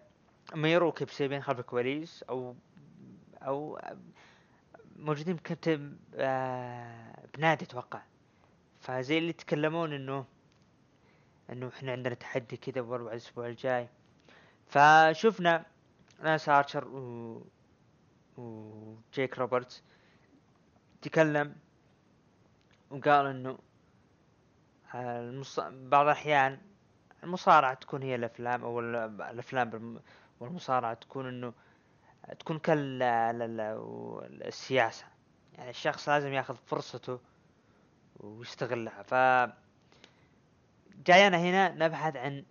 ميرو 0.55 0.93
كيبسيبين 0.93 1.43
خلف 1.43 1.59
الكواليس 1.59 2.23
أو 2.23 2.55
أو 3.43 3.81
موجودين 4.97 5.37
كنت 5.37 5.79
آه، 6.15 7.27
بنادي 7.37 7.65
أتوقع. 7.65 8.03
فزي 8.81 9.19
اللي 9.19 9.31
يتكلمون 9.31 9.93
إنه 9.93 10.25
إنه 11.51 11.69
إحنا 11.69 11.93
عندنا 11.93 12.15
تحدي 12.15 12.57
كذا 12.57 12.81
بأربع 12.81 13.11
الأسبوع 13.11 13.47
الجاي. 13.47 13.89
فشفنا 14.67 15.65
ناس 16.23 16.49
آرشر 16.49 16.89
و 16.89 17.43
وجيك 18.37 19.39
روبرتس 19.39 19.83
تكلم 21.03 21.57
وقال 22.91 23.27
إنه 23.27 23.59
المص... 24.95 25.61
بعض 25.61 26.05
الأحيان 26.05 26.59
المصارعة 27.23 27.75
تكون 27.75 28.03
هي 28.03 28.15
الأفلام 28.15 28.63
أو 28.65 28.81
ال- 28.81 29.23
الأفلام 29.23 30.01
والمصارعة 30.41 30.95
تكون 30.95 31.29
إنه 31.29 31.53
تكون 32.39 32.59
كال 32.59 33.03
ال- 33.03 33.43
ال- 33.43 34.43
السياسة. 34.47 35.05
يعني 35.55 35.71
الشخص 35.71 36.09
لازم 36.09 36.33
ياخذ 36.33 36.57
فرصته 36.57 37.21
ويستغلها. 38.21 39.03
ف 39.03 39.15
جاينا 41.07 41.39
هنا 41.39 41.69
نبحث 41.69 42.17
عن 42.17 42.45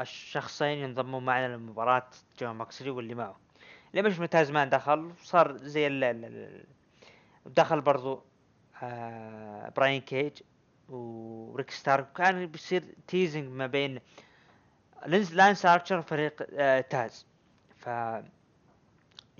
الشخصين 0.00 0.78
ينضموا 0.78 1.20
معنا 1.20 1.56
لمباراة 1.56 2.08
جون 2.40 2.50
ماكسلي 2.50 2.90
واللي 2.90 3.14
معه. 3.14 3.36
لما 3.94 4.10
شفنا 4.10 4.26
تازمان 4.26 4.70
دخل 4.70 5.12
صار 5.22 5.56
زي 5.56 5.86
ال 5.86 6.64
دخل 7.46 7.80
برضو 7.80 8.22
آه 8.82 9.72
براين 9.76 10.00
كيج 10.00 10.32
وريك 10.88 11.70
ستارك 11.70 12.12
كان 12.12 12.46
بيصير 12.46 12.84
teasing 13.06 13.48
ما 13.48 13.66
بين 13.66 14.00
لينز 15.06 15.34
لانس 15.34 15.66
ارشر 15.66 15.98
وفريق 15.98 16.46
آه 16.52 16.80
تاز. 16.80 17.26
ف 17.76 17.88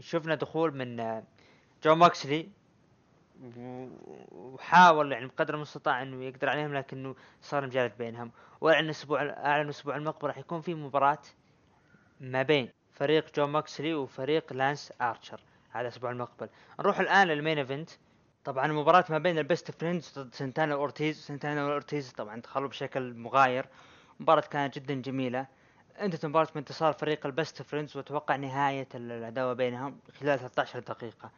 شفنا 0.01 0.35
دخول 0.35 0.77
من 0.77 1.01
آه 1.01 1.23
جون 1.85 1.99
ماكسلي 1.99 2.49
وحاول 4.33 5.13
يعني 5.13 5.27
بقدر 5.27 5.55
المستطاع 5.55 6.03
إنه 6.03 6.25
يقدر 6.25 6.49
عليهم 6.49 6.75
لكنه 6.75 7.15
صار 7.43 7.67
مجالد 7.67 7.93
بينهم. 7.99 8.33
واعلن 8.61 8.85
الأسبوع 8.85 9.23
اعلن 9.23 9.65
الأسبوع 9.65 9.97
المقبل 9.97 10.29
راح 10.29 10.39
يكون 10.39 10.61
في 10.61 10.75
مباراة 10.75 11.23
ما 12.21 12.43
بين 12.43 12.69
فريق 13.03 13.35
جون 13.37 13.51
ماكسلي 13.51 13.95
وفريق 13.95 14.53
لانس 14.53 14.93
آرشر 15.01 15.41
هذا 15.71 15.83
الأسبوع 15.83 16.11
المقبل. 16.11 16.49
نروح 16.81 17.01
الآن 17.01 17.29
لل 17.29 17.39
main 17.39 17.59
event. 17.59 17.91
طبعا 18.45 18.67
المباراة 18.67 19.05
ما 19.11 19.19
بين 19.19 19.39
ال 19.39 19.45
Best 19.45 19.71
Friends 19.71 20.19
ضد 20.19 20.35
سنتانا 20.35 20.75
واورتيز 20.75 21.27
سنتانا 21.27 21.67
واورتيز 21.67 22.13
طبعا 22.13 22.41
دخلوا 22.41 22.69
بشكل 22.69 23.15
مغاير. 23.15 23.67
مباراة 24.21 24.41
كانت 24.41 24.79
جدا 24.79 24.95
جميلة. 24.95 25.47
انتهت 26.01 26.25
المباراة 26.25 26.49
بانتصار 26.55 26.93
فريق 26.93 27.27
ال 27.27 27.34
Best 27.34 27.63
Friends 27.63 27.97
واتوقع 27.97 28.37
نهاية 28.37 28.89
العداوة 28.95 29.53
بينهم 29.53 29.99
خلال 30.21 30.39
13 30.39 30.79
دقيقة. 30.79 31.31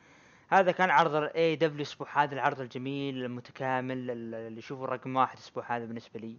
هذا 0.48 0.72
كان 0.72 0.90
عرض 0.90 1.14
ال 1.14 1.56
AEW 1.56 1.76
الأسبوع 1.76 2.08
هذا 2.22 2.34
العرض 2.34 2.60
الجميل 2.60 3.24
المتكامل 3.24 4.10
اللي 4.10 4.58
يشوفه 4.58 4.84
رقم 4.84 5.16
واحد 5.16 5.36
الأسبوع 5.36 5.76
هذا 5.76 5.84
بالنسبة 5.84 6.20
لي. 6.20 6.36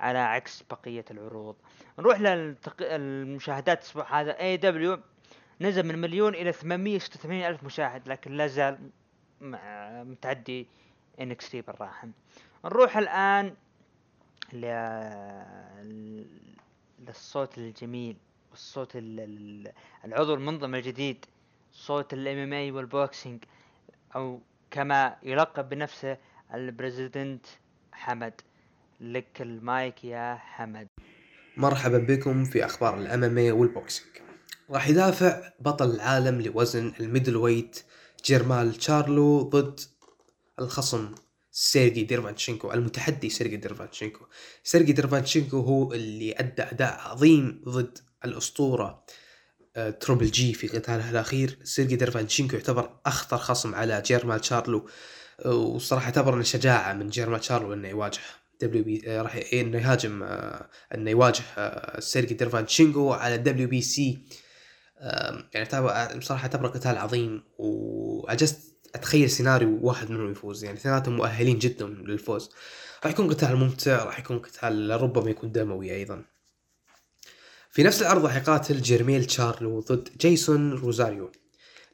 على 0.00 0.18
عكس 0.18 0.62
بقية 0.70 1.04
العروض. 1.10 1.56
نروح 1.98 2.20
للمشاهدات 2.20 3.78
الأسبوع 3.78 4.20
هذا 4.20 4.40
AEW 4.40 4.98
نزل 5.60 5.86
من 5.86 5.98
مليون 5.98 6.34
إلى 6.34 6.52
886 6.52 7.42
ألف 7.42 7.64
مشاهد 7.64 8.08
لكن 8.08 8.32
لا 8.32 8.46
زال 8.46 8.78
متعدي 10.10 10.66
NXT 11.50 11.60
بالراحة. 11.62 12.08
نروح 12.64 12.96
الآن 12.96 13.54
ل- 14.52 16.24
للصوت 17.06 17.58
الجميل 17.58 18.16
والصوت 18.50 18.96
ال- 18.96 19.20
ال- 19.20 19.72
العضو 20.04 20.34
المنظم 20.34 20.74
الجديد 20.74 21.24
صوت 21.72 22.12
ال 22.12 22.38
MMA 22.38 22.52
وال 22.52 22.70
boxing 22.70 23.44
أو 24.16 24.40
كما 24.70 25.16
يلقب 25.22 25.68
بنفسه 25.68 26.16
ال 26.54 26.63
President 26.63 27.46
حمد. 27.92 28.40
لك 29.12 29.42
المايك 29.42 30.04
يا 30.04 30.34
حمد. 30.34 30.88
مرحبا 31.56 31.98
بكم 31.98 32.44
في 32.44 32.64
أخبار 32.64 32.98
ال 32.98 33.11
MMA 33.11 33.50
وال 33.50 33.63
boxing. 33.63 34.08
راح 34.70 34.88
يدافع 34.88 35.52
بطل 35.60 35.90
العالم 35.90 36.40
لوزن 36.40 36.92
ال 37.00 37.36
middleweight 37.36 37.84
جيرمال 38.24 38.74
تشارلو 38.74 39.42
ضد 39.42 39.80
الخصم 40.58 41.14
سيرجي 41.50 42.02
ديرفانشينكو 42.02 42.72
المتحدي 42.72 43.30
سيرجي 43.30 43.56
ديرفانشينكو. 43.56 44.26
سيرجي 44.62 44.92
ديرفانشينكو 44.92 45.60
هو 45.60 45.92
اللي 45.92 46.32
أدى 46.32 46.62
أداء 46.62 47.00
عظيم 47.00 47.62
ضد 47.68 47.98
الأسطورة 48.24 49.04
آه، 49.76 49.90
Triple 49.90 50.30
G 50.30 50.54
في 50.54 50.68
قتاله 50.68 51.10
الأخير. 51.10 51.58
سيرجي 51.62 51.96
ديرفانشينكو 51.96 52.56
يعتبر 52.56 53.00
أخطر 53.06 53.38
خصم 53.38 53.74
على 53.74 54.02
جيرمال 54.06 54.40
تشارلو 54.40 54.88
آه، 55.44 55.54
وصراحة 55.54 56.06
اعتبر 56.06 56.34
إنه 56.34 56.42
شجاعة 56.42 56.92
من 56.92 57.08
جيرمال 57.08 57.40
تشارلو 57.40 57.72
إنه 57.72 57.88
يواجه 57.88 58.20
WB 58.66 59.02
آه، 59.06 59.22
راح 59.22 59.36
ي- 59.36 59.60
إنه 59.60 59.78
يهاجم 59.78 60.22
آه، 60.22 60.68
إنه 60.94 61.10
يواجه 61.10 61.42
آه، 61.58 62.00
سيرجي 62.00 62.34
ديرفانشينكو 62.34 63.12
على 63.12 63.38
WBC 63.38 64.18
يعني 65.54 66.18
بصراحة 66.18 66.42
اعتبره 66.42 66.68
قتال 66.68 66.98
عظيم 66.98 67.42
وعجزت 67.58 68.58
أتخيل 68.94 69.30
سيناريو 69.30 69.78
واحد 69.82 70.10
منهم 70.10 70.30
يفوز. 70.30 70.64
يعني 70.64 70.76
اثنيناتهم 70.78 71.16
مؤهلين 71.16 71.58
جدا 71.58 71.86
للفوز. 71.86 72.50
راح 73.04 73.12
يكون 73.12 73.28
قتال 73.28 73.56
ممتع 73.56 74.04
راح 74.04 74.18
يكون 74.18 74.38
قتال 74.38 74.90
ربما 75.02 75.30
يكون 75.30 75.52
دموي 75.52 75.94
أيضا. 75.94 76.24
في 77.70 77.82
نفس 77.82 78.02
العرض 78.02 78.24
راح 78.24 78.36
يقاتل 78.36 78.80
جيرميل 78.82 79.24
تشارلو 79.24 79.80
ضد 79.80 80.08
جيسون 80.20 80.72
روزاريو. 80.72 81.32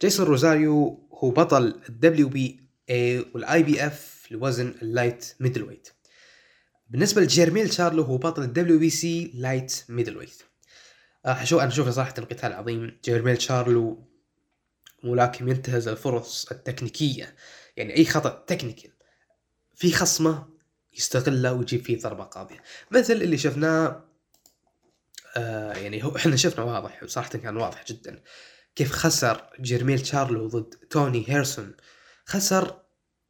جيسون 0.02 0.26
روزاريو 0.26 1.08
هو 1.12 1.30
بطل 1.30 1.80
ال 1.88 2.28
WB 2.28 2.60
A 2.90 3.18
وال 3.34 3.62
IBF 3.62 4.26
لوزن 4.30 4.74
ال 4.82 5.34
light 5.40 5.62
middleweight 5.62 5.88
بالنسبة 6.90 7.22
لجيرميل 7.22 7.68
تشارلو 7.68 8.02
هو 8.02 8.18
بطل 8.18 8.42
ال 8.42 8.78
WBC 8.78 9.32
light 9.34 9.84
middleweight 9.88 10.42
أشوف 11.24 11.60
أنا 11.60 11.68
اشوفه 11.68 11.90
صراحة 11.90 12.10
قتال 12.12 12.52
عظيم 12.52 12.98
جيرميل 13.04 13.36
تشارلو 13.36 14.08
ملاكم 15.04 15.48
ينتهز 15.48 15.88
الفرص 15.88 16.50
التكنيكية. 16.52 17.34
يعني 17.76 17.96
أي 17.96 18.04
خطأ 18.04 18.44
technical 18.46 18.90
في 19.74 19.92
خصمه 19.92 20.48
يستغله 20.98 21.52
ويجيب 21.52 21.84
فيه 21.84 21.98
ضربة 21.98 22.24
قاضية. 22.24 22.62
مثل 22.90 23.12
اللي 23.12 23.38
شفناه 23.38 24.04
آه 25.36 25.72
يعني 25.72 26.04
هو 26.04 26.16
إحنا 26.16 26.36
شفنا 26.36 26.64
واضح 26.64 27.04
صراحة 27.04 27.30
كان 27.30 27.56
واضح 27.56 27.84
جدا. 27.86 28.22
كيف 28.74 28.92
خسر 28.92 29.50
جيرميل 29.60 30.00
تشارلو 30.00 30.48
ضد 30.48 30.74
توني 30.90 31.24
هيرسون. 31.28 31.76
خسر 32.24 32.82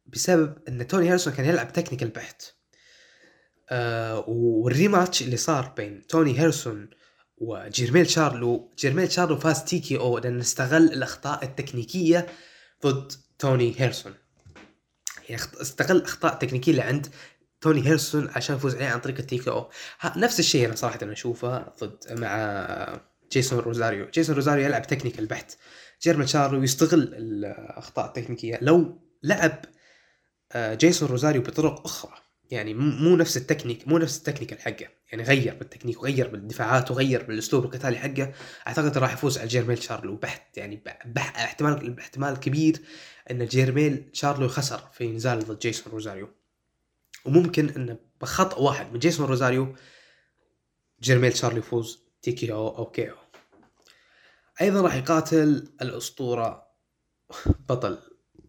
بسبب 0.05 0.57
إن 0.67 0.87
توني 0.87 1.09
هيرسون 1.09 1.33
كان 1.33 1.45
يلعب 1.45 1.73
technical 1.73 2.09
بحت. 2.09 2.60
آه 3.71 4.23
وال 4.27 4.48
rematch 4.48 5.21
اللي 5.21 5.37
صار 5.37 5.73
بين 5.77 6.07
توني 6.07 6.39
هيرسون 6.39 6.89
وجيرميل 7.37 8.09
شارلو. 8.09 8.71
جيرميل 8.79 9.11
شارلو 9.11 9.37
فاز 9.37 9.63
TKO 9.63 10.17
لأنه 10.17 10.41
استغل 10.41 10.83
الأخطاء 10.83 11.43
التكنيكية 11.43 12.27
ضد 12.85 13.11
توني 13.39 13.75
هيرسون. 13.77 14.13
يعني 15.29 15.41
استغل 15.61 15.97
الاخطاء 15.97 16.33
التكنيكيه 16.33 16.71
اللي 16.71 16.81
عند 16.81 17.07
توني 17.61 17.87
هيرسون 17.87 18.29
عشان 18.35 18.55
يفوز 18.55 18.75
عليه 18.75 18.85
عن 18.85 18.99
طريق 18.99 19.17
ال 19.19 19.37
TKO. 19.37 19.69
نفس 20.15 20.39
الشيء 20.39 20.65
أنا 20.65 20.75
صراحة 20.75 20.99
أنا 21.03 21.11
أشوفه 21.11 21.73
ضد 21.83 22.19
مع 22.19 23.01
جيسون 23.31 23.59
روزاريو. 23.59 24.09
جيسون 24.13 24.35
روزاريو 24.35 24.65
يلعب 24.65 24.87
technical 24.87 25.25
بحت 25.25 25.57
جيرميل 26.03 26.29
شارلو 26.29 26.63
يستغل 26.63 27.13
الأخطاء 27.13 28.05
التكنيكية. 28.05 28.59
لو 28.61 29.01
لعب 29.23 29.65
آه، 30.51 30.73
جيسون 30.73 31.09
روزاريو 31.09 31.41
بطرق 31.41 31.85
أخرى 31.85 32.30
يعني 32.51 32.73
مو 32.73 33.15
نفس 33.15 33.37
التكنيك 33.37 33.87
مو 33.87 33.97
نفس 33.97 34.17
ال 34.17 34.21
technical 34.21 34.59
حقه 34.59 34.87
يعني 35.11 35.23
غير 35.23 35.55
بالتكنيك 35.55 35.99
وغير 35.99 36.27
بالدفاعات 36.27 36.91
وغير 36.91 37.23
بالأسلوب 37.23 37.65
القتالي 37.65 37.97
حقة. 37.97 38.33
أعتقد 38.67 38.97
راح 38.97 39.13
يفوز 39.13 39.37
على 39.37 39.47
جيرميل 39.47 39.83
شارلو 39.83 40.15
بحت 40.15 40.57
يعني 40.57 40.83
بح 41.05 41.39
احتمال 41.39 41.99
احتمال 41.99 42.39
كبير 42.39 42.81
إن 43.31 43.45
جيرميل 43.45 44.09
شارلو 44.13 44.47
خسر 44.47 44.89
في 44.93 45.11
نزال 45.11 45.39
ضد 45.39 45.59
جيسون 45.59 45.93
روزاريو. 45.93 46.29
وممكن 47.25 47.69
انه 47.69 47.99
بخطأ 48.21 48.57
واحد 48.57 48.93
من 48.93 48.99
جيسون 48.99 49.25
روزاريو 49.25 49.75
جيرميل 51.01 51.37
شارلو 51.37 51.57
يفوز 51.57 51.99
TKO 52.21 52.51
أو 52.51 52.77
KO 52.77 53.15
أيضا 54.61 54.81
راح 54.81 54.95
يقاتل 54.95 55.67
الأسطورة 55.81 56.67
بطل 57.69 57.97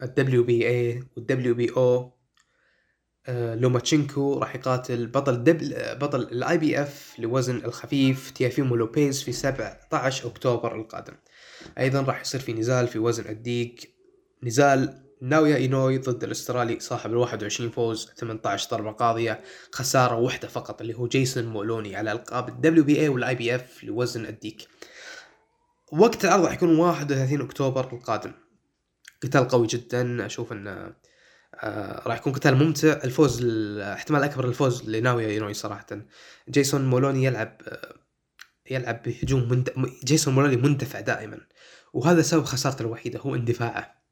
الدبليو 0.03 0.45
بي 0.45 0.69
اي 0.69 1.03
والدبليو 1.17 1.55
بي 1.55 1.71
أو 1.71 2.22
لوماتشينكو 3.29 4.39
راح 4.39 4.55
يقاتل 4.55 5.07
بطل 5.07 5.45
دبل 5.45 5.75
بطل 6.01 6.21
ال 6.21 6.59
IBF 6.59 7.15
لوزن 7.19 7.57
الخفيف 7.57 8.31
تيافيمو 8.31 8.77
لوبيز 8.77 9.23
في 9.23 9.33
17 9.33 10.27
أكتوبر 10.29 10.77
القادم. 10.77 11.15
أيضا 11.79 12.01
راح 12.01 12.21
يصير 12.21 12.41
في 12.41 12.53
نزال 12.53 12.89
في 12.89 12.99
وزن 12.99 13.29
الديك 13.29 13.95
نزال 14.43 15.03
ناويا 15.21 15.57
إينوي 15.57 15.99
ضد 15.99 16.25
الأسترالي 16.25 16.81
صاحب 16.81 17.11
ال 17.11 17.17
21 17.17 17.71
فوز 17.71 18.11
18 18.17 18.71
ضربة 18.71 18.91
قاضية 18.93 19.41
خسارة 19.73 20.17
واحدة 20.17 20.49
فقط 20.49 20.81
اللي 20.81 20.95
هو 20.95 21.09
جيسون 21.09 21.47
مولوني 21.47 21.97
على 21.97 22.13
ألقاب 22.13 22.49
الدبليو 22.49 22.85
بي 22.85 23.01
اي 23.01 23.09
والاي 23.09 23.35
بي 23.35 23.55
اف 23.55 23.85
لوزن 23.85 24.27
الديك. 24.27 24.69
وقت 25.93 26.25
العرض 26.25 26.45
راح 26.45 26.55
يكون 26.55 26.79
31 26.79 27.41
أكتوبر 27.41 27.93
القادم. 27.93 28.33
قتال 29.23 29.49
قوي 29.49 29.67
جدا 29.67 30.27
أشوف 30.27 30.53
إنه 30.53 30.93
آه 31.63 32.09
راح 32.09 32.17
يكون 32.17 32.33
قتال 32.33 32.55
ممتع. 32.55 32.93
الفوز 32.93 33.41
ال- 33.43 33.81
احتمال 33.81 34.23
أكبر 34.23 34.45
الفوز 34.49 34.91
لناويا 34.91 35.29
اينوي 35.29 35.55
صراحة. 35.55 35.87
جيسون 36.49 36.85
مولوني 36.85 37.25
يلعب 37.25 37.57
آه، 37.69 37.95
يلعب 38.71 39.03
بهجوم 39.03 39.49
مند... 39.49 39.71
جيسون 40.05 40.35
مولوني 40.35 40.57
مندفع 40.57 41.01
دائما 41.01 41.39
وهذا 41.93 42.23
سبب 42.23 42.45
خسارته 42.45 42.83
الوحيدة 42.83 43.21
هو 43.21 43.35
اندفاعه. 43.35 44.03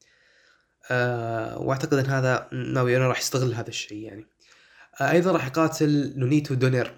آه 0.90 1.59
وأعتقد 1.59 1.94
إن 1.94 2.07
هذا 2.07 2.48
ناوي 2.53 2.94
اينوي 2.94 3.09
راح 3.09 3.18
يستغل 3.18 3.55
هذا 3.55 3.68
الشيء 3.68 3.98
يعني. 3.98 4.26
آه 5.01 5.11
أيضا 5.11 5.32
راح 5.32 5.46
يقاتل 5.46 6.12
نونيتو 6.16 6.55
دونير. 6.55 6.94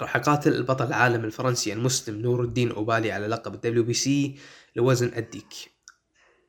راح 0.00 0.16
يقاتل 0.16 0.52
البطل 0.54 0.86
العالم 0.86 1.24
الفرنسي 1.24 1.72
المسلم 1.72 2.20
نور 2.20 2.42
الدين 2.42 2.70
أوبالي 2.70 3.12
على 3.12 3.26
لقب 3.26 3.54
ال 3.54 3.82
WBC 3.82 4.38
لوزن 4.76 5.12
الديك. 5.16 5.54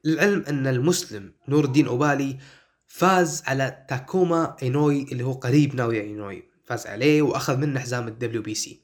للعلم 0.03 0.43
أن 0.49 0.67
المسلم 0.67 1.33
نور 1.47 1.65
الدين 1.65 1.87
أوبالي 1.87 2.37
فاز 2.93 3.43
على 3.47 3.85
تاكوما 3.87 4.55
إينوي 4.63 5.03
اللي 5.11 5.23
هو 5.23 5.31
قريب 5.31 5.75
ناويا 5.75 6.01
إينوي. 6.01 6.43
فاز 6.63 6.87
عليه 6.87 7.21
وأخذ 7.21 7.57
منه 7.57 7.79
حزام 7.79 8.07
ال 8.07 8.41
WBC. 8.41 8.81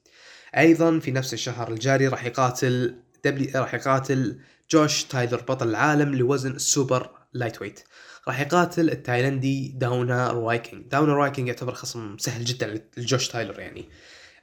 أيضا 0.58 1.00
في 1.00 1.12
نفس 1.12 1.34
الشهر 1.34 1.72
الجاري 1.72 2.08
راح 2.08 2.26
يقاتل 2.26 2.96
W 3.26 3.50
راح 3.56 3.74
يقاتل 3.74 4.40
جوش 4.72 5.04
تايلر 5.04 5.42
بطل 5.42 5.70
العالم 5.70 6.16
لوزن 6.16 6.52
ال 6.52 7.10
super 7.34 7.62
lightweight 7.62 7.80
راح 8.28 8.40
يقاتل 8.40 8.90
التايلندي 8.90 9.68
داونا 9.68 10.32
روايكينج 10.32 10.88
داونا 10.88 11.14
روايكينج 11.14 11.48
يعتبر 11.48 11.74
خصم 11.74 12.18
سهل 12.18 12.46
جدا 12.46 12.82
لجوش 12.98 13.28
تايلر 13.28 13.60
يعني. 13.60 13.90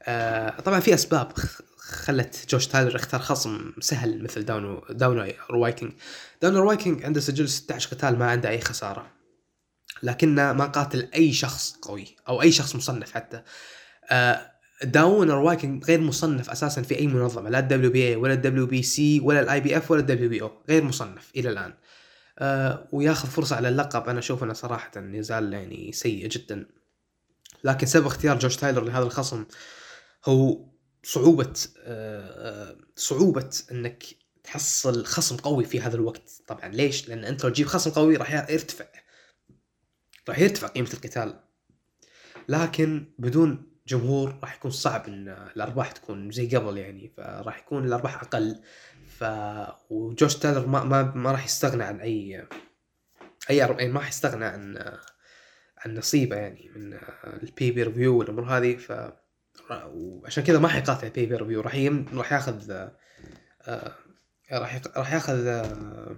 آه 0.02 0.60
طبعا 0.60 0.80
في 0.80 0.94
أسباب 0.94 1.32
خلت 1.76 2.46
جوش 2.50 2.66
تايلر 2.66 2.94
يختار 2.96 3.20
خصم 3.20 3.72
سهل 3.80 4.22
مثل 4.22 4.44
داونو 4.44 4.84
داونا 4.90 5.32
روايكينج 5.50 5.92
داونا 6.42 6.60
روايكينج 6.60 7.04
عنده 7.04 7.20
سجل 7.20 7.48
16 7.48 7.96
قتال 7.96 8.18
ما 8.18 8.30
عنده 8.30 8.48
أي 8.48 8.60
خسارة. 8.60 9.23
لكنه 10.04 10.52
ما 10.52 10.66
قاتل 10.66 11.08
أي 11.14 11.32
شخص 11.32 11.76
قوي 11.82 12.16
أو 12.28 12.42
أي 12.42 12.52
شخص 12.52 12.76
مصنف 12.76 13.12
حتى. 13.12 13.42
آه، 14.10 14.50
داون 14.82 15.30
روايكنج 15.30 15.84
غير 15.84 16.00
مصنف 16.00 16.50
أساسا 16.50 16.82
في 16.82 16.98
أي 16.98 17.06
منظمة 17.06 17.50
لا 17.50 17.58
ال 17.58 17.90
WBA 17.90 18.16
ولا 18.16 18.32
ال 18.32 18.66
WBC 18.66 19.20
ولا 19.20 19.40
ال 19.40 19.60
IBF 19.60 19.90
ولا 19.90 20.00
ال 20.00 20.28
WBO 20.28 20.52
غير 20.68 20.84
مصنف 20.84 21.30
إلى 21.36 21.50
الآن. 21.50 21.74
آه، 22.38 22.88
وياخذ 22.92 23.28
فرصة 23.28 23.56
على 23.56 23.68
اللقب. 23.68 24.08
أنا 24.08 24.18
أشوف 24.18 24.44
أنه 24.44 24.52
صراحة 24.52 25.00
نزال 25.00 25.52
يعني 25.52 25.92
سيء 25.92 26.28
جدا. 26.28 26.66
لكن 27.64 27.86
سبب 27.86 28.06
اختيار 28.06 28.38
جوش 28.38 28.56
تايلر 28.56 28.84
لهذا 28.84 29.04
الخصم 29.04 29.44
هو 30.24 30.58
صعوبة 31.02 31.52
آه، 31.78 32.70
آه، 32.70 32.76
صعوبة 32.96 33.50
إنك 33.72 34.04
تحصل 34.44 35.04
خصم 35.04 35.36
قوي 35.36 35.64
في 35.64 35.80
هذا 35.80 35.96
الوقت. 35.96 36.30
طبعا 36.46 36.68
ليش؟ 36.68 37.08
لأن 37.08 37.24
أنت 37.24 37.44
لو 37.44 37.50
تجيب 37.50 37.66
خصم 37.66 37.90
قوي 37.90 38.16
راح 38.16 38.50
يرتفع. 38.50 38.84
راح 40.28 40.38
يرتفع 40.38 40.66
قيمة 40.66 40.90
القتال 40.94 41.40
لكن 42.48 43.06
بدون 43.18 43.74
جمهور 43.86 44.38
راح 44.42 44.54
يكون 44.56 44.70
صعب 44.70 45.08
إن 45.08 45.28
الأرباح 45.28 45.92
تكون 45.92 46.30
زي 46.30 46.56
قبل 46.56 46.78
يعني 46.78 47.12
فراح 47.16 47.58
يكون 47.58 47.84
الأرباح 47.84 48.22
أقل 48.22 48.60
ف 49.18 49.24
وجوش 49.90 50.36
تايلر 50.36 50.66
ما 50.66 50.84
ما, 50.84 51.02
ما 51.02 51.32
راح 51.32 51.44
يستغنى 51.44 51.84
عن 51.84 52.00
أي 52.00 52.46
أي 53.50 53.66
أر- 53.66 53.70
يعني 53.70 53.92
ما 53.92 54.00
راح 54.00 54.08
يستغنى 54.08 54.44
عن 54.44 54.76
عن 55.78 55.94
نصيبه 55.94 56.36
يعني 56.36 56.70
من 56.76 56.98
ال 57.42 57.70
pay-per-view 57.70 58.18
والأمور 58.18 58.44
هذه 58.44 58.76
ف 58.76 58.92
وعشان 59.70 60.44
كذا 60.44 60.58
ما 60.58 60.68
حيقاتل 60.68 61.06
ال 61.06 61.26
pay-per-view 61.26 61.60
راح 61.60 61.74
يم... 61.74 62.06
راح 62.14 62.32
ياخذ 62.32 62.70
آه، 63.66 63.94
راح. 64.52 64.80
راح 64.96 65.12
ياخذ 65.12 65.46
آه، 65.46 66.16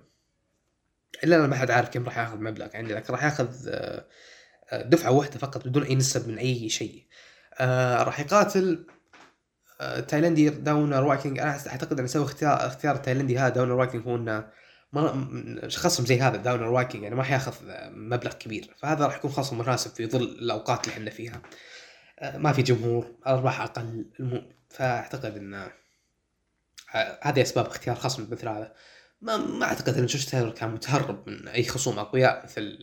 إلا 1.24 1.36
أنا 1.36 1.46
ما 1.46 1.56
حد 1.56 1.70
عارف 1.70 1.88
كم 1.88 2.04
راح 2.04 2.18
ياخذ 2.18 2.38
مبلغ 2.38 2.68
يعني 2.74 2.94
لكن 2.94 3.12
راح 3.12 3.24
ياخذ 3.24 3.48
آه، 3.68 4.06
دفعة 4.82 5.10
واحدة 5.10 5.38
فقط 5.38 5.68
بدون 5.68 5.82
أي 5.82 5.94
نسب 5.94 6.28
من 6.28 6.38
أي 6.38 6.68
شيء. 6.68 7.06
آه، 7.58 8.02
راح 8.02 8.20
يقاتل 8.20 8.86
آه، 9.80 10.00
تايلندي 10.00 10.48
داون 10.48 10.94
روايكينج 10.94 11.38
أنا 11.38 11.50
أعتقد 11.50 12.00
أن 12.00 12.06
سوى 12.06 12.24
اختيار 12.24 12.66
اختيار 12.66 12.94
التايلندي 12.94 13.38
هذا 13.38 13.48
داون 13.48 13.68
روايكينج 13.68 14.06
هو 14.06 14.16
إنه 14.16 14.48
خصم 15.68 16.06
زي 16.06 16.20
هذا 16.20 16.36
داون 16.36 16.60
روايكينج 16.60 17.02
يعني 17.02 17.14
ما 17.14 17.22
حياخذ 17.22 17.54
مبلغ 17.90 18.32
كبير. 18.32 18.74
فهذا 18.78 19.06
راح 19.06 19.16
يكون 19.16 19.30
خصم 19.30 19.58
مناسب 19.58 19.90
في 19.90 20.06
ظل 20.06 20.22
الأوقات 20.22 20.84
اللي 20.84 20.92
إحنا 20.92 21.10
فيها. 21.10 21.42
ما 22.34 22.52
في 22.52 22.62
جمهور 22.62 23.06
الارباح 23.26 23.60
أقل. 23.60 24.04
فأعتقد 24.70 25.36
ان 25.36 25.70
هذه 27.22 27.42
أسباب 27.42 27.66
اختيار 27.66 27.96
خصم 27.96 28.28
مثل 28.30 28.48
هذا. 28.48 28.72
ما 29.20 29.36
ما 29.36 29.64
أعتقد 29.64 29.98
إن 29.98 30.06
جوش 30.06 30.24
تايلر 30.24 30.50
كان 30.50 30.70
متهرب 30.70 31.28
من 31.28 31.48
أي 31.48 31.64
خصوم 31.64 31.98
أقوياء 31.98 32.44
مثل 32.44 32.78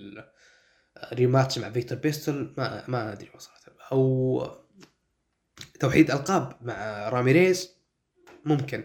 rematch 1.14 1.60
مع 1.60 1.70
فيكتور 1.70 1.98
بوستول 1.98 2.54
ما 2.58 2.84
ما 2.88 3.14
أدري 3.14 3.32
صراحة. 3.38 3.60
أو 3.92 4.48
توحيد 5.80 6.12
ألقاب 6.12 6.58
مع 6.62 7.10
راميريز 7.10 7.70
ممكن. 8.46 8.84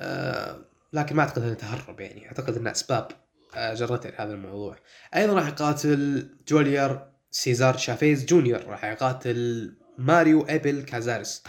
آه 0.00 0.64
لكن 0.92 1.16
ما 1.16 1.22
أعتقد 1.22 1.42
إنه 1.42 1.54
تهرب 1.54 2.00
يعني. 2.00 2.26
أعتقد 2.26 2.56
إنه 2.56 2.70
أسباب 2.70 3.08
آه 3.56 3.74
جرته 3.74 4.10
لهذا 4.10 4.32
الموضوع. 4.32 4.76
أيضا 5.16 5.34
راح 5.34 5.48
يقاتل 5.48 6.28
جوليو 6.48 7.12
سيزار 7.30 7.76
شافيز 7.76 8.24
جونيور. 8.24 8.64
راح 8.64 8.84
يقاتل 8.84 9.72
ماريو 9.98 10.42
إبل 10.42 10.82
كازارس 10.82 11.42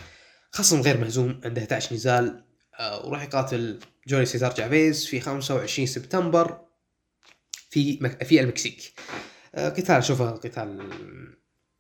خصم 0.52 0.82
غير 0.82 0.98
مهزوم 0.98 1.42
عنده 1.46 1.62
11 1.62 1.96
نزال. 1.96 2.44
آه 2.80 3.06
وراح 3.06 3.24
يقاتل 3.24 3.80
جوليو 4.08 4.26
سيزار 4.26 4.56
شافيز 4.56 5.06
في 5.06 5.20
25 5.20 5.88
سبتمبر 5.88 6.62
في 7.70 8.00
مك... 8.02 8.24
في 8.24 8.40
المكسيك. 8.40 8.94
آه، 9.56 9.70
قتال 9.70 9.96
اشوفه 9.96 10.32
قتال 10.32 10.90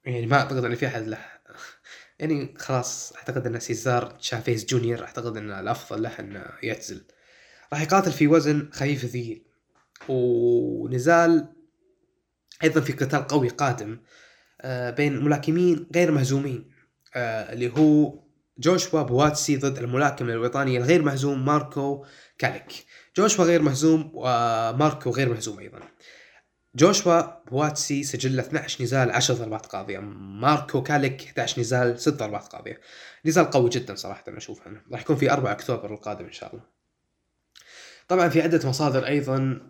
يعني 0.05 0.25
ما 0.25 0.37
أعتقد 0.37 0.65
إن 0.65 0.75
في 0.75 0.87
أحد 0.87 1.07
له 1.07 1.17
يعني 2.19 2.53
خلاص 2.57 3.13
أعتقد 3.15 3.47
إن 3.47 3.59
سيزار 3.59 4.17
شافيز 4.19 4.65
جونيور 4.65 5.03
أعتقد 5.03 5.37
إن 5.37 5.51
الأفضل 5.51 6.03
له 6.03 6.19
إنه 6.19 6.45
يعتزل. 6.63 7.03
راح 7.73 7.81
يقاتل 7.81 8.11
في 8.11 8.27
وزن 8.27 8.69
خفيف 8.73 9.03
الثقيل 9.03 9.43
ونزال 10.09 11.53
أيضا 12.63 12.81
في 12.81 12.93
قتال 12.93 13.27
قوي 13.27 13.49
قادم 13.49 13.99
آه، 14.61 14.89
بين 14.89 15.23
ملاكمين 15.23 15.87
غير 15.95 16.11
مهزومين 16.11 16.71
آه، 17.15 17.53
اللي 17.53 17.73
هو 17.77 18.22
جوشوا 18.57 19.01
بواتسي 19.01 19.57
ضد 19.57 19.77
الملاكم 19.77 20.29
الوطني 20.29 20.77
الغير 20.77 21.01
مهزوم 21.01 21.45
ماركو 21.45 22.05
كاليك. 22.37 22.85
جوشوا 23.17 23.45
غير 23.45 23.61
مهزوم 23.61 24.11
وماركو 24.13 25.09
غير 25.09 25.29
مهزوم 25.29 25.59
أيضا. 25.59 25.79
جوشوا 26.75 27.21
بواتسي 27.49 28.03
سجل 28.03 28.39
12 28.39 28.83
نزال 28.83 29.11
10 29.11 29.35
ضربات 29.35 29.65
قاضية. 29.65 29.99
ماركو 29.99 30.83
كاليك 30.83 31.25
11 31.25 31.61
نزال 31.61 31.99
6 31.99 32.17
ضربات 32.17 32.47
قاضية. 32.47 32.81
نزال 33.25 33.49
قوي 33.49 33.69
جدا 33.69 33.95
صراحة 33.95 34.23
أنا 34.27 34.37
أشوفه 34.37 34.65
أنا. 34.65 34.81
راح 34.91 35.01
يكون 35.01 35.15
في 35.15 35.31
4 35.31 35.51
أكتوبر 35.51 35.93
القادم 35.93 36.25
إن 36.25 36.31
شاء 36.31 36.51
الله. 36.53 36.63
طبعا 38.07 38.29
في 38.29 38.41
عدة 38.41 38.69
مصادر 38.69 39.07
أيضا 39.07 39.61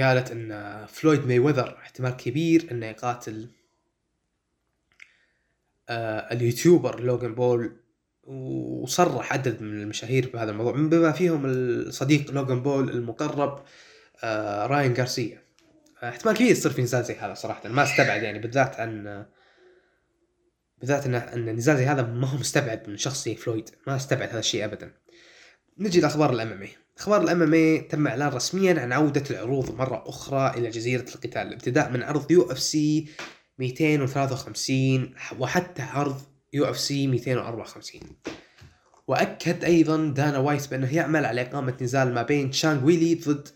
قالت 0.00 0.30
أن 0.30 0.86
فلويد 0.86 1.26
ماي 1.26 1.38
وذر 1.38 1.78
احتمال 1.78 2.16
كبير 2.16 2.68
أنه 2.70 2.86
يقاتل 2.86 3.50
آه 5.88 6.32
ال 6.32 6.40
YouTuber 6.40 7.00
لوغان 7.00 7.34
بول 7.34 7.83
وصرح 8.26 9.32
عدد 9.32 9.62
من 9.62 9.82
المشاهير 9.82 10.30
بهذا 10.34 10.50
الموضوع 10.50 10.72
بما 10.72 11.12
فيهم 11.12 11.46
الصديق 11.46 12.30
لوغان 12.30 12.62
بول 12.62 12.90
المقرب 12.90 13.62
آه 14.24 14.66
راين 14.66 14.94
غارسيا. 14.94 15.42
احتمال 16.02 16.34
كبير 16.34 16.50
يصير 16.50 16.72
في 16.72 16.82
نزال 16.82 17.04
زي 17.04 17.14
هذا 17.14 17.34
صراحة 17.34 17.68
ما 17.68 17.82
استبعد 17.82 18.22
يعني 18.22 18.38
بالذات 18.38 18.80
عن 18.80 19.24
بالذات 20.78 21.06
ان 21.06 21.14
إن 21.14 21.56
نزال 21.56 21.76
زي 21.76 21.84
هذا 21.84 22.02
ما 22.02 22.26
هو 22.26 22.36
مستبعد 22.36 22.88
من 22.88 22.96
شخص 22.96 23.24
زي 23.24 23.34
فلويد 23.34 23.70
ما 23.86 23.96
استبعد 23.96 24.28
هذا 24.28 24.38
الشيء 24.38 24.64
ابدا. 24.64 24.92
نجي 25.78 26.00
لأخبار 26.00 26.32
ال 26.32 26.39
MMA. 26.39 26.68
أخبار 26.98 27.22
ال 27.22 27.36
MMA 27.36 27.78
تم 27.78 28.06
إعلان 28.06 28.28
رسميا 28.28 28.80
عن 28.80 28.92
عودة 28.92 29.24
العروض 29.30 29.74
مرة 29.74 30.04
أخرى 30.06 30.52
إلى 30.56 30.70
جزيرة 30.70 31.04
القتال 31.14 31.52
ابتداء 31.52 31.90
من 31.90 32.02
عرض 32.02 32.30
UFC 32.30 33.08
253 33.58 35.14
وحتى 35.38 35.82
عرض 35.82 36.20
UFC 36.54 37.06
254 37.06 38.00
وأكد 39.06 39.64
أيضا 39.64 39.96
دانا 40.16 40.38
وايت 40.38 40.70
بأنه 40.70 40.94
يعمل 40.94 41.24
على 41.24 41.42
إقامة 41.42 41.76
نزال 41.80 42.14
ما 42.14 42.22
بين 42.22 42.50
تشانغ 42.50 42.84
ويلي 42.84 43.14
ضد 43.14 43.48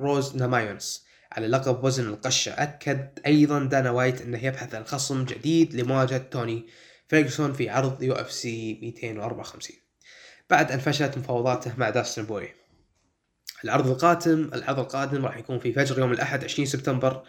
روز 0.00 0.36
نامايونس 0.36 1.06
على 1.32 1.46
لقب 1.46 1.84
وزن 1.84 2.06
القشة 2.06 2.52
أكد 2.52 3.18
أيضا 3.26 3.64
دانا 3.64 3.90
وايت 3.90 4.20
أنه 4.20 4.44
يبحث 4.44 4.74
عن 4.74 4.84
خصم 4.84 5.24
جديد 5.24 5.74
لمواجهة 5.74 6.18
توني 6.18 6.66
فيرجسون 7.08 7.52
في 7.52 7.68
عرض 7.68 8.02
UFC 8.02 8.78
254 8.82 9.76
بعد 10.50 10.72
أن 10.72 10.78
فشلت 10.78 11.18
مفاوضاته 11.18 11.72
مع 11.76 11.90
داستن 11.90 12.22
بورييه 12.22 12.52
العرض 13.64 13.86
القادم 13.86 14.50
العرض 14.54 14.78
القادم 14.78 15.26
راح 15.26 15.36
يكون 15.36 15.58
في 15.58 15.72
فجر 15.72 15.98
يوم 15.98 16.12
الأحد 16.12 16.44
20 16.44 16.66
سبتمبر 16.66 17.22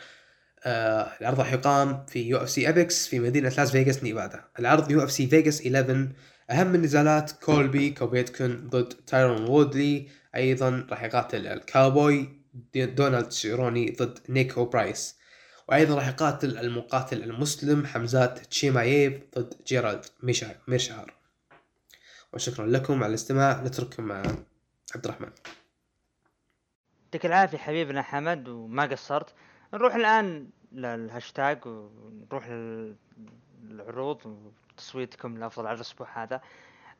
آه 0.67 1.11
العرض 1.21 1.39
راح 1.39 1.53
يقام 1.53 2.05
في 2.05 2.21
UFC 2.21 2.69
Apex 2.69 3.07
في 3.07 3.19
مدينة 3.19 3.49
لاس 3.49 3.71
فيغاس 3.71 4.03
نيفادا 4.03 4.43
العرض 4.59 4.91
UFC 4.91 5.27
فيغاس 5.27 5.61
11 5.61 6.09
أهم 6.49 6.75
النزالات 6.75 7.31
كولبي 7.31 7.89
كوفينغتون 7.89 8.67
ضد 8.69 8.93
تايرون 9.07 9.49
وودلي. 9.49 10.07
أيضا 10.35 10.87
راح 10.89 11.03
يقاتل 11.03 11.47
الكاوبوي 11.47 12.41
دونالد 12.75 13.31
سيروني 13.31 13.95
ضد 13.99 14.19
نيكو 14.29 14.65
برايس 14.65 15.15
وأيضا 15.67 15.95
راح 15.95 16.07
يقاتل 16.07 16.57
المقاتل 16.57 17.23
المسلم 17.23 17.85
حمزات 17.85 18.39
تشيماييف 18.39 19.13
ضد 19.37 19.53
جيرالد 19.67 20.05
ميرشهر 20.67 21.13
وشكرا 22.33 22.65
لكم 22.65 23.03
على 23.03 23.09
الاستماع. 23.09 23.61
نترككم 23.61 24.03
مع 24.03 24.23
عبد 24.95 25.05
الرحمن. 25.05 25.29
يعطيك 27.03 27.25
العافية 27.25 27.57
حبيبنا 27.57 28.01
حمد 28.01 28.47
وما 28.47 28.85
قصرت. 28.85 29.33
نروح 29.73 29.95
الآن 29.95 30.49
للهاشتاج 30.71 31.65
ونروح 31.65 32.47
للعروض 33.63 34.41
وتصويتكم 34.73 35.37
لأفضل 35.37 35.67
عرض 35.67 35.75
الأسبوع 35.75 36.23
هذا. 36.23 36.41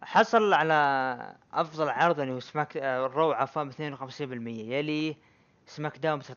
حصل 0.01 0.53
على 0.53 1.35
أفضل 1.53 1.89
عرض 1.89 2.19
اللي 2.19 2.33
هو 2.33 2.39
Smack 2.39 2.77
ال 2.77 2.91
Raw 2.91 3.31
عفوا 3.31 3.71
52% 3.71 3.77
يليه 4.47 5.15
SmackDown 5.65 6.21
13% 6.21 6.31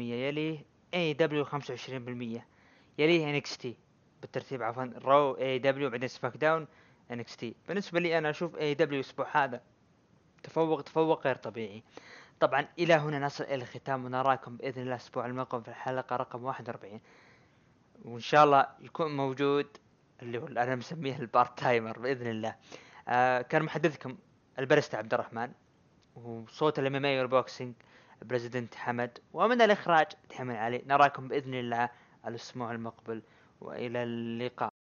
يليه 0.00 0.58
AEW 0.94 1.44
25% 1.44 1.48
يليه 2.98 3.30
NXT 3.30 3.76
بالترتيب 4.20 4.62
عفوا 4.62 4.84
رو 4.84 5.32
اي 5.38 5.58
دبليو 5.58 5.90
بعدين 5.90 6.08
SmackDown 6.08 6.66
NXT 7.10 7.54
بالنسبة 7.68 8.00
لي 8.00 8.18
أنا 8.18 8.30
أشوف 8.30 8.56
AEW 8.56 9.00
الأسبوع 9.00 9.44
هذا 9.44 9.60
تفوق 10.42 10.82
تفوق 10.82 11.26
غير 11.26 11.36
طبيعي. 11.36 11.82
طبعا 12.40 12.68
إلى 12.78 12.94
هنا 12.94 13.18
نصل 13.18 13.44
إلى 13.44 13.54
الختام 13.54 14.04
ونراكم 14.04 14.56
بإذن 14.56 14.82
الله 14.82 14.94
الأسبوع 14.94 15.26
المقبل 15.26 15.62
في 15.62 15.68
الحلقة 15.68 16.16
رقم 16.16 16.44
41 16.44 17.00
وإن 18.04 18.20
شاء 18.20 18.44
الله 18.44 18.66
يكون 18.80 19.16
موجود 19.16 19.66
اللي 20.22 20.38
هو 20.38 20.46
أنا 20.46 20.74
مسميه 20.74 21.18
ال 21.18 21.26
part 21.26 21.58
timer 21.58 21.98
بإذن 21.98 22.26
الله. 22.26 22.54
آه 23.08 23.42
كان 23.42 23.62
محدثكم 23.62 24.16
البرست 24.58 24.94
عبد 24.94 25.14
الرحمن 25.14 25.52
وصوت 26.14 26.78
الإم 26.78 26.94
إم 26.94 27.04
اي 27.04 27.20
والبوكسينج 27.20 27.74
بريزيدنت 28.22 28.74
حمد 28.74 29.18
ومن 29.32 29.62
الإخراج 29.62 30.06
تحمل 30.28 30.56
علي. 30.56 30.82
نراكم 30.86 31.28
بإذن 31.28 31.54
الله 31.54 31.90
الأسبوع 32.26 32.72
المقبل 32.72 33.22
وإلى 33.60 34.02
اللقاء. 34.02 34.75